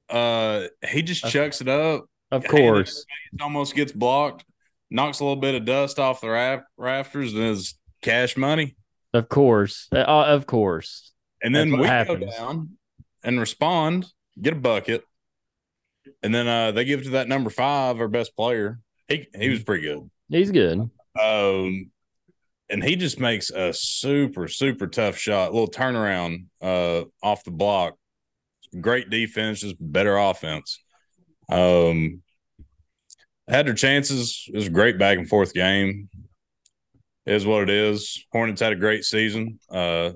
Uh, 0.09 0.66
he 0.89 1.03
just 1.03 1.24
chucks 1.24 1.61
it 1.61 1.69
up. 1.69 2.07
Of 2.31 2.45
course, 2.45 3.05
it 3.33 3.43
almost 3.43 3.74
gets 3.74 3.93
blocked, 3.93 4.45
knocks 4.91 5.20
a 5.20 5.24
little 5.24 5.41
bit 5.41 5.55
of 5.55 5.66
dust 5.66 5.99
off 5.99 6.23
the 6.23 6.31
raf- 6.31 6.65
rafters, 6.77 7.35
and 7.35 7.43
is 7.43 7.74
cash 8.01 8.37
money. 8.37 8.74
Of 9.12 9.29
course, 9.29 9.89
uh, 9.93 9.99
of 9.99 10.47
course. 10.47 11.12
And 11.43 11.55
then 11.55 11.79
we 11.79 11.87
happens. 11.87 12.24
go 12.24 12.31
down 12.31 12.70
and 13.23 13.39
respond, 13.39 14.07
get 14.41 14.55
a 14.55 14.57
bucket, 14.57 15.05
and 16.23 16.35
then 16.35 16.49
uh, 16.49 16.73
they 16.73 16.85
give 16.85 17.01
it 17.01 17.05
to 17.05 17.11
that 17.11 17.29
number 17.29 17.51
five, 17.51 18.01
our 18.01 18.09
best 18.09 18.35
player. 18.35 18.81
He 19.09 19.29
he 19.39 19.51
was 19.51 19.62
pretty 19.62 19.83
good. 19.83 20.11
He's 20.31 20.51
good. 20.51 20.91
Um, 21.20 21.91
and 22.73 22.82
he 22.82 22.97
just 22.97 23.20
makes 23.20 23.51
a 23.51 23.73
super 23.73 24.49
super 24.49 24.86
tough 24.86 25.16
shot, 25.16 25.53
little 25.53 25.70
turnaround 25.70 26.47
uh 26.61 27.05
off 27.23 27.44
the 27.44 27.51
block. 27.51 27.94
Great 28.81 29.11
defense, 29.11 29.61
just 29.61 29.77
better 29.78 30.16
offense. 30.16 30.82
Um, 31.51 32.23
had 33.47 33.66
their 33.66 33.74
chances. 33.74 34.47
It 34.49 34.57
was 34.57 34.66
a 34.69 34.70
great 34.70 34.99
back 34.99 35.19
and 35.19 35.28
forth 35.28 35.53
game. 35.53 36.09
It 37.27 37.35
is 37.35 37.47
what 37.47 37.65
it 37.65 37.70
is. 37.70 38.24
Hornets 38.32 38.62
had 38.62 38.73
a 38.73 38.77
great 38.77 39.05
season. 39.05 39.61
Uh, 39.70 40.12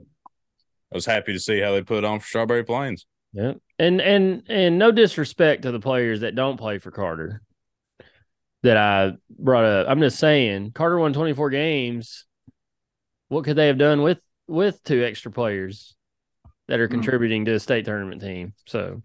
I 0.92 0.94
was 0.94 1.06
happy 1.06 1.32
to 1.34 1.38
see 1.38 1.60
how 1.60 1.72
they 1.72 1.82
put 1.82 2.04
on 2.04 2.20
for 2.20 2.26
Strawberry 2.26 2.64
Plains. 2.64 3.06
Yeah, 3.32 3.54
and 3.78 4.00
and 4.00 4.44
and 4.48 4.78
no 4.78 4.90
disrespect 4.92 5.62
to 5.62 5.72
the 5.72 5.80
players 5.80 6.20
that 6.20 6.34
don't 6.34 6.56
play 6.56 6.78
for 6.78 6.90
Carter 6.90 7.42
that 8.62 8.76
I 8.76 9.12
brought 9.28 9.64
up. 9.64 9.86
I'm 9.88 10.00
just 10.00 10.18
saying 10.18 10.72
Carter 10.72 10.98
won 10.98 11.12
24 11.12 11.50
games. 11.50 12.25
What 13.28 13.44
could 13.44 13.56
they 13.56 13.66
have 13.66 13.78
done 13.78 14.02
with 14.02 14.18
with 14.46 14.82
two 14.84 15.02
extra 15.04 15.30
players 15.30 15.94
that 16.68 16.80
are 16.80 16.86
hmm. 16.86 16.94
contributing 16.94 17.44
to 17.46 17.54
a 17.54 17.60
state 17.60 17.84
tournament 17.84 18.20
team? 18.20 18.54
So 18.66 19.02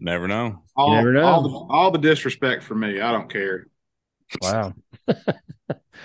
never 0.00 0.28
know. 0.28 0.62
All, 0.76 0.94
never 0.94 1.12
know. 1.12 1.24
All 1.24 1.42
the, 1.42 1.74
all 1.74 1.90
the 1.90 1.98
disrespect 1.98 2.62
for 2.62 2.74
me. 2.74 3.00
I 3.00 3.12
don't 3.12 3.30
care. 3.30 3.66
Wow. 4.42 4.74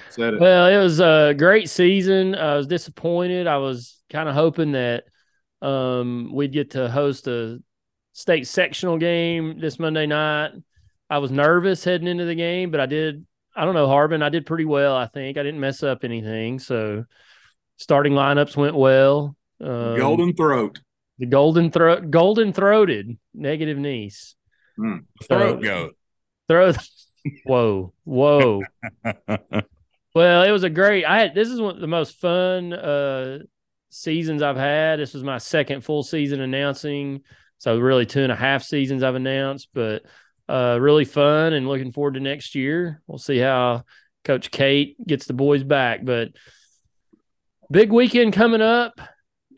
Said 0.10 0.36
it. 0.36 0.40
Well, 0.40 0.68
it 0.68 0.82
was 0.82 1.00
a 1.00 1.34
great 1.38 1.70
season. 1.70 2.36
I 2.36 2.56
was 2.56 2.68
disappointed. 2.68 3.48
I 3.48 3.58
was 3.58 4.02
kind 4.10 4.30
of 4.30 4.36
hoping 4.36 4.74
that 4.74 5.06
um, 5.62 6.32
we'd 6.34 6.54
get 6.54 6.72
to 6.72 6.90
host 6.90 7.28
a 7.28 7.60
state 8.14 8.48
sectional 8.48 8.98
game 8.98 9.60
this 9.60 9.80
Monday 9.80 10.06
night. 10.06 10.52
I 11.10 11.18
was 11.18 11.32
nervous 11.32 11.84
heading 11.84 12.08
into 12.08 12.26
the 12.26 12.36
game, 12.36 12.72
but 12.72 12.80
I 12.80 12.86
did. 12.86 13.26
I 13.56 13.66
don't 13.66 13.74
know, 13.74 13.88
Harbin. 13.88 14.24
I 14.24 14.30
did 14.30 14.46
pretty 14.46 14.64
well. 14.64 14.96
I 14.96 15.08
think 15.08 15.38
I 15.38 15.44
didn't 15.44 15.60
mess 15.60 15.84
up 15.84 16.06
anything. 16.06 16.58
So 16.58 17.04
starting 17.78 18.14
lineups 18.14 18.56
went 18.56 18.76
well. 18.76 19.36
Um, 19.60 19.98
golden 19.98 20.34
throat. 20.34 20.80
The 21.20 21.26
golden 21.28 21.72
throat, 21.72 22.10
golden 22.10 22.54
throated, 22.54 23.18
negative 23.34 23.78
Nease. 23.78 24.36
Mm. 24.80 25.06
Throat 25.28 25.62
goat. 25.62 25.96
Throat. 26.48 26.78
whoa, 27.46 27.94
whoa. 28.04 28.64
well, 30.16 30.44
it 30.44 30.52
was 30.52 30.64
a 30.64 30.70
great. 30.70 31.06
I 31.06 31.20
had 31.20 31.36
this 31.36 31.50
is 31.50 31.62
one 31.62 31.76
of 31.76 31.82
the 31.82 31.88
most 31.88 32.16
fun 32.16 32.74
uh 32.74 33.40
seasons 33.92 34.42
I've 34.42 34.58
had. 34.58 35.00
This 35.00 35.14
was 35.14 35.24
my 35.24 35.38
second 35.38 35.84
full 35.84 36.04
season 36.04 36.42
announcing. 36.42 37.22
So 37.60 37.78
really 37.78 38.08
two 38.08 38.24
and 38.24 38.32
a 38.32 38.36
half 38.36 38.64
seasons 38.64 39.04
I've 39.04 39.16
announced, 39.16 39.70
but 39.74 40.04
uh, 40.50 40.78
really 40.82 41.06
fun 41.06 41.54
and 41.54 41.68
looking 41.68 41.92
forward 41.92 42.16
to 42.16 42.20
next 42.20 42.56
year. 42.56 43.02
We'll 43.06 43.20
see 43.20 43.38
how 43.38 43.84
Coach 44.24 44.50
Kate 44.50 44.96
gets 45.06 45.26
the 45.26 45.34
boys 45.34 45.64
back. 45.64 46.04
But 46.04 46.30
big 47.72 47.92
weekend 47.92 48.34
coming 48.34 48.62
up. 48.62 49.00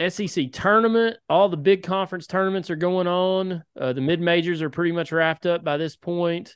SEC 0.10 0.52
tournament. 0.52 1.18
All 1.30 1.50
the 1.50 1.58
big 1.58 1.84
conference 1.84 2.28
tournaments 2.28 2.70
are 2.70 2.76
going 2.76 3.08
on. 3.08 3.64
Uh, 3.80 3.94
the 3.94 4.02
mid 4.02 4.22
majors 4.22 4.62
are 4.62 4.70
pretty 4.70 4.92
much 4.92 5.12
wrapped 5.12 5.46
up 5.46 5.64
by 5.64 5.78
this 5.78 5.96
point. 5.96 6.56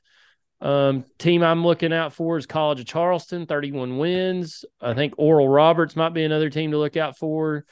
Um, 0.59 1.05
team 1.19 1.43
I'm 1.43 1.63
looking 1.63 1.93
out 1.93 2.13
for 2.13 2.37
is 2.37 2.47
College 2.47 2.79
of 2.79 2.87
Charleston, 2.87 3.45
31 3.45 3.97
wins. 3.97 4.65
I 4.81 4.95
think 4.95 5.13
Oral 5.17 5.47
Roberts 5.47 5.95
might 5.95 6.13
be 6.13 6.23
another 6.23 6.49
team 6.49 6.71
to 6.71 6.79
look 6.79 6.97
out 6.97 7.17
for. 7.17 7.65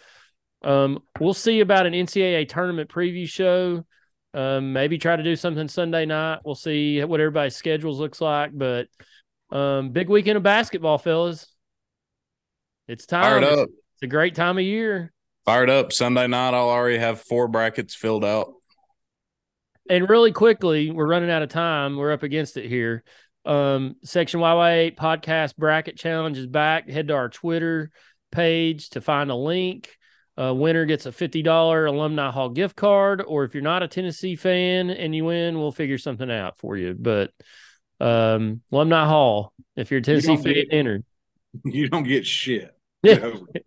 Um, 0.63 0.99
we'll 1.19 1.33
see 1.33 1.61
about 1.61 1.87
an 1.87 1.93
NCAA 1.93 2.47
tournament 2.47 2.89
preview 2.89 3.27
show. 3.27 3.85
Um, 4.35 4.73
maybe 4.73 4.97
try 4.97 5.15
to 5.15 5.23
do 5.23 5.35
something 5.35 5.67
Sunday 5.67 6.05
night. 6.05 6.39
We'll 6.43 6.55
see 6.55 7.03
what 7.03 7.19
everybody's 7.19 7.55
schedules 7.55 7.99
looks 7.99 8.21
like. 8.21 8.51
But 8.53 8.87
um, 9.51 9.91
big 9.91 10.09
weekend 10.09 10.37
of 10.37 10.43
basketball, 10.43 10.97
fellas. 10.97 11.54
It's 12.87 13.05
time. 13.05 13.41
Fired 13.41 13.43
up. 13.43 13.69
It's 13.69 14.03
a 14.03 14.07
great 14.07 14.35
time 14.35 14.57
of 14.57 14.63
year. 14.63 15.11
Fired 15.45 15.69
up. 15.69 15.93
Sunday 15.93 16.27
night, 16.27 16.53
I'll 16.53 16.69
already 16.69 16.97
have 16.97 17.21
four 17.21 17.47
brackets 17.47 17.95
filled 17.95 18.25
out. 18.25 18.53
And 19.89 20.09
really 20.09 20.31
quickly, 20.31 20.91
we're 20.91 21.07
running 21.07 21.29
out 21.29 21.43
of 21.43 21.49
time. 21.49 21.97
We're 21.97 22.11
up 22.11 22.23
against 22.23 22.57
it 22.57 22.65
here. 22.67 23.03
Um, 23.45 23.95
Section 24.03 24.39
YY8 24.39 24.95
podcast 24.95 25.55
bracket 25.55 25.97
challenge 25.97 26.37
is 26.37 26.47
back. 26.47 26.89
Head 26.89 27.09
to 27.09 27.13
our 27.13 27.29
Twitter 27.29 27.91
page 28.31 28.89
to 28.91 29.01
find 29.01 29.29
a 29.29 29.35
link. 29.35 29.95
Uh, 30.37 30.53
winner 30.53 30.85
gets 30.85 31.05
a 31.05 31.11
$50 31.11 31.87
Alumni 31.87 32.31
Hall 32.31 32.49
gift 32.49 32.75
card. 32.75 33.23
Or 33.25 33.43
if 33.43 33.53
you're 33.53 33.63
not 33.63 33.83
a 33.83 33.87
Tennessee 33.87 34.35
fan 34.35 34.89
and 34.89 35.15
you 35.15 35.25
win, 35.25 35.57
we'll 35.57 35.71
figure 35.71 35.97
something 35.97 36.29
out 36.29 36.57
for 36.57 36.75
you. 36.75 36.95
But 36.99 37.31
um, 37.99 38.61
Alumni 38.71 39.05
Hall, 39.05 39.53
if 39.75 39.91
you're 39.91 39.99
a 39.99 40.03
Tennessee 40.03 40.33
you 40.33 40.37
fan, 40.37 40.53
get, 40.53 40.67
enter. 40.71 41.01
You 41.63 41.87
don't 41.87 42.03
get 42.03 42.25
shit. 42.25 42.74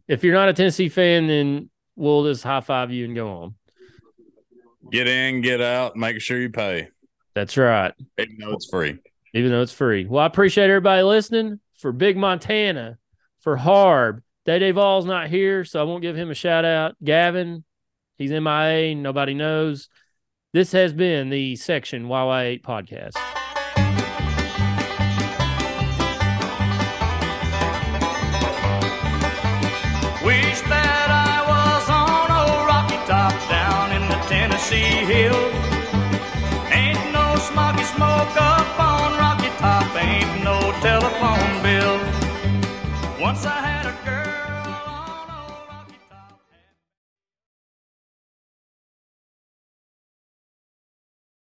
If 0.09 0.24
you're 0.24 0.35
not 0.35 0.48
a 0.48 0.52
Tennessee 0.52 0.89
fan, 0.89 1.27
then 1.27 1.70
we'll 1.97 2.24
just 2.24 2.43
high 2.44 2.60
five 2.60 2.90
you 2.90 3.05
and 3.05 3.15
go 3.15 3.28
on. 3.31 3.55
Get 4.90 5.06
in, 5.06 5.43
get 5.43 5.60
out, 5.60 5.97
make 5.97 6.20
sure 6.20 6.39
you 6.39 6.51
pay. 6.51 6.89
That's 7.35 7.56
right. 7.56 7.93
Even 8.19 8.36
though 8.39 8.52
it's 8.52 8.69
free. 8.69 8.98
Even 9.35 9.51
though 9.51 9.62
it's 9.62 9.73
free. 9.73 10.06
Well, 10.06 10.23
I 10.23 10.27
appreciate 10.27 10.70
everybody 10.70 11.02
listening. 11.02 11.60
For 11.78 11.93
Big 11.93 12.16
Montana, 12.16 12.98
for 13.39 13.56
Harb, 13.56 14.23
Day 14.44 14.59
Day 14.59 14.73
Vols 14.73 15.05
not 15.05 15.28
here, 15.28 15.65
so 15.65 15.81
I 15.81 15.85
won't 15.85 16.02
give 16.02 16.16
him 16.16 16.31
a 16.31 16.35
shout 16.35 16.65
out. 16.65 16.97
Gavin, 17.05 17.65
he's 18.16 18.31
MIA, 18.31 18.97
nobody 18.97 19.35
knows. 19.35 19.89
This 20.52 20.73
has 20.73 20.93
been 20.93 21.28
the 21.28 21.55
Section 21.55 22.06
YY8 22.06 22.62
podcast. 22.62 23.38
Telephone 41.09 41.62
bill. 41.62 41.98
Once 43.20 43.47
I 43.47 43.68